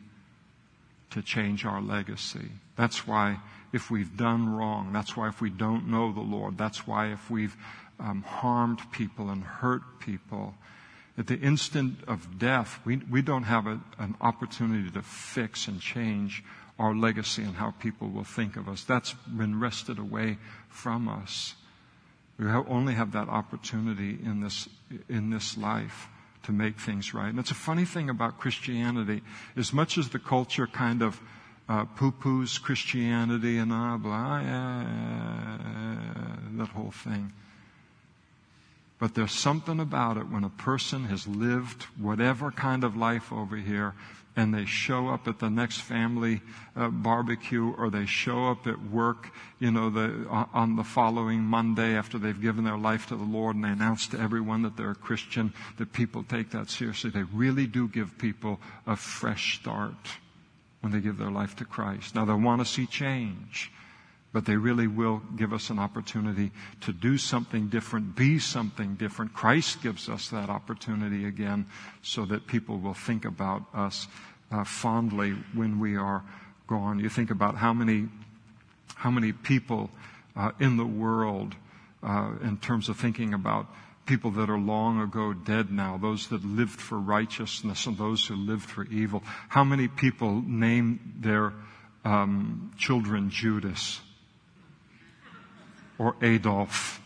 to 1.10 1.22
change 1.22 1.64
our 1.64 1.80
legacy. 1.80 2.50
That's 2.76 3.06
why 3.06 3.40
if 3.72 3.90
we've 3.90 4.16
done 4.16 4.48
wrong, 4.48 4.92
that's 4.92 5.16
why 5.16 5.28
if 5.28 5.40
we 5.40 5.50
don't 5.50 5.88
know 5.88 6.12
the 6.12 6.20
Lord, 6.20 6.58
that's 6.58 6.86
why 6.86 7.12
if 7.12 7.30
we've 7.30 7.56
um, 7.98 8.22
harmed 8.22 8.80
people 8.92 9.30
and 9.30 9.42
hurt 9.42 9.82
people, 10.00 10.54
at 11.16 11.26
the 11.26 11.38
instant 11.38 11.98
of 12.06 12.38
death, 12.38 12.78
we, 12.84 12.98
we 13.10 13.22
don't 13.22 13.42
have 13.42 13.66
a, 13.66 13.80
an 13.98 14.14
opportunity 14.20 14.88
to 14.90 15.02
fix 15.02 15.66
and 15.66 15.80
change 15.80 16.44
our 16.78 16.94
legacy 16.94 17.42
and 17.42 17.56
how 17.56 17.72
people 17.72 18.08
will 18.08 18.24
think 18.24 18.56
of 18.56 18.68
us. 18.68 18.84
That's 18.84 19.14
been 19.26 19.58
wrested 19.58 19.98
away 19.98 20.38
from 20.68 21.08
us. 21.08 21.54
We 22.38 22.46
only 22.46 22.94
have 22.94 23.12
that 23.12 23.28
opportunity 23.28 24.18
in 24.24 24.40
this, 24.40 24.68
in 25.08 25.30
this 25.30 25.58
life 25.58 26.08
to 26.44 26.52
make 26.52 26.78
things 26.78 27.12
right. 27.12 27.28
And 27.28 27.38
it's 27.38 27.50
a 27.50 27.54
funny 27.54 27.84
thing 27.84 28.08
about 28.08 28.38
Christianity. 28.38 29.22
As 29.56 29.72
much 29.72 29.98
as 29.98 30.08
the 30.10 30.20
culture 30.20 30.68
kind 30.68 31.02
of 31.02 31.20
uh, 31.68 31.84
poo-poos 31.84 32.62
Christianity 32.62 33.58
and 33.58 33.72
ah, 33.72 33.96
blah, 33.96 34.40
yeah, 34.40 34.86
that 36.52 36.68
whole 36.68 36.92
thing. 36.92 37.32
But 38.98 39.14
there's 39.14 39.32
something 39.32 39.78
about 39.78 40.16
it 40.16 40.28
when 40.28 40.44
a 40.44 40.48
person 40.48 41.04
has 41.04 41.26
lived 41.26 41.84
whatever 41.98 42.50
kind 42.50 42.82
of 42.84 42.96
life 42.96 43.32
over 43.32 43.56
here 43.56 43.94
and 44.36 44.54
they 44.54 44.64
show 44.64 45.08
up 45.08 45.26
at 45.26 45.38
the 45.38 45.50
next 45.50 45.80
family 45.80 46.40
uh, 46.76 46.88
barbecue 46.88 47.74
or 47.76 47.90
they 47.90 48.06
show 48.06 48.46
up 48.46 48.66
at 48.66 48.80
work, 48.90 49.32
you 49.58 49.70
know, 49.70 49.90
the, 49.90 50.26
on 50.28 50.76
the 50.76 50.84
following 50.84 51.40
Monday 51.40 51.96
after 51.96 52.18
they've 52.18 52.40
given 52.40 52.64
their 52.64 52.78
life 52.78 53.06
to 53.08 53.16
the 53.16 53.24
Lord 53.24 53.56
and 53.56 53.64
they 53.64 53.70
announce 53.70 54.06
to 54.08 54.20
everyone 54.20 54.62
that 54.62 54.76
they're 54.76 54.92
a 54.92 54.94
Christian, 54.94 55.52
that 55.78 55.92
people 55.92 56.22
take 56.22 56.50
that 56.50 56.70
seriously. 56.70 57.10
They 57.10 57.24
really 57.24 57.66
do 57.66 57.88
give 57.88 58.16
people 58.18 58.60
a 58.86 58.96
fresh 58.96 59.58
start 59.58 59.94
when 60.80 60.92
they 60.92 61.00
give 61.00 61.18
their 61.18 61.30
life 61.30 61.56
to 61.56 61.64
Christ. 61.64 62.14
Now, 62.14 62.24
they 62.24 62.34
want 62.34 62.60
to 62.60 62.64
see 62.64 62.86
change, 62.86 63.72
but 64.32 64.44
they 64.44 64.56
really 64.56 64.86
will 64.86 65.22
give 65.36 65.52
us 65.52 65.70
an 65.70 65.78
opportunity 65.78 66.50
to 66.82 66.92
do 66.92 67.16
something 67.16 67.68
different, 67.68 68.14
be 68.14 68.38
something 68.38 68.94
different. 68.94 69.32
Christ 69.32 69.82
gives 69.82 70.08
us 70.08 70.28
that 70.28 70.50
opportunity 70.50 71.24
again 71.24 71.66
so 72.02 72.26
that 72.26 72.46
people 72.46 72.78
will 72.78 72.94
think 72.94 73.24
about 73.24 73.62
us 73.72 74.06
uh, 74.50 74.64
fondly 74.64 75.30
when 75.54 75.78
we 75.80 75.96
are 75.96 76.22
gone. 76.66 76.98
You 76.98 77.08
think 77.08 77.30
about 77.30 77.56
how 77.56 77.72
many, 77.72 78.08
how 78.94 79.10
many 79.10 79.32
people 79.32 79.90
uh, 80.36 80.52
in 80.60 80.76
the 80.76 80.86
world, 80.86 81.54
uh, 82.02 82.32
in 82.42 82.58
terms 82.58 82.88
of 82.88 82.98
thinking 82.98 83.32
about 83.32 83.66
people 84.04 84.30
that 84.32 84.48
are 84.48 84.58
long 84.58 85.00
ago 85.00 85.32
dead 85.32 85.70
now, 85.70 85.98
those 85.98 86.28
that 86.28 86.44
lived 86.44 86.80
for 86.80 86.98
righteousness 86.98 87.86
and 87.86 87.96
those 87.96 88.26
who 88.26 88.36
lived 88.36 88.62
for 88.62 88.84
evil. 88.86 89.22
How 89.48 89.64
many 89.64 89.88
people 89.88 90.42
name 90.46 91.14
their 91.18 91.52
um, 92.04 92.72
children 92.78 93.30
Judas 93.30 94.00
or 95.98 96.16
Adolf? 96.22 97.00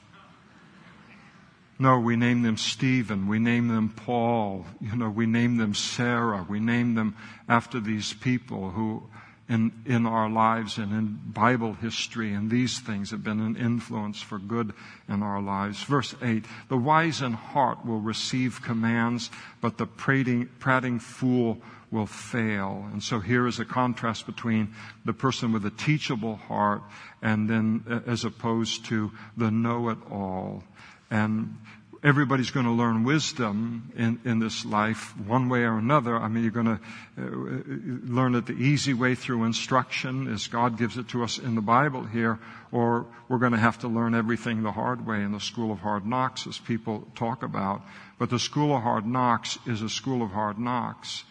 No, 1.78 1.98
we 1.98 2.14
name 2.14 2.42
them 2.42 2.56
Stephen. 2.56 3.26
We 3.26 3.38
name 3.38 3.68
them 3.68 3.88
Paul. 3.88 4.66
You 4.80 4.94
know, 4.94 5.10
we 5.10 5.26
name 5.26 5.56
them 5.56 5.74
Sarah. 5.74 6.46
We 6.48 6.60
name 6.60 6.94
them 6.94 7.16
after 7.48 7.80
these 7.80 8.12
people 8.12 8.70
who 8.70 9.04
in, 9.52 9.70
in 9.84 10.06
our 10.06 10.30
lives 10.30 10.78
and 10.78 10.92
in 10.92 11.20
Bible 11.26 11.74
history 11.74 12.32
and 12.32 12.50
these 12.50 12.78
things 12.78 13.10
have 13.10 13.22
been 13.22 13.40
an 13.40 13.56
influence 13.56 14.22
for 14.22 14.38
good 14.38 14.72
in 15.10 15.22
our 15.22 15.42
lives. 15.42 15.82
Verse 15.82 16.14
8, 16.22 16.46
the 16.70 16.76
wise 16.78 17.20
in 17.20 17.34
heart 17.34 17.84
will 17.84 18.00
receive 18.00 18.62
commands, 18.62 19.30
but 19.60 19.76
the 19.76 19.84
prating, 19.84 20.48
prating 20.58 20.98
fool 20.98 21.60
will 21.90 22.06
fail. 22.06 22.88
And 22.92 23.02
so 23.02 23.20
here 23.20 23.46
is 23.46 23.60
a 23.60 23.66
contrast 23.66 24.24
between 24.24 24.74
the 25.04 25.12
person 25.12 25.52
with 25.52 25.66
a 25.66 25.70
teachable 25.70 26.36
heart 26.36 26.82
and 27.20 27.48
then 27.50 28.02
as 28.06 28.24
opposed 28.24 28.86
to 28.86 29.12
the 29.36 29.50
know-it-all. 29.50 30.64
And 31.10 31.58
everybody's 32.02 32.50
going 32.50 32.66
to 32.66 32.72
learn 32.72 33.04
wisdom 33.04 33.92
in, 33.96 34.18
in 34.24 34.40
this 34.40 34.64
life 34.64 35.16
one 35.26 35.48
way 35.48 35.60
or 35.60 35.78
another. 35.78 36.16
I 36.16 36.28
mean, 36.28 36.42
you're 36.42 36.52
going 36.52 36.66
to 36.66 36.80
uh, 37.18 38.12
learn 38.12 38.34
it 38.34 38.46
the 38.46 38.54
easy 38.54 38.92
way 38.92 39.14
through 39.14 39.44
instruction 39.44 40.32
as 40.32 40.48
God 40.48 40.78
gives 40.78 40.98
it 40.98 41.08
to 41.08 41.22
us 41.22 41.38
in 41.38 41.54
the 41.54 41.60
Bible 41.60 42.04
here, 42.04 42.40
or 42.72 43.06
we're 43.28 43.38
going 43.38 43.52
to 43.52 43.58
have 43.58 43.78
to 43.80 43.88
learn 43.88 44.14
everything 44.14 44.62
the 44.62 44.72
hard 44.72 45.06
way 45.06 45.22
in 45.22 45.32
the 45.32 45.40
school 45.40 45.70
of 45.70 45.78
hard 45.78 46.04
knocks 46.04 46.46
as 46.46 46.58
people 46.58 47.06
talk 47.14 47.42
about. 47.42 47.82
But 48.18 48.30
the 48.30 48.38
school 48.38 48.74
of 48.76 48.82
hard 48.82 49.06
knocks 49.06 49.58
is 49.66 49.82
a 49.82 49.88
school 49.88 50.22
of 50.22 50.30
hard 50.30 50.58
knocks. 50.58 51.24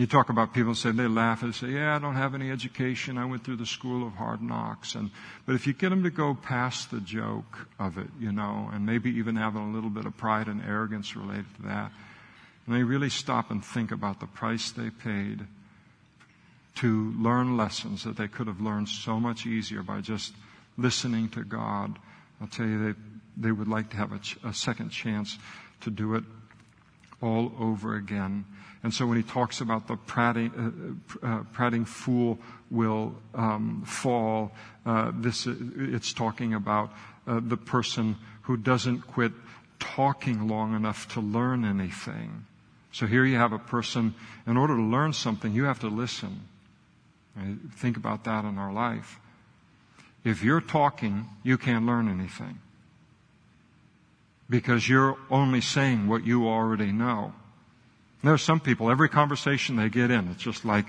You 0.00 0.06
talk 0.06 0.30
about 0.30 0.54
people 0.54 0.74
say 0.74 0.92
they 0.92 1.06
laugh 1.06 1.42
and 1.42 1.54
say, 1.54 1.72
"Yeah, 1.72 1.94
I 1.94 1.98
don't 1.98 2.14
have 2.14 2.34
any 2.34 2.50
education. 2.50 3.18
I 3.18 3.26
went 3.26 3.44
through 3.44 3.56
the 3.56 3.66
school 3.66 4.06
of 4.06 4.14
hard 4.14 4.40
knocks." 4.40 4.94
And 4.94 5.10
but 5.44 5.54
if 5.54 5.66
you 5.66 5.74
get 5.74 5.90
them 5.90 6.04
to 6.04 6.10
go 6.10 6.32
past 6.32 6.90
the 6.90 7.02
joke 7.02 7.68
of 7.78 7.98
it, 7.98 8.08
you 8.18 8.32
know, 8.32 8.70
and 8.72 8.86
maybe 8.86 9.10
even 9.10 9.36
having 9.36 9.60
a 9.60 9.70
little 9.70 9.90
bit 9.90 10.06
of 10.06 10.16
pride 10.16 10.48
and 10.48 10.62
arrogance 10.64 11.14
related 11.14 11.54
to 11.56 11.62
that, 11.64 11.92
and 12.64 12.74
they 12.74 12.82
really 12.82 13.10
stop 13.10 13.50
and 13.50 13.62
think 13.62 13.92
about 13.92 14.20
the 14.20 14.26
price 14.26 14.70
they 14.70 14.88
paid 14.88 15.44
to 16.76 17.12
learn 17.18 17.58
lessons 17.58 18.02
that 18.04 18.16
they 18.16 18.26
could 18.26 18.46
have 18.46 18.62
learned 18.62 18.88
so 18.88 19.20
much 19.20 19.44
easier 19.44 19.82
by 19.82 20.00
just 20.00 20.32
listening 20.78 21.28
to 21.28 21.44
God, 21.44 21.98
I'll 22.40 22.46
tell 22.46 22.64
you 22.64 22.94
they 22.94 22.98
they 23.36 23.52
would 23.52 23.68
like 23.68 23.90
to 23.90 23.98
have 23.98 24.12
a, 24.12 24.18
ch- 24.18 24.38
a 24.44 24.54
second 24.54 24.88
chance 24.88 25.36
to 25.82 25.90
do 25.90 26.14
it 26.14 26.24
all 27.20 27.52
over 27.58 27.96
again. 27.96 28.46
And 28.82 28.94
so 28.94 29.06
when 29.06 29.16
he 29.16 29.22
talks 29.22 29.60
about 29.60 29.88
the 29.88 29.96
prating, 29.96 31.00
uh, 31.22 31.26
uh, 31.26 31.42
prating 31.52 31.84
fool 31.84 32.38
will 32.70 33.14
um, 33.34 33.82
fall, 33.84 34.52
uh, 34.86 35.12
this 35.14 35.46
it's 35.46 36.12
talking 36.12 36.54
about 36.54 36.90
uh, 37.26 37.40
the 37.42 37.56
person 37.56 38.16
who 38.42 38.56
doesn't 38.56 39.02
quit 39.02 39.32
talking 39.78 40.48
long 40.48 40.74
enough 40.74 41.08
to 41.08 41.20
learn 41.20 41.64
anything. 41.64 42.46
So 42.92 43.06
here 43.06 43.24
you 43.24 43.36
have 43.36 43.52
a 43.52 43.58
person. 43.58 44.14
In 44.46 44.56
order 44.56 44.76
to 44.76 44.82
learn 44.82 45.12
something, 45.12 45.52
you 45.52 45.64
have 45.64 45.80
to 45.80 45.88
listen. 45.88 46.48
Think 47.76 47.96
about 47.96 48.24
that 48.24 48.44
in 48.44 48.58
our 48.58 48.72
life. 48.72 49.20
If 50.24 50.42
you're 50.42 50.60
talking, 50.60 51.26
you 51.42 51.56
can't 51.56 51.86
learn 51.86 52.08
anything 52.08 52.58
because 54.50 54.88
you're 54.88 55.16
only 55.30 55.60
saying 55.60 56.08
what 56.08 56.26
you 56.26 56.48
already 56.48 56.92
know. 56.92 57.32
There 58.22 58.32
are 58.32 58.38
some 58.38 58.60
people, 58.60 58.90
every 58.90 59.08
conversation 59.08 59.76
they 59.76 59.88
get 59.88 60.10
in, 60.10 60.28
it's 60.28 60.42
just 60.42 60.64
like, 60.64 60.86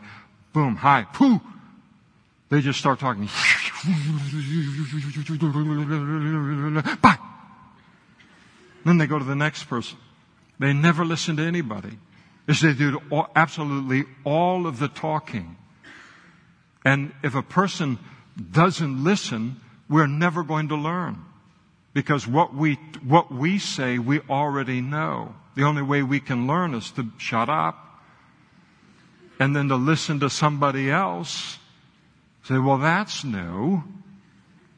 boom, 0.53 0.75
hi, 0.75 1.05
poo. 1.13 1.39
They 2.49 2.59
just 2.59 2.79
start 2.79 2.99
talking. 2.99 3.29
Bye. 7.01 7.17
Then 8.83 8.97
they 8.97 9.07
go 9.07 9.17
to 9.17 9.23
the 9.23 9.35
next 9.35 9.63
person. 9.65 9.97
They 10.59 10.73
never 10.73 11.05
listen 11.05 11.37
to 11.37 11.43
anybody. 11.43 11.97
They 12.47 12.73
do 12.73 13.01
absolutely 13.35 14.03
all 14.25 14.67
of 14.67 14.79
the 14.79 14.89
talking. 14.89 15.55
And 16.83 17.13
if 17.23 17.35
a 17.35 17.41
person 17.41 17.99
doesn't 18.51 19.03
listen, 19.03 19.61
we're 19.89 20.07
never 20.07 20.43
going 20.43 20.67
to 20.69 20.75
learn. 20.75 21.23
Because 21.93 22.27
what 22.27 22.53
we, 22.53 22.75
what 23.05 23.31
we 23.31 23.59
say, 23.59 23.97
we 23.97 24.19
already 24.29 24.81
know. 24.81 25.35
The 25.55 25.63
only 25.63 25.81
way 25.81 26.03
we 26.03 26.19
can 26.19 26.47
learn 26.47 26.73
is 26.73 26.91
to 26.91 27.07
shut 27.17 27.49
up 27.49 28.01
and 29.39 29.55
then 29.55 29.69
to 29.69 29.75
listen 29.75 30.19
to 30.19 30.29
somebody 30.29 30.89
else. 30.89 31.57
Say, 32.43 32.57
well, 32.57 32.77
that's 32.77 33.23
new. 33.23 33.83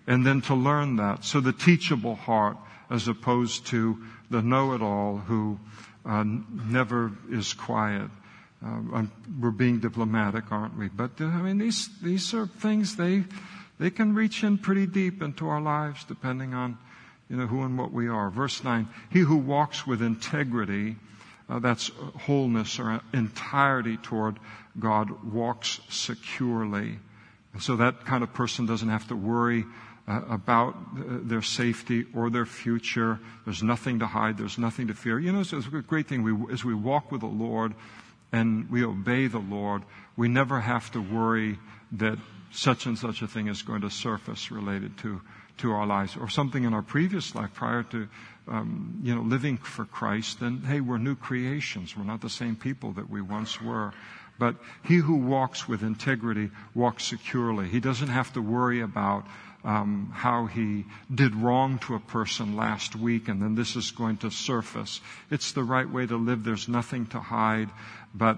And 0.08 0.26
then 0.26 0.42
to 0.44 0.56
learn 0.56 0.98
that. 0.98 1.24
So 1.24 1.40
the 1.40 1.54
teachable 1.54 2.16
heart 2.16 2.58
as 2.90 3.08
opposed 3.08 3.68
to 3.68 3.98
the 4.30 4.42
know-it-all 4.42 5.18
who 5.18 5.60
uh, 6.06 6.24
never 6.26 7.12
is 7.30 7.54
quiet. 7.54 8.10
Uh, 8.66 9.04
we're 9.40 9.52
being 9.52 9.80
diplomatic, 9.80 10.52
aren't 10.52 10.78
we? 10.78 10.88
But 10.88 11.12
uh, 11.20 11.26
I 11.26 11.42
mean, 11.42 11.58
these 11.58 11.90
these 12.02 12.34
are 12.34 12.48
things 12.48 12.96
they 12.96 13.26
they 13.80 13.90
can 13.90 14.16
reach 14.16 14.44
in 14.44 14.58
pretty 14.58 14.86
deep 14.86 15.22
into 15.22 15.48
our 15.48 15.60
lives, 15.60 16.04
depending 16.06 16.54
on 16.54 16.78
you 17.30 17.38
know, 17.38 17.48
who 17.48 17.64
and 17.64 17.78
what 17.78 17.92
we 17.92 18.08
are. 18.08 18.30
Verse 18.30 18.64
9, 18.64 18.88
he 19.10 19.20
who 19.20 19.38
walks 19.38 19.88
with 19.88 20.02
integrity, 20.02 20.96
uh, 21.50 21.60
that's 21.60 21.90
wholeness 22.22 22.80
or 22.80 23.02
entirety 23.14 23.98
toward 23.98 24.40
God, 24.80 25.24
walks 25.24 25.80
securely. 25.90 27.00
And 27.54 27.62
so 27.62 27.76
that 27.78 28.06
kind 28.06 28.24
of 28.24 28.34
person 28.34 28.66
doesn't 28.66 28.90
have 28.90 29.08
to 29.10 29.16
worry 29.16 29.66
uh, 30.08 30.22
about 30.30 30.76
uh, 30.76 31.20
their 31.24 31.42
safety 31.42 32.06
or 32.14 32.30
their 32.30 32.46
future. 32.46 33.20
There's 33.46 33.64
nothing 33.64 34.00
to 34.00 34.08
hide. 34.08 34.38
There's 34.38 34.58
nothing 34.58 34.88
to 34.88 34.94
fear. 34.94 35.20
You 35.20 35.32
know, 35.32 35.42
it's, 35.42 35.54
it's 35.54 35.68
a 35.68 35.70
great 35.70 36.08
thing. 36.08 36.24
We, 36.24 36.54
as 36.54 36.66
we 36.66 36.74
walk 36.74 37.12
with 37.12 37.22
the 37.22 37.28
Lord 37.28 37.74
and 38.32 38.70
we 38.70 38.84
obey 38.84 39.28
the 39.28 39.40
Lord, 39.40 39.84
we 40.18 40.28
never 40.28 40.60
have 40.60 40.92
to 40.92 41.00
worry 41.00 41.58
that 41.94 42.18
such 42.52 42.86
and 42.86 42.98
such 42.98 43.22
a 43.22 43.28
thing 43.28 43.48
is 43.48 43.62
going 43.62 43.82
to 43.82 43.90
surface 43.90 44.52
related 44.52 44.98
to 45.00 45.22
to 45.58 45.72
our 45.72 45.86
lives 45.86 46.18
or 46.18 46.30
something 46.30 46.64
in 46.64 46.74
our 46.74 46.82
previous 46.82 47.36
life 47.36 47.54
prior 47.54 47.84
to 47.84 48.08
um, 48.48 49.00
you 49.04 49.16
know 49.16 49.22
living 49.22 49.58
for 49.58 49.86
christ 49.86 50.40
then 50.40 50.62
hey 50.68 50.82
we're 50.82 50.98
new 50.98 51.16
creations. 51.16 51.98
We're 51.98 52.04
not 52.04 52.22
the 52.22 52.30
same 52.30 52.56
people 52.56 52.94
that 52.94 53.10
we 53.10 53.22
once 53.22 53.62
were. 53.62 53.94
But 54.40 54.56
he 54.84 54.96
who 54.96 55.16
walks 55.16 55.68
with 55.68 55.84
integrity 55.84 56.50
walks 56.74 57.04
securely. 57.04 57.68
He 57.68 57.80
doesn't 57.80 58.08
have 58.08 58.34
to 58.34 58.42
worry 58.42 58.82
about 58.82 59.28
um, 59.64 60.12
how 60.14 60.48
he 60.48 60.86
did 61.14 61.36
wrong 61.36 61.80
to 61.80 61.96
a 61.96 62.00
person 62.00 62.56
last 62.56 62.96
week 62.96 63.30
and 63.30 63.42
then 63.42 63.56
this 63.56 63.76
is 63.76 63.92
going 63.92 64.18
to 64.18 64.32
surface. 64.32 65.00
It's 65.30 65.52
the 65.52 65.64
right 65.64 65.90
way 65.90 66.06
to 66.06 66.18
live. 66.18 66.44
There's 66.44 66.68
nothing 66.68 67.06
to 67.08 67.20
hide. 67.20 67.70
But 68.14 68.38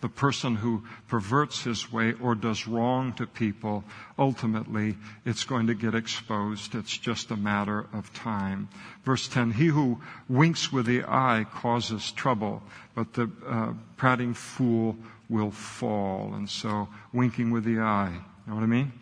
the 0.00 0.08
person 0.08 0.56
who 0.56 0.84
perverts 1.08 1.62
his 1.62 1.92
way 1.92 2.14
or 2.20 2.34
does 2.34 2.66
wrong 2.66 3.12
to 3.14 3.26
people, 3.26 3.84
ultimately 4.18 4.96
it's 5.24 5.44
going 5.44 5.66
to 5.66 5.74
get 5.74 5.94
exposed. 5.94 6.74
It's 6.74 6.96
just 6.96 7.30
a 7.30 7.36
matter 7.36 7.86
of 7.92 8.12
time. 8.14 8.68
Verse 9.04 9.28
10, 9.28 9.52
he 9.52 9.66
who 9.66 10.00
winks 10.28 10.72
with 10.72 10.86
the 10.86 11.04
eye 11.04 11.46
causes 11.52 12.12
trouble, 12.12 12.62
but 12.94 13.12
the 13.14 13.30
uh, 13.46 13.72
prating 13.96 14.34
fool 14.34 14.96
will 15.28 15.50
fall. 15.50 16.32
And 16.34 16.48
so 16.48 16.88
winking 17.12 17.50
with 17.50 17.64
the 17.64 17.80
eye, 17.80 18.12
you 18.12 18.50
know 18.50 18.54
what 18.54 18.62
I 18.62 18.66
mean? 18.66 18.92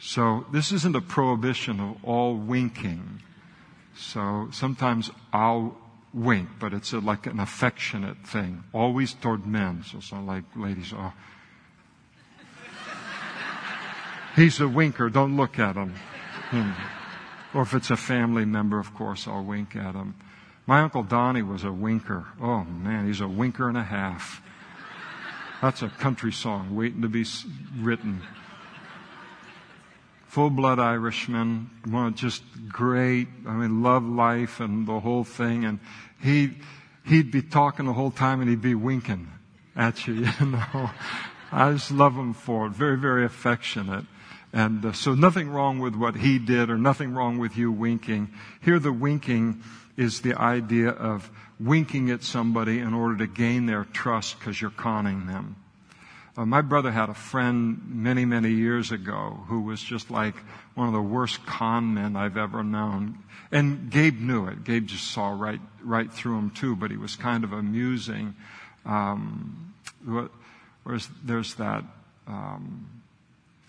So 0.00 0.44
this 0.50 0.72
isn't 0.72 0.96
a 0.96 1.00
prohibition 1.00 1.78
of 1.78 2.04
all 2.04 2.34
winking. 2.34 3.22
So 3.94 4.48
sometimes 4.50 5.10
I'll 5.32 5.76
wink, 6.14 6.48
but 6.58 6.72
it's 6.72 6.92
a, 6.92 6.98
like 6.98 7.26
an 7.26 7.40
affectionate 7.40 8.18
thing, 8.24 8.64
always 8.72 9.14
toward 9.14 9.46
men. 9.46 9.84
So 9.86 9.98
it's 9.98 10.12
not 10.12 10.24
like 10.24 10.44
ladies, 10.56 10.92
oh, 10.94 11.12
he's 14.36 14.60
a 14.60 14.68
winker, 14.68 15.08
don't 15.08 15.36
look 15.36 15.58
at 15.58 15.76
him. 15.76 15.94
Hmm. 16.50 16.72
Or 17.54 17.62
if 17.62 17.74
it's 17.74 17.90
a 17.90 17.96
family 17.96 18.44
member, 18.44 18.78
of 18.78 18.94
course, 18.94 19.28
I'll 19.28 19.44
wink 19.44 19.76
at 19.76 19.94
him. 19.94 20.14
My 20.66 20.80
Uncle 20.80 21.02
Donnie 21.02 21.42
was 21.42 21.64
a 21.64 21.72
winker. 21.72 22.26
Oh 22.40 22.64
man, 22.64 23.06
he's 23.06 23.20
a 23.20 23.28
winker 23.28 23.68
and 23.68 23.76
a 23.76 23.82
half. 23.82 24.42
That's 25.60 25.82
a 25.82 25.88
country 25.88 26.32
song 26.32 26.74
waiting 26.74 27.02
to 27.02 27.08
be 27.08 27.24
written. 27.78 28.22
Full 30.32 30.48
blood 30.48 30.78
Irishman, 30.78 31.68
well, 31.86 32.08
just 32.08 32.42
great. 32.66 33.28
I 33.46 33.52
mean, 33.52 33.82
love 33.82 34.02
life 34.02 34.60
and 34.60 34.88
the 34.88 34.98
whole 34.98 35.24
thing. 35.24 35.66
And 35.66 35.78
he, 36.22 36.56
he'd 37.04 37.30
be 37.30 37.42
talking 37.42 37.84
the 37.84 37.92
whole 37.92 38.10
time 38.10 38.40
and 38.40 38.48
he'd 38.48 38.62
be 38.62 38.74
winking 38.74 39.28
at 39.76 40.06
you, 40.06 40.14
you 40.40 40.46
know. 40.46 40.90
I 41.52 41.72
just 41.72 41.90
love 41.90 42.14
him 42.14 42.32
for 42.32 42.68
it. 42.68 42.70
Very, 42.70 42.96
very 42.96 43.26
affectionate. 43.26 44.06
And 44.54 44.86
uh, 44.86 44.92
so 44.94 45.14
nothing 45.14 45.50
wrong 45.50 45.80
with 45.80 45.96
what 45.96 46.16
he 46.16 46.38
did 46.38 46.70
or 46.70 46.78
nothing 46.78 47.12
wrong 47.12 47.36
with 47.36 47.58
you 47.58 47.70
winking. 47.70 48.32
Here 48.62 48.78
the 48.78 48.90
winking 48.90 49.62
is 49.98 50.22
the 50.22 50.34
idea 50.36 50.88
of 50.88 51.30
winking 51.60 52.10
at 52.10 52.22
somebody 52.22 52.78
in 52.78 52.94
order 52.94 53.18
to 53.18 53.26
gain 53.26 53.66
their 53.66 53.84
trust 53.84 54.38
because 54.38 54.58
you're 54.58 54.70
conning 54.70 55.26
them. 55.26 55.56
Uh, 56.36 56.46
my 56.46 56.62
brother 56.62 56.90
had 56.90 57.10
a 57.10 57.14
friend 57.14 57.82
many, 57.88 58.24
many 58.24 58.50
years 58.50 58.90
ago 58.90 59.44
who 59.48 59.60
was 59.60 59.82
just 59.82 60.10
like 60.10 60.34
one 60.74 60.86
of 60.86 60.94
the 60.94 61.02
worst 61.02 61.44
con 61.44 61.94
men 61.94 62.16
I've 62.16 62.38
ever 62.38 62.64
known. 62.64 63.18
And 63.50 63.90
Gabe 63.90 64.18
knew 64.18 64.46
it. 64.46 64.64
Gabe 64.64 64.86
just 64.86 65.10
saw 65.10 65.30
right, 65.30 65.60
right 65.82 66.10
through 66.10 66.38
him 66.38 66.50
too, 66.50 66.74
but 66.74 66.90
he 66.90 66.96
was 66.96 67.16
kind 67.16 67.44
of 67.44 67.52
amusing. 67.52 68.34
Um, 68.86 69.74
whereas 70.84 71.08
there's 71.22 71.54
that, 71.56 71.84
um, 72.26 73.02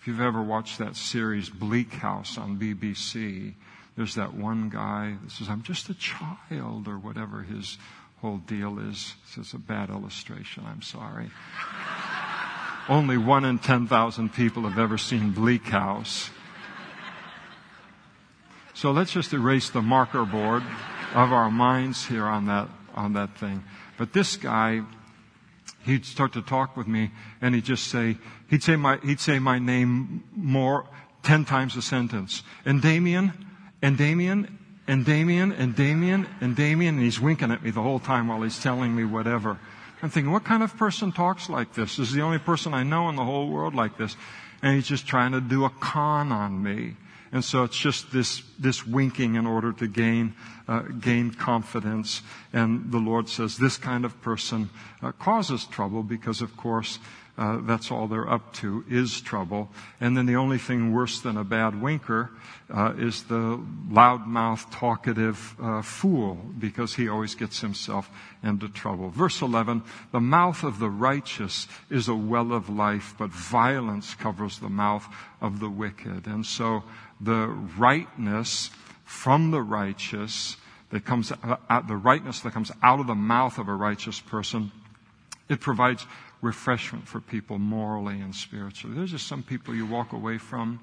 if 0.00 0.06
you've 0.06 0.22
ever 0.22 0.42
watched 0.42 0.78
that 0.78 0.96
series 0.96 1.50
Bleak 1.50 1.92
House 1.92 2.38
on 2.38 2.58
BBC, 2.58 3.52
there's 3.96 4.14
that 4.14 4.34
one 4.34 4.70
guy 4.70 5.16
that 5.22 5.30
says, 5.30 5.50
I'm 5.50 5.62
just 5.62 5.90
a 5.90 5.94
child, 5.94 6.88
or 6.88 6.98
whatever 6.98 7.42
his 7.42 7.76
whole 8.20 8.38
deal 8.38 8.78
is. 8.78 9.14
It's 9.36 9.52
a 9.52 9.58
bad 9.58 9.90
illustration, 9.90 10.64
I'm 10.66 10.82
sorry. 10.82 11.30
Only 12.88 13.16
one 13.16 13.44
in 13.44 13.58
10,000 13.58 14.34
people 14.34 14.64
have 14.64 14.78
ever 14.78 14.98
seen 14.98 15.30
Bleak 15.30 15.64
House. 15.64 16.30
So 18.74 18.90
let's 18.90 19.12
just 19.12 19.32
erase 19.32 19.70
the 19.70 19.80
marker 19.80 20.24
board 20.24 20.62
of 21.14 21.32
our 21.32 21.50
minds 21.50 22.04
here 22.04 22.26
on 22.26 22.46
that, 22.46 22.68
on 22.94 23.14
that 23.14 23.38
thing. 23.38 23.64
But 23.96 24.12
this 24.12 24.36
guy, 24.36 24.82
he'd 25.84 26.04
start 26.04 26.32
to 26.34 26.42
talk 26.42 26.76
with 26.76 26.86
me 26.86 27.12
and 27.40 27.54
he'd 27.54 27.64
just 27.64 27.86
say, 27.86 28.18
he'd 28.50 28.62
say 28.62 28.76
my, 28.76 28.98
he'd 28.98 29.20
say 29.20 29.38
my 29.38 29.58
name 29.58 30.24
more, 30.34 30.86
ten 31.22 31.44
times 31.44 31.76
a 31.76 31.82
sentence. 31.82 32.42
And 32.66 32.82
Damien, 32.82 33.32
and 33.80 33.96
Damien, 33.96 34.58
and 34.86 35.06
Damien, 35.06 35.52
and 35.52 35.74
Damien, 35.74 36.26
and 36.40 36.54
Damien, 36.54 36.96
and 36.96 37.02
he's 37.02 37.20
winking 37.20 37.50
at 37.50 37.62
me 37.62 37.70
the 37.70 37.80
whole 37.80 38.00
time 38.00 38.28
while 38.28 38.42
he's 38.42 38.62
telling 38.62 38.94
me 38.94 39.04
whatever. 39.04 39.58
I'm 40.04 40.10
thinking, 40.10 40.32
what 40.32 40.44
kind 40.44 40.62
of 40.62 40.76
person 40.76 41.12
talks 41.12 41.48
like 41.48 41.72
this? 41.72 41.96
This 41.96 42.08
is 42.08 42.12
the 42.12 42.20
only 42.20 42.36
person 42.36 42.74
I 42.74 42.82
know 42.82 43.08
in 43.08 43.16
the 43.16 43.24
whole 43.24 43.48
world 43.48 43.74
like 43.74 43.96
this. 43.96 44.18
And 44.60 44.74
he's 44.76 44.86
just 44.86 45.06
trying 45.06 45.32
to 45.32 45.40
do 45.40 45.64
a 45.64 45.70
con 45.70 46.30
on 46.30 46.62
me. 46.62 46.96
And 47.32 47.42
so 47.42 47.64
it's 47.64 47.78
just 47.78 48.12
this, 48.12 48.42
this 48.58 48.86
winking 48.86 49.36
in 49.36 49.46
order 49.46 49.72
to 49.72 49.86
gain, 49.86 50.34
uh, 50.68 50.80
gain 51.00 51.30
confidence. 51.30 52.20
And 52.52 52.92
the 52.92 52.98
Lord 52.98 53.30
says 53.30 53.56
this 53.56 53.78
kind 53.78 54.04
of 54.04 54.20
person 54.20 54.68
uh, 55.02 55.12
causes 55.12 55.64
trouble 55.64 56.02
because, 56.02 56.42
of 56.42 56.54
course, 56.54 56.98
uh, 57.36 57.58
that's 57.62 57.90
all 57.90 58.06
they're 58.06 58.30
up 58.30 58.52
to 58.54 58.84
is 58.88 59.20
trouble. 59.20 59.68
And 60.00 60.16
then 60.16 60.26
the 60.26 60.36
only 60.36 60.58
thing 60.58 60.92
worse 60.92 61.20
than 61.20 61.36
a 61.36 61.42
bad 61.42 61.80
winker 61.80 62.30
uh, 62.72 62.94
is 62.96 63.24
the 63.24 63.60
loudmouth, 63.90 64.70
talkative 64.70 65.56
uh, 65.60 65.82
fool, 65.82 66.34
because 66.58 66.94
he 66.94 67.08
always 67.08 67.34
gets 67.34 67.60
himself 67.60 68.08
into 68.42 68.68
trouble. 68.68 69.10
Verse 69.10 69.42
11, 69.42 69.82
the 70.12 70.20
mouth 70.20 70.62
of 70.62 70.78
the 70.78 70.88
righteous 70.88 71.66
is 71.90 72.08
a 72.08 72.14
well 72.14 72.52
of 72.52 72.68
life, 72.68 73.14
but 73.18 73.30
violence 73.30 74.14
covers 74.14 74.60
the 74.60 74.68
mouth 74.68 75.06
of 75.40 75.58
the 75.58 75.70
wicked. 75.70 76.26
And 76.26 76.46
so 76.46 76.84
the 77.20 77.48
rightness 77.76 78.70
from 79.04 79.50
the 79.50 79.62
righteous 79.62 80.56
that 80.90 81.04
comes 81.04 81.32
uh, 81.32 81.80
the 81.80 81.96
rightness 81.96 82.40
that 82.40 82.52
comes 82.52 82.70
out 82.82 83.00
of 83.00 83.08
the 83.08 83.14
mouth 83.14 83.58
of 83.58 83.66
a 83.66 83.74
righteous 83.74 84.20
person, 84.20 84.70
it 85.48 85.60
provides 85.60 86.06
refreshment 86.44 87.08
for 87.08 87.20
people 87.20 87.58
morally 87.58 88.20
and 88.20 88.34
spiritually. 88.34 88.94
There's 88.94 89.10
just 89.10 89.26
some 89.26 89.42
people 89.42 89.74
you 89.74 89.86
walk 89.86 90.12
away 90.12 90.38
from, 90.38 90.80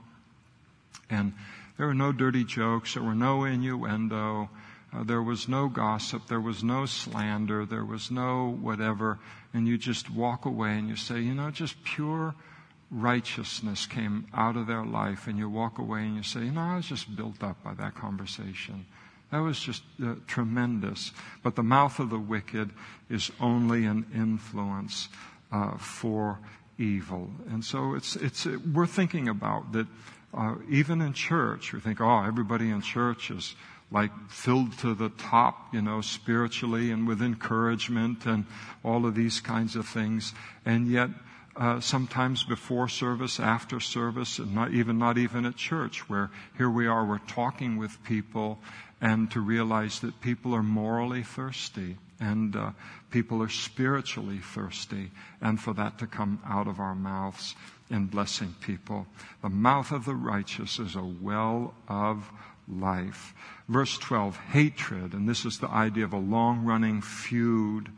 and 1.10 1.34
there 1.78 1.86
were 1.88 1.94
no 1.94 2.12
dirty 2.12 2.44
jokes, 2.44 2.96
there 2.96 3.04
were 3.04 3.16
no 3.16 3.46
innuendo, 3.46 4.50
uh, 4.94 5.04
there 5.04 5.22
was 5.22 5.48
no 5.48 5.70
gossip, 5.70 6.28
there 6.28 6.42
was 6.42 6.64
no 6.64 6.86
slander, 6.86 7.66
there 7.66 7.86
was 7.86 8.12
no 8.12 8.58
whatever, 8.60 9.20
and 9.54 9.68
you 9.68 9.78
just 9.78 10.10
walk 10.10 10.46
away 10.46 10.78
and 10.78 10.90
you 10.90 10.96
say, 10.96 11.22
you 11.22 11.34
know, 11.34 11.52
just 11.52 11.82
pure 11.84 12.34
righteousness 12.90 13.86
came 13.86 14.28
out 14.34 14.58
of 14.58 14.68
their 14.68 14.84
life, 14.84 15.28
and 15.28 15.38
you 15.38 15.48
walk 15.50 15.78
away 15.78 16.02
and 16.02 16.18
you 16.18 16.24
say, 16.24 16.42
you 16.42 16.52
know, 16.52 16.62
I 16.62 16.76
was 16.76 16.88
just 16.88 17.16
built 17.16 17.42
up 17.42 17.64
by 17.64 17.74
that 17.76 17.96
conversation. 17.96 18.86
That 19.32 19.40
was 19.40 19.60
just 19.62 19.84
uh, 20.04 20.16
tremendous. 20.28 21.12
But 21.42 21.56
the 21.56 21.64
mouth 21.64 22.00
of 22.00 22.10
the 22.10 22.20
wicked 22.20 22.72
is 23.10 23.32
only 23.40 23.86
an 23.86 24.06
influence 24.14 25.08
uh, 25.52 25.78
for 25.78 26.40
evil. 26.78 27.30
And 27.50 27.64
so 27.64 27.94
it's, 27.96 28.16
it's, 28.16 28.46
uh, 28.46 28.58
we're 28.74 28.88
thinking 28.88 29.28
about 29.28 29.72
that 29.74 29.88
uh, 30.34 30.56
even 30.70 31.02
in 31.02 31.14
church, 31.14 31.74
we 31.74 31.80
think, 31.80 32.00
oh, 32.00 32.24
everybody 32.24 32.70
in 32.70 32.82
church 32.82 33.32
is 33.32 33.56
like 33.92 34.12
filled 34.30 34.78
to 34.80 34.96
the 34.96 35.10
top, 35.10 35.74
you 35.74 35.82
know, 35.82 36.00
spiritually 36.00 36.92
and 36.92 37.08
with 37.08 37.22
encouragement 37.22 38.26
and 38.26 38.46
all 38.84 39.06
of 39.06 39.16
these 39.16 39.42
kinds 39.42 39.76
of 39.76 39.86
things. 39.86 40.34
And 40.66 40.88
yet, 40.88 41.10
uh, 41.58 41.82
sometimes 41.82 42.46
before 42.46 42.88
service, 42.88 43.40
after 43.40 43.82
service, 43.82 44.40
and 44.40 44.56
not 44.56 44.72
even 44.72 44.98
not 44.98 45.18
even 45.18 45.46
at 45.46 45.58
church, 45.58 46.10
where 46.10 46.32
here 46.58 46.70
we 46.70 46.88
are, 46.88 47.06
we're 47.06 47.20
talking 47.20 47.76
with 47.76 48.02
people, 48.06 48.60
and 49.02 49.30
to 49.32 49.42
realize 49.42 50.00
that 50.00 50.22
people 50.22 50.56
are 50.56 50.64
morally 50.64 51.24
thirsty 51.24 51.98
and 52.22 52.56
uh, 52.56 52.72
people 53.10 53.42
are 53.44 53.50
spiritually 53.50 54.38
thirsty, 54.38 55.12
and 55.42 55.60
for 55.60 55.74
that 55.74 55.98
to 56.00 56.08
come 56.08 56.40
out 56.46 56.68
of 56.68 56.80
our 56.80 56.96
mouths 56.96 57.56
in 57.90 58.06
blessing 58.06 58.56
people. 58.62 59.08
The 59.42 59.50
mouth 59.50 59.92
of 59.92 60.06
the 60.06 60.16
righteous 60.16 60.80
is 60.80 60.96
a 60.96 61.04
well 61.04 61.74
of 61.90 62.32
life. 62.68 63.34
Verse 63.68 63.98
12, 63.98 64.38
hatred, 64.38 65.14
and 65.14 65.28
this 65.28 65.46
is 65.46 65.58
the 65.58 65.70
idea 65.70 66.06
of 66.06 66.14
a 66.14 66.18
long 66.18 66.64
running 66.64 67.02
feud 67.02 67.90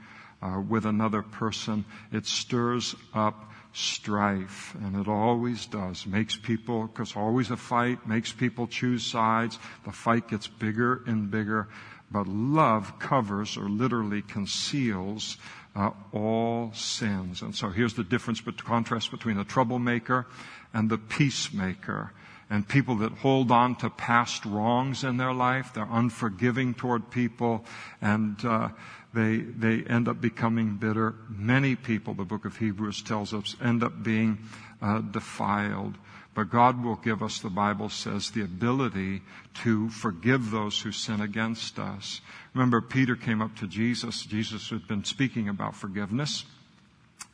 uh, 0.41 0.61
with 0.67 0.85
another 0.85 1.21
person. 1.21 1.85
It 2.11 2.25
stirs 2.25 2.95
up 3.13 3.51
strife, 3.73 4.75
and 4.75 4.95
it 4.95 5.07
always 5.07 5.65
does. 5.65 6.05
Makes 6.05 6.37
people, 6.37 6.87
because 6.87 7.15
always 7.15 7.49
a 7.51 7.57
fight, 7.57 8.07
makes 8.07 8.31
people 8.31 8.67
choose 8.67 9.03
sides. 9.03 9.57
The 9.85 9.91
fight 9.91 10.27
gets 10.27 10.47
bigger 10.47 11.03
and 11.07 11.29
bigger. 11.29 11.67
But 12.13 12.27
love 12.27 12.99
covers 12.99 13.57
or 13.57 13.67
literally 13.67 14.21
conceals 14.21 15.37
uh, 15.75 15.89
all 16.11 16.71
sins. 16.73 17.41
And 17.41 17.55
so 17.55 17.69
here's 17.69 17.95
the 17.95 18.03
difference, 18.03 18.39
but 18.39 18.63
contrast 18.63 19.09
between 19.09 19.37
the 19.37 19.43
troublemaker 19.43 20.27
and 20.73 20.91
the 20.91 20.99
peacemaker. 20.99 22.11
And 22.51 22.67
people 22.67 22.97
that 22.97 23.13
hold 23.13 23.49
on 23.51 23.75
to 23.77 23.89
past 23.89 24.45
wrongs 24.45 25.03
in 25.03 25.17
their 25.17 25.33
life, 25.33 25.73
they're 25.73 25.87
unforgiving 25.89 26.75
toward 26.75 27.09
people, 27.09 27.65
and 27.99 28.37
uh, 28.45 28.69
they 29.11 29.37
they 29.37 29.83
end 29.83 30.07
up 30.07 30.21
becoming 30.21 30.75
bitter. 30.75 31.15
Many 31.29 31.75
people, 31.75 32.13
the 32.13 32.25
book 32.25 32.45
of 32.45 32.57
Hebrews 32.57 33.01
tells 33.01 33.33
us, 33.33 33.55
end 33.59 33.83
up 33.83 34.03
being 34.03 34.37
uh, 34.83 35.01
defiled. 35.01 35.97
But 36.35 36.49
God 36.49 36.83
will 36.83 36.95
give 36.95 37.21
us, 37.21 37.39
the 37.39 37.49
Bible 37.49 37.89
says, 37.89 38.31
the 38.31 38.41
ability 38.41 39.21
to 39.63 39.89
forgive 39.89 40.49
those 40.49 40.79
who 40.81 40.91
sin 40.91 41.21
against 41.21 41.77
us. 41.77 42.21
Remember, 42.53 42.81
Peter 42.81 43.15
came 43.15 43.41
up 43.41 43.55
to 43.57 43.67
Jesus. 43.67 44.23
Jesus 44.23 44.69
had 44.69 44.87
been 44.87 45.03
speaking 45.03 45.47
about 45.47 45.75
forgiveness. 45.75 46.45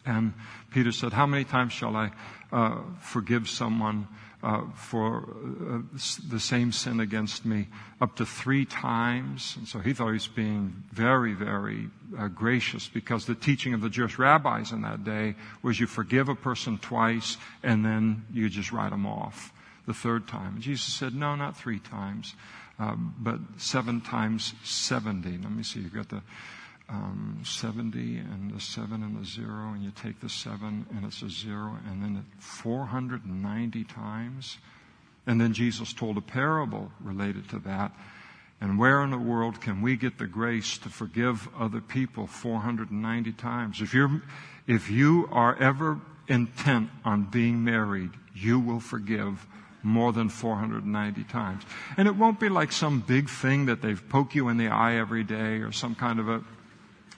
And 0.06 0.34
Peter 0.72 0.92
said, 0.92 1.14
How 1.14 1.26
many 1.26 1.46
times 1.46 1.72
shall 1.72 1.96
I 1.96 2.12
uh, 2.52 2.80
forgive 3.02 3.50
someone 3.50 4.08
uh, 4.42 4.62
for 4.74 5.28
uh, 5.28 5.80
the 6.30 6.40
same 6.40 6.72
sin 6.72 7.00
against 7.00 7.46
me 7.46 7.68
up 8.00 8.16
to 8.16 8.26
three 8.26 8.66
times. 8.66 9.56
And 9.58 9.68
so 9.68 9.80
he 9.80 9.94
thought 9.94 10.08
he 10.08 10.14
was 10.14 10.28
being 10.28 10.84
very, 10.92 11.34
very 11.34 11.90
uh, 12.18 12.28
gracious 12.30 12.88
because 12.88 13.26
the 13.26 13.36
teaching 13.36 13.74
of 13.74 13.82
the 13.82 13.90
Jewish 13.90 14.18
rabbis 14.18 14.72
in 14.72 14.82
that 14.84 15.04
day 15.04 15.36
was 15.62 15.80
you 15.80 15.88
forgive 15.88 16.30
a 16.30 16.36
person 16.36 16.78
twice 16.78 17.38
and 17.64 17.84
then 17.84 18.26
you 18.32 18.50
just 18.50 18.72
write 18.72 18.92
them 18.92 19.06
off 19.06 19.54
the 19.86 19.94
third 19.94 20.28
time. 20.28 20.54
And 20.54 20.62
Jesus 20.62 20.94
said, 20.94 21.14
no, 21.14 21.36
not 21.36 21.58
three 21.58 21.80
times, 21.80 22.36
uh, 22.80 22.96
but 22.96 23.40
seven 23.58 24.00
times 24.00 24.54
70. 24.64 25.32
Let 25.32 25.52
me 25.52 25.64
see, 25.64 25.82
you've 25.82 25.94
got 25.94 26.10
the 26.10 26.22
um, 26.90 27.42
70 27.44 28.18
and 28.18 28.52
the 28.52 28.60
7 28.60 29.04
and 29.04 29.22
the 29.22 29.26
0, 29.26 29.74
and 29.74 29.84
you 29.84 29.92
take 29.92 30.20
the 30.20 30.30
7 30.30 30.88
and 30.90 31.06
it's 31.06 31.22
a 31.22 31.30
0, 31.30 31.78
and 31.88 32.02
then 32.02 32.26
490 32.40 33.84
times. 33.84 34.58
And 35.28 35.40
then 35.40 35.54
Jesus 35.54 35.94
told 35.94 36.18
a 36.18 36.22
parable 36.22 36.92
related 37.00 37.48
to 37.50 37.60
that. 37.60 37.92
And 38.62 38.78
where 38.78 39.04
in 39.04 39.12
the 39.12 39.18
world 39.18 39.62
can 39.62 39.82
we 39.82 39.96
get 39.96 40.18
the 40.18 40.28
grace 40.28 40.78
to 40.80 40.90
forgive 40.90 41.48
other 41.58 41.80
people 41.80 42.28
490 42.28 43.32
times? 43.34 43.82
If 43.82 43.94
you're, 43.94 44.22
if 44.68 44.90
you 44.90 45.30
are 45.32 45.56
ever 45.62 46.02
intent 46.28 46.90
on 47.06 47.26
being 47.26 47.64
married, 47.64 48.12
you 48.36 48.60
will 48.60 48.80
forgive 48.80 49.46
more 49.82 50.12
than 50.12 50.28
490 50.28 51.24
times. 51.26 51.64
And 51.96 52.08
it 52.08 52.16
won't 52.16 52.40
be 52.40 52.50
like 52.50 52.72
some 52.72 53.00
big 53.00 53.30
thing 53.30 53.68
that 53.68 53.82
they've 53.82 54.10
poke 54.10 54.36
you 54.36 54.50
in 54.50 54.58
the 54.58 54.68
eye 54.68 54.96
every 54.96 55.24
day 55.24 55.60
or 55.60 55.72
some 55.72 55.96
kind 55.96 56.20
of 56.20 56.28
a 56.28 56.44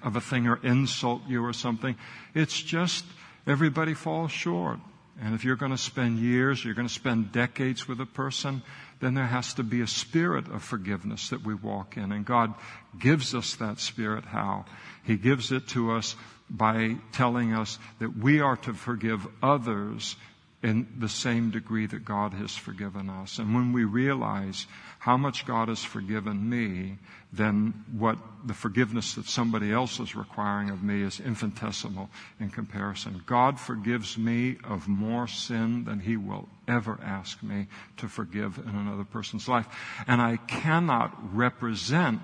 of 0.03 0.15
a 0.15 0.21
thing 0.21 0.47
or 0.47 0.59
insult 0.63 1.21
you 1.27 1.43
or 1.43 1.53
something. 1.53 1.95
It's 2.33 2.59
just 2.59 3.05
everybody 3.47 3.93
falls 3.93 4.31
short. 4.31 4.79
And 5.21 5.35
if 5.35 5.43
you're 5.43 5.55
going 5.55 5.71
to 5.71 5.77
spend 5.77 6.19
years, 6.19 6.63
you're 6.63 6.73
going 6.73 6.87
to 6.87 6.93
spend 6.93 7.31
decades 7.31 7.87
with 7.87 7.99
a 8.01 8.05
person, 8.05 8.63
then 9.01 9.13
there 9.13 9.27
has 9.27 9.53
to 9.55 9.63
be 9.63 9.81
a 9.81 9.87
spirit 9.87 10.47
of 10.47 10.63
forgiveness 10.63 11.29
that 11.29 11.43
we 11.43 11.53
walk 11.53 11.97
in. 11.97 12.11
And 12.11 12.25
God 12.25 12.53
gives 12.97 13.35
us 13.35 13.55
that 13.55 13.79
spirit 13.79 14.25
how? 14.25 14.65
He 15.03 15.17
gives 15.17 15.51
it 15.51 15.67
to 15.69 15.91
us 15.91 16.15
by 16.49 16.95
telling 17.11 17.53
us 17.53 17.77
that 17.99 18.17
we 18.17 18.39
are 18.39 18.57
to 18.57 18.73
forgive 18.73 19.27
others 19.43 20.15
in 20.63 20.87
the 20.97 21.09
same 21.09 21.49
degree 21.49 21.87
that 21.87 22.05
God 22.05 22.33
has 22.33 22.55
forgiven 22.55 23.09
us. 23.09 23.39
And 23.39 23.53
when 23.53 23.73
we 23.73 23.83
realize 23.83 24.67
how 25.01 25.17
much 25.17 25.47
God 25.47 25.67
has 25.67 25.83
forgiven 25.83 26.47
me, 26.47 26.95
then 27.33 27.73
what 27.91 28.19
the 28.45 28.53
forgiveness 28.53 29.15
that 29.15 29.25
somebody 29.25 29.71
else 29.71 29.99
is 29.99 30.15
requiring 30.15 30.69
of 30.69 30.83
me 30.83 31.01
is 31.01 31.19
infinitesimal 31.19 32.07
in 32.39 32.51
comparison. 32.51 33.23
God 33.25 33.59
forgives 33.59 34.15
me 34.15 34.57
of 34.63 34.87
more 34.87 35.27
sin 35.27 35.85
than 35.85 36.01
he 36.01 36.17
will 36.17 36.47
ever 36.67 36.99
ask 37.03 37.41
me 37.41 37.65
to 37.97 38.07
forgive 38.07 38.59
in 38.59 38.75
another 38.75 39.03
person's 39.03 39.47
life. 39.47 39.65
And 40.05 40.21
I 40.21 40.37
cannot 40.37 41.35
represent 41.35 42.21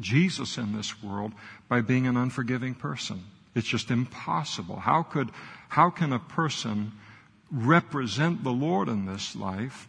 Jesus 0.00 0.58
in 0.58 0.76
this 0.76 1.00
world 1.00 1.30
by 1.68 1.80
being 1.80 2.08
an 2.08 2.16
unforgiving 2.16 2.74
person. 2.74 3.22
It's 3.54 3.68
just 3.68 3.92
impossible. 3.92 4.80
How 4.80 5.04
could, 5.04 5.30
how 5.68 5.90
can 5.90 6.12
a 6.12 6.18
person 6.18 6.90
represent 7.52 8.42
the 8.42 8.50
Lord 8.50 8.88
in 8.88 9.06
this 9.06 9.36
life, 9.36 9.88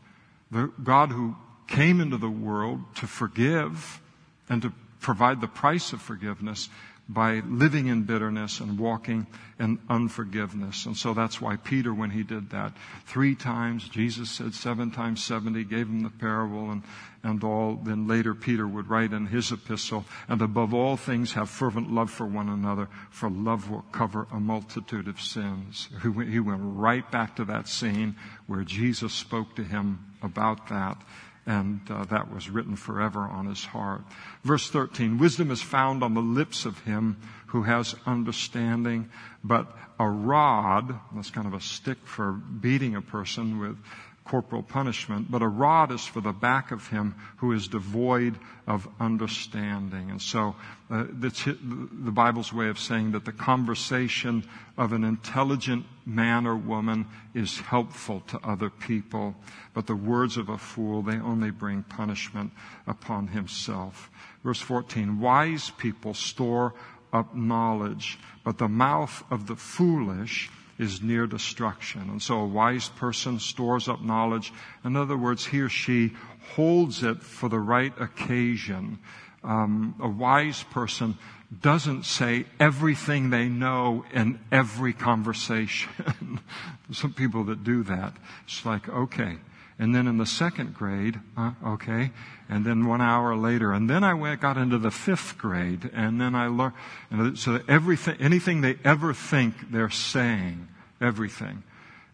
the 0.51 0.71
God 0.83 1.11
who 1.11 1.35
came 1.67 2.01
into 2.01 2.17
the 2.17 2.29
world 2.29 2.81
to 2.95 3.07
forgive 3.07 4.01
and 4.49 4.61
to 4.61 4.73
provide 4.99 5.41
the 5.41 5.47
price 5.47 5.93
of 5.93 6.01
forgiveness 6.01 6.69
by 7.07 7.41
living 7.47 7.87
in 7.87 8.01
bitterness 8.03 8.59
and 8.59 8.79
walking 8.79 9.27
in 9.59 9.79
unforgiveness. 9.89 10.87
And 10.87 10.97
so 10.97 11.13
that's 11.13 11.39
why 11.39 11.55
Peter, 11.55 11.93
when 11.93 12.09
he 12.09 12.23
did 12.23 12.49
that 12.49 12.73
three 13.05 13.35
times, 13.35 13.87
Jesus 13.87 14.31
said 14.31 14.55
seven 14.55 14.89
times 14.89 15.23
70, 15.23 15.63
gave 15.65 15.87
him 15.87 16.01
the 16.01 16.09
parable 16.09 16.71
and, 16.71 16.81
and 17.23 17.43
all. 17.43 17.75
Then 17.75 18.07
later 18.07 18.33
Peter 18.33 18.67
would 18.67 18.89
write 18.89 19.13
in 19.13 19.27
his 19.27 19.51
epistle, 19.51 20.05
and 20.27 20.41
above 20.41 20.73
all 20.73 20.97
things 20.97 21.33
have 21.33 21.49
fervent 21.49 21.91
love 21.91 22.09
for 22.09 22.25
one 22.25 22.49
another, 22.49 22.89
for 23.11 23.29
love 23.29 23.69
will 23.69 23.85
cover 23.91 24.27
a 24.31 24.39
multitude 24.39 25.07
of 25.07 25.21
sins. 25.21 25.89
He 26.01 26.39
went 26.39 26.61
right 26.63 27.09
back 27.11 27.35
to 27.35 27.45
that 27.45 27.67
scene 27.67 28.15
where 28.47 28.63
Jesus 28.63 29.13
spoke 29.13 29.55
to 29.57 29.63
him 29.63 30.03
about 30.23 30.69
that 30.69 30.97
and 31.45 31.81
uh, 31.89 32.05
that 32.05 32.33
was 32.33 32.49
written 32.49 32.75
forever 32.75 33.19
on 33.21 33.45
his 33.45 33.63
heart. 33.63 34.01
Verse 34.43 34.69
13, 34.69 35.17
wisdom 35.17 35.51
is 35.51 35.61
found 35.61 36.03
on 36.03 36.13
the 36.13 36.21
lips 36.21 36.65
of 36.65 36.79
him 36.79 37.17
who 37.47 37.63
has 37.63 37.95
understanding, 38.05 39.09
but 39.43 39.67
a 39.99 40.09
rod, 40.09 40.99
that's 41.13 41.29
kind 41.29 41.47
of 41.47 41.53
a 41.53 41.61
stick 41.61 41.99
for 42.03 42.31
beating 42.31 42.95
a 42.95 43.01
person 43.01 43.59
with 43.59 43.77
corporal 44.25 44.63
punishment, 44.63 45.29
but 45.29 45.43
a 45.43 45.47
rod 45.47 45.91
is 45.91 46.03
for 46.03 46.19
the 46.19 46.31
back 46.33 46.71
of 46.71 46.87
him 46.87 47.13
who 47.37 47.51
is 47.51 47.67
devoid 47.67 48.35
of 48.65 48.87
understanding. 48.99 50.09
And 50.09 50.19
so 50.19 50.55
uh, 50.89 51.05
the 51.11 52.11
Bible's 52.11 52.51
way 52.51 52.67
of 52.69 52.79
saying 52.79 53.11
that 53.11 53.23
the 53.23 53.31
conversation 53.31 54.43
of 54.77 54.93
an 54.93 55.03
intelligent 55.03 55.85
man 56.07 56.47
or 56.47 56.55
woman 56.55 57.05
is 57.35 57.59
helpful 57.59 58.21
to 58.27 58.39
other 58.43 58.71
people, 58.71 59.35
but 59.75 59.85
the 59.85 59.95
words 59.95 60.37
of 60.37 60.49
a 60.49 60.57
fool, 60.57 61.03
they 61.03 61.19
only 61.19 61.51
bring 61.51 61.83
punishment 61.83 62.51
upon 62.87 63.27
himself. 63.27 64.09
Verse 64.43 64.59
14, 64.59 65.19
wise 65.19 65.69
people 65.77 66.15
store 66.15 66.73
up 67.13 67.35
knowledge, 67.35 68.17
but 68.43 68.57
the 68.57 68.67
mouth 68.67 69.23
of 69.29 69.45
the 69.45 69.55
foolish 69.55 70.49
is 70.77 71.01
near 71.01 71.27
destruction. 71.27 72.01
And 72.09 72.21
so 72.21 72.39
a 72.39 72.45
wise 72.45 72.89
person 72.89 73.39
stores 73.39 73.87
up 73.87 74.01
knowledge. 74.01 74.51
In 74.83 74.95
other 74.95 75.17
words, 75.17 75.45
he 75.45 75.61
or 75.61 75.69
she 75.69 76.13
holds 76.55 77.03
it 77.03 77.21
for 77.21 77.49
the 77.49 77.59
right 77.59 77.93
occasion. 77.99 78.99
Um, 79.43 79.95
a 79.99 80.07
wise 80.07 80.63
person 80.63 81.17
doesn't 81.61 82.03
say 82.03 82.45
everything 82.59 83.29
they 83.29 83.47
know 83.47 84.03
in 84.13 84.39
every 84.51 84.93
conversation. 84.93 86.39
Some 86.91 87.13
people 87.13 87.45
that 87.45 87.63
do 87.63 87.83
that. 87.83 88.13
It's 88.43 88.65
like, 88.65 88.89
okay. 88.89 89.37
And 89.77 89.93
then 89.93 90.07
in 90.07 90.17
the 90.17 90.25
second 90.25 90.73
grade, 90.73 91.19
uh, 91.37 91.51
okay. 91.65 92.11
And 92.47 92.63
then 92.63 92.85
one 92.85 93.01
hour 93.01 93.35
later, 93.35 93.73
and 93.73 93.89
then 93.89 94.03
I 94.03 94.13
went, 94.13 94.41
got 94.41 94.57
into 94.57 94.77
the 94.77 94.91
fifth 94.91 95.37
grade, 95.37 95.89
and 95.93 96.21
then 96.21 96.35
I 96.35 96.47
learned. 96.47 97.39
So 97.39 97.59
everything, 97.67 98.17
anything 98.19 98.61
they 98.61 98.77
ever 98.83 99.13
think 99.13 99.71
they're 99.71 99.89
saying, 99.89 100.67
everything. 101.01 101.63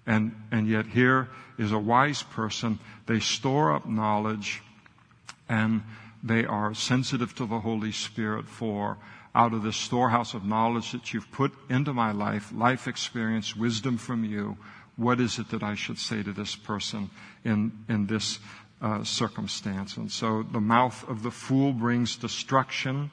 And, 0.07 0.36
and 0.51 0.67
yet 0.67 0.88
here 0.88 1.29
is 1.57 1.71
a 1.71 1.79
wise 1.79 2.23
person. 2.23 2.79
They 3.05 3.19
store 3.19 3.73
up 3.73 3.86
knowledge 3.86 4.61
and 5.47 5.84
they 6.23 6.45
are 6.45 6.73
sensitive 6.73 7.36
to 7.36 7.45
the 7.45 7.59
Holy 7.59 7.91
Spirit 7.91 8.47
for 8.47 8.97
out 9.34 9.53
of 9.53 9.63
the 9.63 9.73
storehouse 9.73 10.34
of 10.34 10.45
knowledge 10.45 10.91
that 10.91 11.13
you've 11.13 11.32
put 11.32 11.53
into 11.69 11.93
my 11.93 12.11
life, 12.11 12.51
life 12.53 12.88
experience, 12.88 13.55
wisdom 13.55 13.97
from 13.97 14.23
you, 14.23 14.57
what 14.97 15.19
is 15.19 15.39
it 15.39 15.49
that 15.49 15.63
I 15.63 15.75
should 15.75 15.97
say 15.97 16.21
to 16.21 16.32
this 16.34 16.55
person 16.55 17.09
in, 17.43 17.71
in 17.88 18.07
this 18.07 18.39
uh, 18.82 19.03
circumstance? 19.03 19.97
And 19.97 20.11
so 20.11 20.43
the 20.43 20.61
mouth 20.61 21.07
of 21.07 21.23
the 21.23 21.32
fool 21.32 21.73
brings 21.73 22.15
destruction 22.17 23.11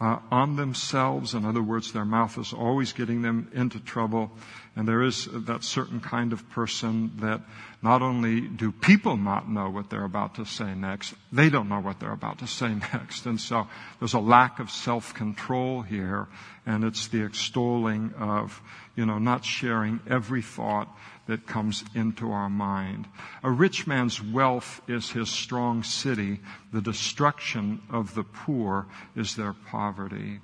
uh, 0.00 0.18
on 0.30 0.56
themselves. 0.56 1.34
In 1.34 1.44
other 1.44 1.62
words, 1.62 1.92
their 1.92 2.04
mouth 2.04 2.38
is 2.38 2.52
always 2.52 2.92
getting 2.92 3.22
them 3.22 3.50
into 3.52 3.78
trouble. 3.78 4.30
And 4.74 4.88
there 4.88 5.02
is 5.02 5.28
that 5.30 5.62
certain 5.62 6.00
kind 6.00 6.32
of 6.32 6.48
person 6.50 7.12
that 7.16 7.42
not 7.82 8.02
only 8.02 8.40
do 8.40 8.72
people 8.72 9.16
not 9.16 9.50
know 9.50 9.68
what 9.68 9.90
they're 9.90 10.04
about 10.04 10.36
to 10.36 10.46
say 10.46 10.74
next, 10.74 11.14
they 11.32 11.50
don't 11.50 11.68
know 11.68 11.80
what 11.80 12.00
they're 12.00 12.12
about 12.12 12.38
to 12.38 12.46
say 12.46 12.74
next. 12.92 13.26
And 13.26 13.38
so 13.38 13.66
there's 13.98 14.14
a 14.14 14.20
lack 14.20 14.58
of 14.58 14.70
self-control 14.70 15.82
here, 15.82 16.28
and 16.64 16.84
it's 16.84 17.08
the 17.08 17.24
extolling 17.24 18.14
of, 18.14 18.62
you 18.96 19.04
know, 19.04 19.18
not 19.18 19.44
sharing 19.44 20.00
every 20.08 20.42
thought 20.42 20.88
that 21.30 21.46
comes 21.46 21.84
into 21.94 22.32
our 22.32 22.50
mind. 22.50 23.06
A 23.44 23.50
rich 23.50 23.86
man's 23.86 24.20
wealth 24.20 24.80
is 24.88 25.12
his 25.12 25.30
strong 25.30 25.84
city. 25.84 26.40
The 26.72 26.80
destruction 26.80 27.80
of 27.88 28.16
the 28.16 28.24
poor 28.24 28.88
is 29.14 29.36
their 29.36 29.52
poverty. 29.52 30.40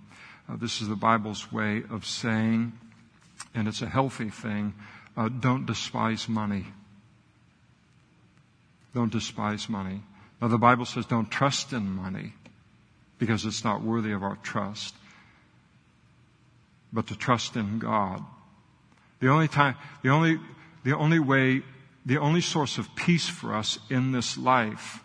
Uh, 0.48 0.54
this 0.56 0.80
is 0.80 0.86
the 0.86 0.94
Bible's 0.94 1.50
way 1.50 1.82
of 1.90 2.06
saying, 2.06 2.72
and 3.52 3.66
it's 3.66 3.82
a 3.82 3.88
healthy 3.88 4.30
thing, 4.30 4.74
uh, 5.16 5.28
don't 5.28 5.66
despise 5.66 6.28
money. 6.28 6.66
Don't 8.94 9.10
despise 9.10 9.68
money. 9.68 10.02
Now 10.40 10.46
the 10.46 10.56
Bible 10.56 10.84
says 10.84 11.04
don't 11.04 11.30
trust 11.32 11.72
in 11.72 11.90
money 11.90 12.32
because 13.18 13.44
it's 13.44 13.64
not 13.64 13.82
worthy 13.82 14.12
of 14.12 14.22
our 14.22 14.36
trust, 14.36 14.94
but 16.92 17.08
to 17.08 17.16
trust 17.16 17.56
in 17.56 17.80
God. 17.80 18.22
The 19.18 19.28
only 19.28 19.48
time, 19.48 19.74
the 20.02 20.10
only 20.10 20.38
the 20.86 20.96
only 20.96 21.18
way 21.18 21.62
the 22.04 22.18
only 22.18 22.40
source 22.40 22.78
of 22.78 22.94
peace 22.94 23.28
for 23.28 23.52
us 23.52 23.80
in 23.90 24.12
this 24.12 24.38
life 24.38 25.02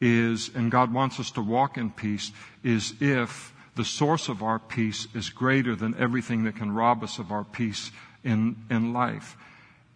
is, 0.00 0.48
and 0.54 0.70
God 0.70 0.94
wants 0.94 1.18
us 1.18 1.32
to 1.32 1.40
walk 1.40 1.76
in 1.76 1.90
peace, 1.90 2.30
is 2.62 2.94
if 3.00 3.52
the 3.74 3.84
source 3.84 4.28
of 4.28 4.40
our 4.40 4.60
peace 4.60 5.08
is 5.12 5.30
greater 5.30 5.74
than 5.74 5.96
everything 5.98 6.44
that 6.44 6.54
can 6.54 6.70
rob 6.70 7.02
us 7.02 7.18
of 7.18 7.32
our 7.32 7.42
peace 7.42 7.90
in, 8.22 8.54
in 8.70 8.92
life. 8.92 9.36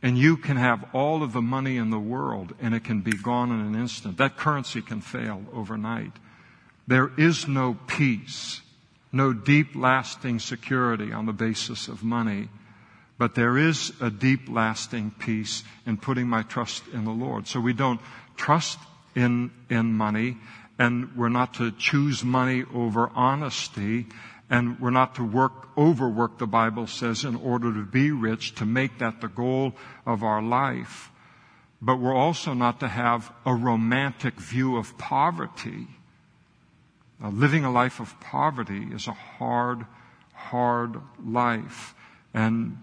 And 0.03 0.18
you 0.18 0.36
can 0.36 0.57
have 0.57 0.84
all 0.92 1.22
of 1.22 1.32
the 1.32 1.42
money 1.42 1.76
in 1.76 1.90
the 1.90 2.01
world 2.01 2.53
and 2.61 2.74
it 2.74 2.82
can 2.82 3.01
be 3.01 3.12
gone 3.12 3.53
in 3.53 3.61
an 3.61 3.80
instant. 3.80 4.16
That 4.16 4.36
currency 4.36 4.82
can 4.82 5.01
fail 5.01 5.44
overnight. 5.53 6.12
There 6.88 7.12
is 7.16 7.46
no 7.46 7.76
peace, 7.86 8.62
no 9.12 9.32
deep 9.32 9.76
lasting 9.76 10.40
security 10.40 11.12
on 11.12 11.26
the 11.26 11.32
basis 11.32 11.86
of 11.86 12.03
money. 12.03 12.49
But 13.19 13.35
there 13.35 13.59
is 13.59 13.93
a 14.01 14.11
deep 14.11 14.49
lasting 14.49 15.12
peace 15.19 15.64
in 15.85 15.97
putting 15.97 16.29
my 16.29 16.43
trust 16.43 16.85
in 16.93 17.05
the 17.05 17.11
Lord. 17.11 17.49
So 17.49 17.59
we 17.59 17.73
don't 17.73 18.01
trust 18.37 18.79
in, 19.16 19.51
in 19.69 19.93
money 19.93 20.37
and 20.79 21.16
we're 21.16 21.29
not 21.29 21.55
to 21.55 21.73
choose 21.73 22.23
money 22.23 22.64
over 22.73 23.11
honesty 23.14 24.07
and 24.49 24.79
we're 24.81 24.91
not 24.91 25.16
to 25.16 25.25
work, 25.25 25.77
overwork, 25.77 26.39
the 26.39 26.47
Bible 26.47 26.87
says, 26.87 27.25
in 27.25 27.35
order 27.37 27.73
to 27.75 27.83
be 27.83 28.12
rich, 28.12 28.55
to 28.55 28.64
make 28.64 28.99
that 28.99 29.21
the 29.21 29.29
goal 29.29 29.75
of 30.07 30.23
our 30.23 30.41
life. 30.41 31.11
But 31.83 32.01
we're 32.01 32.14
also 32.14 32.55
not 32.55 32.81
to 32.81 32.89
have 32.89 33.31
a 33.45 33.55
romantic 33.55 34.35
view 34.41 34.77
of 34.77 34.97
poverty. 34.97 35.87
Now, 37.21 37.31
living 37.31 37.64
a 37.64 37.71
life 37.71 38.01
of 38.01 38.19
poverty 38.21 38.89
is 38.91 39.07
a 39.07 39.12
hard, 39.12 39.85
hard 40.33 40.97
life. 41.23 41.95
And, 42.33 42.79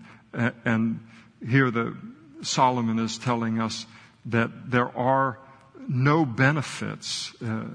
and 0.65 0.99
here 1.47 1.71
the, 1.71 1.95
Solomon 2.41 2.99
is 2.99 3.17
telling 3.17 3.59
us 3.59 3.85
that 4.25 4.69
there 4.69 4.95
are 4.97 5.39
no 5.87 6.25
benefits, 6.25 7.33
uh, 7.41 7.65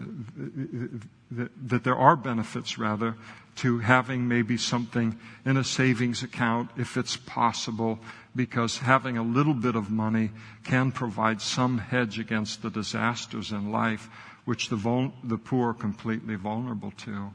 that, 1.30 1.84
there 1.84 1.96
are 1.96 2.16
benefits 2.16 2.78
rather 2.78 3.14
to 3.56 3.78
having 3.78 4.26
maybe 4.26 4.56
something 4.56 5.18
in 5.44 5.56
a 5.56 5.64
savings 5.64 6.22
account 6.22 6.70
if 6.76 6.96
it's 6.96 7.16
possible, 7.16 7.98
because 8.34 8.78
having 8.78 9.18
a 9.18 9.22
little 9.22 9.54
bit 9.54 9.74
of 9.74 9.90
money 9.90 10.30
can 10.64 10.92
provide 10.92 11.40
some 11.40 11.78
hedge 11.78 12.18
against 12.18 12.62
the 12.62 12.70
disasters 12.70 13.52
in 13.52 13.70
life 13.70 14.08
which 14.44 14.68
the, 14.68 14.76
vul- 14.76 15.12
the 15.24 15.38
poor 15.38 15.70
are 15.70 15.74
completely 15.74 16.36
vulnerable 16.36 16.92
to. 16.92 17.30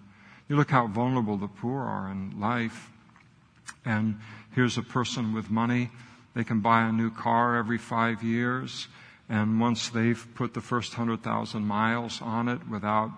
You 0.48 0.56
look 0.56 0.72
how 0.72 0.88
vulnerable 0.88 1.38
the 1.38 1.48
poor 1.48 1.82
are 1.82 2.12
in 2.12 2.40
life. 2.40 2.92
And 3.84 4.20
here's 4.56 4.78
a 4.78 4.84
person 4.84 5.34
with 5.34 5.52
money. 5.52 5.92
They 6.34 6.44
can 6.44 6.62
buy 6.62 6.84
a 6.84 6.92
new 6.92 7.12
car 7.12 7.58
every 7.58 7.78
five 7.78 8.24
years. 8.24 8.88
And 9.28 9.60
once 9.60 9.90
they've 9.90 10.26
put 10.36 10.54
the 10.54 10.62
first 10.62 10.94
hundred 10.94 11.24
thousand 11.24 11.66
miles 11.66 12.22
on 12.22 12.48
it 12.48 12.68
without, 12.70 13.12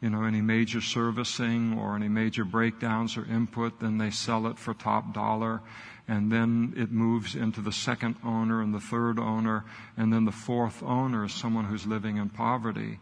you 0.00 0.10
know, 0.10 0.24
any 0.24 0.40
major 0.40 0.80
servicing 0.80 1.78
or 1.78 1.94
any 1.94 2.08
major 2.08 2.44
breakdowns 2.44 3.16
or 3.16 3.24
input, 3.24 3.78
then 3.80 3.98
they 3.98 4.10
sell 4.10 4.46
it 4.46 4.58
for 4.58 4.74
top 4.74 5.14
dollar. 5.14 5.60
And 6.08 6.32
then 6.32 6.74
it 6.76 6.90
moves 6.90 7.36
into 7.36 7.60
the 7.60 7.72
second 7.72 8.16
owner 8.24 8.60
and 8.60 8.74
the 8.74 8.80
third 8.80 9.18
owner. 9.18 9.64
And 9.96 10.12
then 10.12 10.24
the 10.24 10.32
fourth 10.32 10.82
owner 10.82 11.24
is 11.24 11.32
someone 11.32 11.66
who's 11.66 11.86
living 11.86 12.16
in 12.16 12.30
poverty. 12.30 12.98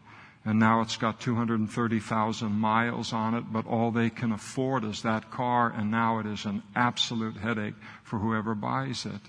And 0.49 0.57
now 0.57 0.81
it's 0.81 0.97
got 0.97 1.19
230,000 1.19 2.51
miles 2.51 3.13
on 3.13 3.35
it, 3.35 3.53
but 3.53 3.67
all 3.67 3.91
they 3.91 4.09
can 4.09 4.31
afford 4.31 4.83
is 4.83 5.03
that 5.03 5.29
car, 5.29 5.69
and 5.69 5.91
now 5.91 6.17
it 6.17 6.25
is 6.25 6.43
an 6.45 6.63
absolute 6.75 7.37
headache 7.37 7.75
for 8.01 8.17
whoever 8.17 8.55
buys 8.55 9.05
it. 9.05 9.21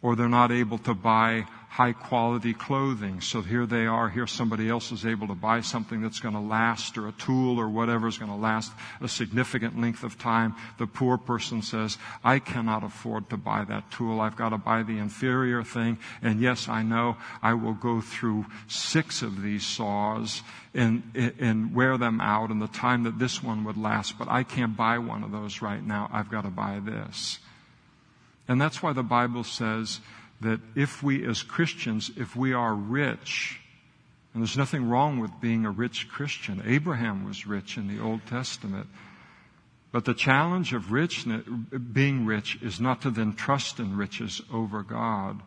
Or 0.00 0.16
they're 0.16 0.30
not 0.30 0.50
able 0.50 0.78
to 0.78 0.94
buy 0.94 1.44
high 1.72 1.94
quality 1.94 2.52
clothing. 2.52 3.18
So 3.22 3.40
here 3.40 3.64
they 3.64 3.86
are, 3.86 4.10
here 4.10 4.26
somebody 4.26 4.68
else 4.68 4.92
is 4.92 5.06
able 5.06 5.26
to 5.28 5.34
buy 5.34 5.62
something 5.62 6.02
that's 6.02 6.20
going 6.20 6.34
to 6.34 6.40
last 6.40 6.98
or 6.98 7.08
a 7.08 7.12
tool 7.12 7.58
or 7.58 7.66
whatever 7.66 8.06
is 8.06 8.18
going 8.18 8.30
to 8.30 8.36
last 8.36 8.70
a 9.00 9.08
significant 9.08 9.80
length 9.80 10.04
of 10.04 10.18
time. 10.18 10.54
The 10.76 10.86
poor 10.86 11.16
person 11.16 11.62
says, 11.62 11.96
I 12.22 12.40
cannot 12.40 12.84
afford 12.84 13.30
to 13.30 13.38
buy 13.38 13.64
that 13.64 13.90
tool. 13.90 14.20
I've 14.20 14.36
got 14.36 14.50
to 14.50 14.58
buy 14.58 14.82
the 14.82 14.98
inferior 14.98 15.64
thing. 15.64 15.96
And 16.20 16.42
yes, 16.42 16.68
I 16.68 16.82
know 16.82 17.16
I 17.42 17.54
will 17.54 17.72
go 17.72 18.02
through 18.02 18.44
six 18.68 19.22
of 19.22 19.40
these 19.40 19.64
saws 19.64 20.42
and, 20.74 21.02
and 21.14 21.74
wear 21.74 21.96
them 21.96 22.20
out 22.20 22.50
in 22.50 22.58
the 22.58 22.68
time 22.68 23.04
that 23.04 23.18
this 23.18 23.42
one 23.42 23.64
would 23.64 23.78
last, 23.78 24.18
but 24.18 24.28
I 24.28 24.42
can't 24.42 24.76
buy 24.76 24.98
one 24.98 25.24
of 25.24 25.32
those 25.32 25.62
right 25.62 25.82
now. 25.82 26.10
I've 26.12 26.30
got 26.30 26.42
to 26.42 26.50
buy 26.50 26.80
this. 26.84 27.38
And 28.46 28.60
that's 28.60 28.82
why 28.82 28.92
the 28.92 29.02
Bible 29.02 29.44
says 29.44 30.00
that 30.42 30.60
if 30.74 31.02
we 31.02 31.26
as 31.26 31.42
Christians, 31.42 32.10
if 32.16 32.36
we 32.36 32.52
are 32.52 32.74
rich, 32.74 33.60
and 34.32 34.42
there's 34.42 34.56
nothing 34.56 34.88
wrong 34.88 35.18
with 35.18 35.40
being 35.40 35.64
a 35.64 35.70
rich 35.70 36.08
Christian. 36.08 36.62
Abraham 36.64 37.24
was 37.24 37.46
rich 37.46 37.76
in 37.76 37.86
the 37.86 38.02
Old 38.02 38.26
Testament. 38.26 38.86
But 39.90 40.06
the 40.06 40.14
challenge 40.14 40.72
of 40.72 40.90
rich, 40.90 41.26
being 41.92 42.24
rich 42.24 42.58
is 42.62 42.80
not 42.80 43.02
to 43.02 43.10
then 43.10 43.34
trust 43.34 43.78
in 43.78 43.96
riches 43.96 44.40
over 44.50 44.82
God. 44.82 45.42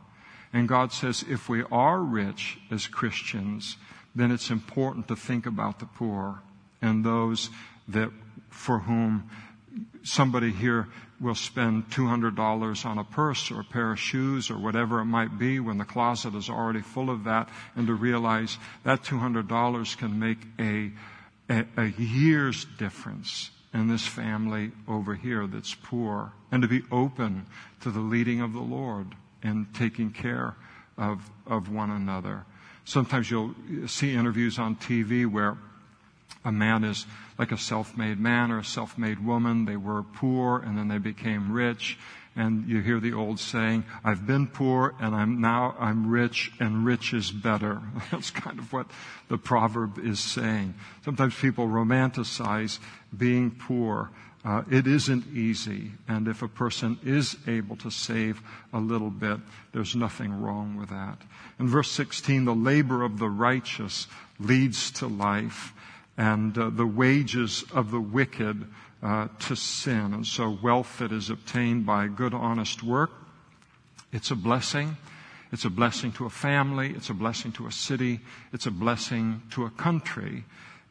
And 0.54 0.68
God 0.70 0.94
says 0.94 1.26
if 1.28 1.50
we 1.50 1.64
are 1.72 2.00
rich 2.00 2.60
as 2.70 2.86
Christians, 2.86 3.78
then 4.14 4.32
it's 4.32 4.52
important 4.52 5.08
to 5.08 5.16
think 5.16 5.48
about 5.48 5.80
the 5.80 5.88
poor 5.88 6.42
and 6.82 7.04
those 7.04 7.50
that 7.88 8.12
for 8.50 8.80
whom 8.80 9.30
somebody 10.04 10.52
here 10.52 10.88
will 11.20 11.36
spend 11.36 11.90
$200 11.90 12.86
on 12.86 12.98
a 12.98 13.04
purse 13.04 13.52
or 13.52 13.62
a 13.62 13.64
pair 13.64 13.92
of 13.92 14.00
shoes 14.00 14.52
or 14.52 14.58
whatever 14.58 15.00
it 15.00 15.06
might 15.06 15.40
be 15.40 15.60
when 15.60 15.78
the 15.78 15.86
closet 15.86 16.36
is 16.36 16.50
already 16.50 16.82
full 16.82 17.10
of 17.10 17.24
that 17.24 17.50
and 17.76 17.88
to 17.88 17.94
realize 17.94 18.58
that 18.84 19.04
$200 19.04 19.98
can 19.98 20.20
make 20.20 20.40
a, 20.60 20.92
a, 21.50 21.66
a 21.78 21.86
year's 22.02 22.66
difference 22.78 23.52
in 23.74 23.88
this 23.88 24.06
family 24.06 24.72
over 24.88 25.16
here 25.16 25.48
that's 25.48 25.74
poor 25.74 26.32
and 26.52 26.62
to 26.62 26.68
be 26.68 26.84
open 26.92 27.46
to 27.82 27.92
the 27.92 28.00
leading 28.00 28.42
of 28.42 28.54
the 28.54 28.60
Lord 28.60 29.08
and 29.44 29.74
taking 29.74 30.12
care 30.12 30.56
of, 30.98 31.30
of 31.46 31.70
one 31.70 31.92
another. 31.92 32.46
Sometimes 32.86 33.30
you'll 33.30 33.56
see 33.88 34.14
interviews 34.14 34.60
on 34.60 34.76
TV 34.76 35.30
where 35.30 35.58
a 36.46 36.52
man 36.52 36.84
is 36.84 37.06
like 37.38 37.52
a 37.52 37.58
self-made 37.58 38.20
man 38.20 38.52
or 38.52 38.60
a 38.60 38.64
self-made 38.64 39.26
woman. 39.26 39.66
They 39.66 39.76
were 39.76 40.04
poor 40.04 40.60
and 40.60 40.78
then 40.78 40.88
they 40.88 41.00
became 41.00 41.52
rich. 41.52 41.98
And 42.38 42.68
you 42.68 42.82
hear 42.82 43.00
the 43.00 43.14
old 43.14 43.40
saying, 43.40 43.86
I've 44.04 44.28
been 44.28 44.48
poor 44.48 44.94
and 45.00 45.16
I'm 45.16 45.42
now 45.42 45.76
I'm 45.80 46.10
rich 46.10 46.52
and 46.60 46.86
rich 46.86 47.14
is 47.14 47.32
better. 47.32 47.82
That's 48.12 48.30
kind 48.30 48.60
of 48.60 48.72
what 48.72 48.88
the 49.30 49.38
proverb 49.38 49.98
is 49.98 50.20
saying. 50.20 50.76
Sometimes 51.04 51.34
people 51.36 51.68
romanticize 51.68 52.80
being 53.18 53.52
poor. 53.52 54.12
Uh, 54.44 54.62
it 54.70 54.86
isn't 54.86 55.26
easy. 55.36 55.92
And 56.08 56.28
if 56.28 56.44
a 56.44 56.48
person 56.48 57.00
is 57.04 57.36
able 57.48 57.78
to 57.78 57.90
save 57.90 58.42
a 58.72 58.80
little 58.80 59.10
bit, 59.10 59.40
there's 59.72 59.96
nothing 59.96 60.42
wrong 60.42 60.76
with 60.78 60.90
that. 60.90 61.18
In 61.58 61.68
verse 61.68 61.90
16, 61.92 62.46
the 62.46 62.54
labor 62.54 63.04
of 63.04 63.18
the 63.18 63.30
righteous 63.30 64.08
leads 64.40 64.92
to 64.92 65.08
life 65.08 65.74
and 66.18 66.58
uh, 66.58 66.70
the 66.70 66.86
wages 66.86 67.64
of 67.74 67.92
the 67.92 68.00
wicked 68.00 68.66
uh, 69.04 69.28
to 69.40 69.56
sin. 69.56 70.14
And 70.14 70.26
so 70.26 70.58
wealth 70.62 71.00
that 71.00 71.12
is 71.12 71.30
obtained 71.30 71.86
by 71.86 72.08
good, 72.08 72.34
honest 72.34 72.84
work, 72.84 73.12
it's 74.12 74.32
a 74.32 74.36
blessing. 74.36 74.98
It's 75.52 75.66
a 75.66 75.70
blessing 75.70 76.12
to 76.14 76.26
a 76.26 76.30
family. 76.30 76.92
It's 76.96 77.10
a 77.10 77.14
blessing 77.14 77.52
to 77.54 77.68
a 77.68 77.72
city. 77.72 78.20
It's 78.54 78.66
a 78.66 78.72
blessing 78.72 79.42
to 79.52 79.66
a 79.66 79.70
country. 79.70 80.44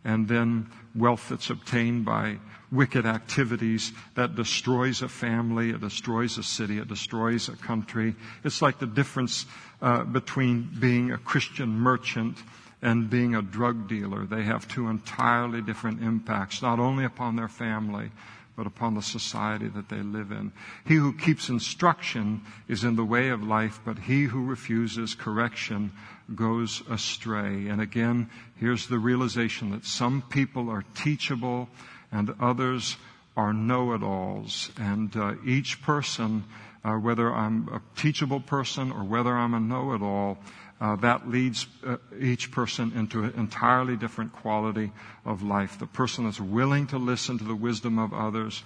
And 0.05 0.29
then 0.29 0.71
wealth 0.95 1.31
that's 1.31 1.51
obtained 1.51 2.05
by 2.05 2.39
wicked 2.71 3.07
activities 3.07 3.93
that 4.15 4.35
destroys 4.35 5.01
a 5.01 5.09
family, 5.09 5.71
it 5.71 5.81
destroys 5.81 6.37
a 6.39 6.43
city, 6.43 6.79
it 6.79 6.89
destroys 6.89 7.49
a 7.49 7.57
country. 7.57 8.15
It's 8.43 8.61
like 8.61 8.79
the 8.79 8.87
difference 8.87 9.47
uh, 9.81 10.05
between 10.05 10.69
being 10.79 11.13
a 11.13 11.19
Christian 11.19 11.71
merchant 11.71 12.37
and 12.85 13.09
being 13.09 13.35
a 13.35 13.41
drug 13.43 13.89
dealer. 13.89 14.27
They 14.27 14.43
have 14.43 14.69
two 14.69 14.89
entirely 14.89 15.63
different 15.63 16.03
impacts, 16.03 16.61
not 16.61 16.79
only 16.79 17.05
upon 17.05 17.35
their 17.35 17.49
family, 17.49 18.11
but 18.57 18.67
upon 18.67 18.95
the 18.95 19.03
society 19.03 19.69
that 19.69 19.89
they 19.89 20.03
live 20.03 20.31
in. 20.31 20.53
He 20.87 20.97
who 20.97 21.15
keeps 21.15 21.49
instruction 21.49 22.43
is 22.69 22.85
in 22.85 22.95
the 22.95 23.05
way 23.05 23.31
of 23.31 23.43
life, 23.43 23.81
but 23.87 23.99
he 23.99 24.25
who 24.25 24.45
refuses 24.45 25.15
correction 25.15 25.93
goes 26.35 26.83
astray. 26.89 27.69
And 27.69 27.81
again, 27.81 28.29
here's 28.57 28.87
the 28.87 28.99
realization 28.99 29.71
that 29.71 29.87
some 29.87 30.23
people 30.29 30.69
are 30.69 30.85
teachable 30.95 31.69
and 32.13 32.35
others 32.39 32.97
are 33.35 33.55
know-it-alls. 33.55 34.71
And 34.79 35.17
uh, 35.17 35.35
each 35.45 35.83
person, 35.83 36.45
uh, 36.85 36.93
whether 36.93 37.33
I'm 37.33 37.69
a 37.73 37.81
teachable 37.99 38.41
person 38.41 38.93
or 38.93 39.05
whether 39.05 39.33
I'm 39.33 39.55
a 39.55 39.61
know-it-all, 39.61 40.39
uh, 40.81 40.97
that 40.97 41.29
leads 41.29 41.67
uh, 41.87 41.97
each 42.19 42.51
person 42.51 42.93
into 42.97 43.25
an 43.25 43.35
entirely 43.37 43.97
different 43.97 44.33
quality 44.33 44.93
of 45.25 45.43
life. 45.43 45.79
The 45.79 45.87
person 45.87 46.25
that's 46.25 46.41
willing 46.41 46.89
to 46.89 46.99
listen 46.99 47.39
to 47.39 47.45
the 47.45 47.55
wisdom 47.55 47.99
of 47.99 48.13
others 48.13 48.63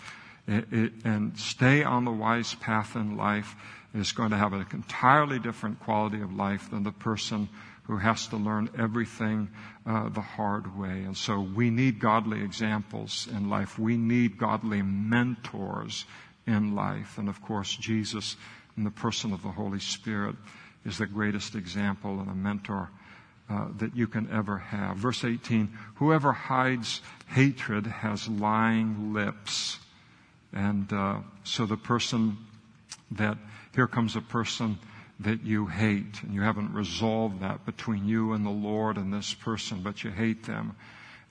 it, 0.46 0.72
it, 0.72 0.92
and 1.04 1.38
stay 1.38 1.84
on 1.84 2.04
the 2.06 2.10
wise 2.10 2.54
path 2.54 2.96
in 2.96 3.16
life, 3.16 3.54
is 3.94 4.12
going 4.12 4.30
to 4.30 4.36
have 4.36 4.52
an 4.52 4.66
entirely 4.72 5.38
different 5.38 5.80
quality 5.80 6.20
of 6.22 6.32
life 6.32 6.70
than 6.70 6.82
the 6.82 6.92
person 6.92 7.48
who 7.84 7.96
has 7.96 8.26
to 8.28 8.36
learn 8.36 8.68
everything 8.78 9.48
uh, 9.86 10.08
the 10.10 10.20
hard 10.20 10.78
way. 10.78 11.04
And 11.04 11.16
so 11.16 11.40
we 11.40 11.70
need 11.70 11.98
godly 11.98 12.42
examples 12.42 13.28
in 13.30 13.48
life. 13.48 13.78
We 13.78 13.96
need 13.96 14.38
godly 14.38 14.82
mentors 14.82 16.04
in 16.46 16.74
life. 16.74 17.16
And 17.16 17.28
of 17.28 17.40
course, 17.42 17.74
Jesus, 17.74 18.36
in 18.76 18.84
the 18.84 18.90
person 18.90 19.32
of 19.32 19.42
the 19.42 19.48
Holy 19.48 19.80
Spirit, 19.80 20.36
is 20.84 20.98
the 20.98 21.06
greatest 21.06 21.54
example 21.54 22.20
and 22.20 22.30
a 22.30 22.34
mentor 22.34 22.90
uh, 23.50 23.68
that 23.78 23.96
you 23.96 24.06
can 24.06 24.30
ever 24.30 24.58
have. 24.58 24.96
Verse 24.96 25.24
18 25.24 25.70
Whoever 25.96 26.32
hides 26.32 27.00
hatred 27.28 27.86
has 27.86 28.28
lying 28.28 29.12
lips. 29.12 29.78
And 30.52 30.92
uh, 30.92 31.20
so 31.44 31.66
the 31.66 31.76
person 31.76 32.38
that, 33.10 33.38
here 33.74 33.86
comes 33.86 34.16
a 34.16 34.20
person 34.20 34.78
that 35.20 35.42
you 35.42 35.66
hate, 35.66 36.22
and 36.22 36.32
you 36.32 36.42
haven't 36.42 36.72
resolved 36.72 37.40
that 37.40 37.66
between 37.66 38.06
you 38.06 38.32
and 38.32 38.46
the 38.46 38.50
Lord 38.50 38.96
and 38.96 39.12
this 39.12 39.34
person, 39.34 39.80
but 39.82 40.04
you 40.04 40.10
hate 40.10 40.44
them, 40.44 40.76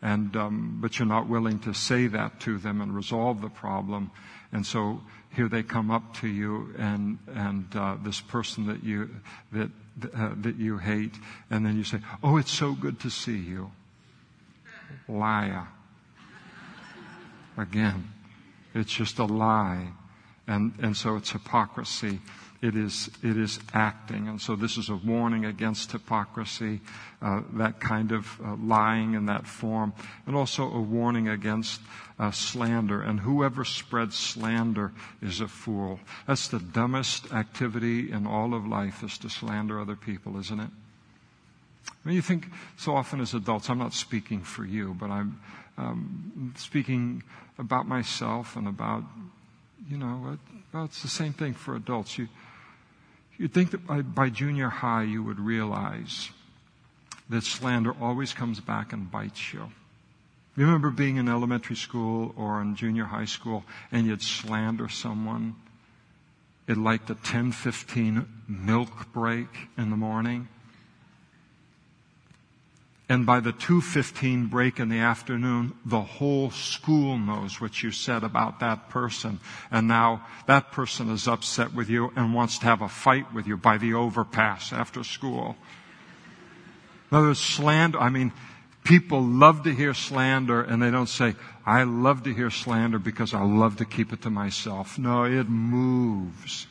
and 0.01 0.35
um, 0.35 0.77
but 0.81 0.99
you're 0.99 1.07
not 1.07 1.27
willing 1.29 1.59
to 1.59 1.73
say 1.73 2.07
that 2.07 2.39
to 2.41 2.57
them 2.57 2.81
and 2.81 2.93
resolve 2.93 3.41
the 3.41 3.49
problem, 3.49 4.11
and 4.51 4.65
so 4.65 5.01
here 5.37 5.47
they 5.47 5.61
come 5.61 5.91
up 5.91 6.15
to 6.15 6.27
you 6.27 6.73
and 6.79 7.19
and 7.27 7.67
uh, 7.75 7.95
this 8.03 8.19
person 8.19 8.65
that 8.65 8.83
you 8.83 9.09
that 9.51 9.69
uh, 10.13 10.31
that 10.41 10.57
you 10.57 10.79
hate, 10.79 11.13
and 11.51 11.63
then 11.63 11.77
you 11.77 11.83
say, 11.83 11.99
"Oh, 12.23 12.37
it's 12.37 12.51
so 12.51 12.73
good 12.73 12.99
to 13.01 13.09
see 13.09 13.37
you." 13.37 13.71
Liar. 15.07 15.67
Again, 17.55 18.11
it's 18.73 18.91
just 18.91 19.19
a 19.19 19.25
lie, 19.25 19.87
and 20.47 20.73
and 20.81 20.97
so 20.97 21.15
it's 21.15 21.31
hypocrisy 21.31 22.19
it 22.61 22.75
is, 22.75 23.09
it 23.21 23.37
is 23.37 23.59
acting. 23.73 24.27
And 24.27 24.41
so 24.41 24.55
this 24.55 24.77
is 24.77 24.89
a 24.89 24.95
warning 24.95 25.45
against 25.45 25.91
hypocrisy, 25.91 26.81
uh, 27.21 27.41
that 27.53 27.79
kind 27.79 28.11
of 28.11 28.27
uh, 28.43 28.55
lying 28.55 29.13
in 29.13 29.27
that 29.27 29.45
form, 29.45 29.93
and 30.25 30.35
also 30.35 30.63
a 30.71 30.81
warning 30.81 31.27
against 31.27 31.81
uh, 32.19 32.31
slander. 32.31 33.01
And 33.01 33.19
whoever 33.19 33.63
spreads 33.65 34.15
slander 34.15 34.91
is 35.21 35.39
a 35.41 35.47
fool. 35.47 35.99
That's 36.27 36.47
the 36.47 36.59
dumbest 36.59 37.31
activity 37.33 38.11
in 38.11 38.27
all 38.27 38.53
of 38.53 38.65
life 38.65 39.03
is 39.03 39.17
to 39.19 39.29
slander 39.29 39.79
other 39.79 39.95
people, 39.95 40.39
isn't 40.39 40.59
it? 40.59 40.69
I 41.89 42.07
mean, 42.07 42.15
you 42.15 42.21
think 42.21 42.47
so 42.77 42.95
often 42.95 43.21
as 43.21 43.33
adults, 43.33 43.69
I'm 43.69 43.79
not 43.79 43.93
speaking 43.93 44.41
for 44.41 44.65
you, 44.65 44.95
but 44.99 45.09
I'm 45.09 45.39
um, 45.77 46.53
speaking 46.57 47.23
about 47.57 47.87
myself 47.87 48.55
and 48.55 48.67
about, 48.67 49.03
you 49.89 49.97
know, 49.97 50.37
well, 50.73 50.85
it's 50.85 51.01
the 51.01 51.07
same 51.07 51.33
thing 51.33 51.53
for 51.53 51.75
adults. 51.75 52.17
You, 52.17 52.27
You'd 53.37 53.53
think 53.53 53.71
that 53.71 53.85
by, 53.85 54.01
by 54.01 54.29
junior 54.29 54.69
high 54.69 55.03
you 55.03 55.21
would 55.21 55.39
realize 55.39 56.31
that 57.29 57.43
slander 57.43 57.93
always 58.01 58.33
comes 58.33 58.59
back 58.59 58.93
and 58.93 59.11
bites 59.11 59.53
you. 59.53 59.69
You 60.57 60.65
remember 60.65 60.89
being 60.89 61.17
in 61.17 61.29
elementary 61.29 61.75
school 61.75 62.33
or 62.35 62.59
in 62.61 62.75
junior 62.75 63.05
high 63.05 63.25
school 63.25 63.63
and 63.91 64.07
you'd 64.07 64.23
slander 64.23 64.89
someone 64.89 65.55
at 66.67 66.77
like 66.77 67.05
the 67.05 67.13
10:15 67.13 68.25
milk 68.47 69.13
break 69.13 69.47
in 69.77 69.91
the 69.91 69.95
morning? 69.95 70.47
And 73.07 73.25
by 73.25 73.39
the 73.39 73.53
2.15 73.53 74.49
break 74.49 74.79
in 74.79 74.89
the 74.89 74.99
afternoon, 74.99 75.73
the 75.85 76.01
whole 76.01 76.51
school 76.51 77.17
knows 77.17 77.61
what 77.61 77.81
you 77.81 77.91
said 77.91 78.23
about 78.23 78.59
that 78.59 78.89
person. 78.89 79.39
And 79.71 79.87
now 79.87 80.25
that 80.47 80.73
person 80.73 81.09
is 81.11 81.27
upset 81.27 81.73
with 81.73 81.89
you 81.89 82.11
and 82.17 82.33
wants 82.33 82.57
to 82.57 82.65
have 82.65 82.81
a 82.81 82.89
fight 82.89 83.33
with 83.33 83.47
you 83.47 83.55
by 83.55 83.77
the 83.77 83.93
overpass 83.93 84.73
after 84.73 85.05
school. 85.05 85.55
In 87.11 87.17
other 87.17 87.27
words, 87.27 87.39
slander, 87.39 87.97
I 87.97 88.09
mean, 88.09 88.33
people 88.87 89.21
love 89.21 89.63
to 89.63 89.73
hear 89.73 89.93
slander 89.93 90.61
and 90.61 90.81
they 90.81 90.89
don't 90.89 91.09
say, 91.09 91.35
I 91.65 91.83
love 91.83 92.23
to 92.23 92.33
hear 92.33 92.49
slander 92.49 92.99
because 92.99 93.33
I 93.33 93.43
love 93.43 93.77
to 93.77 93.85
keep 93.85 94.13
it 94.13 94.21
to 94.21 94.29
myself. 94.29 94.97
No, 94.97 95.25
it 95.25 95.49
moves. 95.49 96.67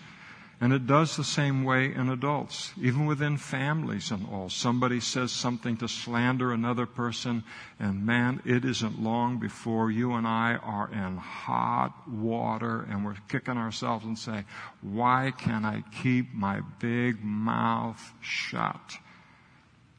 And 0.59 0.73
it 0.73 0.87
does 0.87 1.17
the 1.17 1.25
same 1.25 1.65
way 1.65 1.93
in 1.93 2.09
adults, 2.09 2.73
even 2.81 3.05
within 3.05 3.37
families 3.37 4.11
and 4.11 4.27
all. 4.33 4.49
Somebody 4.49 5.01
says 5.01 5.31
something 5.31 5.77
to 5.77 5.89
slander 5.89 6.51
another 6.51 6.87
person, 6.87 7.45
and 7.79 8.07
man, 8.07 8.41
it 8.47 8.65
isn't 8.65 8.99
long 8.99 9.39
before 9.39 9.91
you 9.91 10.15
and 10.15 10.27
I 10.27 10.55
are 10.55 10.91
in 10.91 11.19
hot 11.19 12.09
water 12.09 12.87
and 12.89 13.05
we're 13.05 13.17
kicking 13.29 13.59
ourselves 13.59 14.07
and 14.07 14.19
saying, 14.19 14.47
why 14.81 15.35
can't 15.37 15.67
I 15.67 15.85
keep 16.03 16.33
my 16.33 16.63
big 16.79 17.23
mouth 17.23 18.15
shut? 18.23 18.97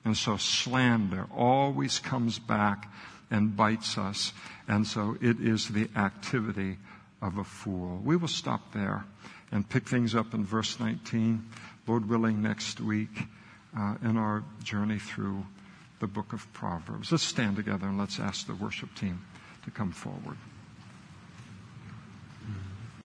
And 0.08 0.16
so 0.16 0.38
slander 0.38 1.28
always 1.36 2.00
comes 2.00 2.40
back 2.40 2.90
and 3.30 3.58
bites 3.58 3.98
us. 3.98 4.32
And 4.66 4.88
so 4.88 5.18
it 5.20 5.42
is 5.42 5.68
the 5.68 5.90
activity 5.98 6.78
of 7.22 7.38
a 7.38 7.44
fool. 7.44 8.00
We 8.06 8.16
will 8.16 8.30
stop 8.30 8.72
there 8.72 9.04
and 9.52 9.68
pick 9.68 9.86
things 9.86 10.16
up 10.16 10.34
in 10.34 10.46
verse 10.46 10.80
19, 10.80 11.44
Lord 11.88 12.08
willing, 12.08 12.42
next 12.42 12.80
week 12.80 13.28
uh, 13.78 13.96
in 14.02 14.16
our 14.16 14.46
journey 14.64 14.98
through 14.98 15.46
the 16.00 16.08
book 16.08 16.32
of 16.32 16.54
Proverbs. 16.54 17.12
Let's 17.12 17.26
stand 17.26 17.58
together 17.58 17.88
and 17.88 17.98
let's 17.98 18.18
ask 18.18 18.48
the 18.48 18.56
worship 18.56 18.96
team 18.96 19.26
to 19.66 19.72
come 19.72 19.92
forward. 19.92 20.38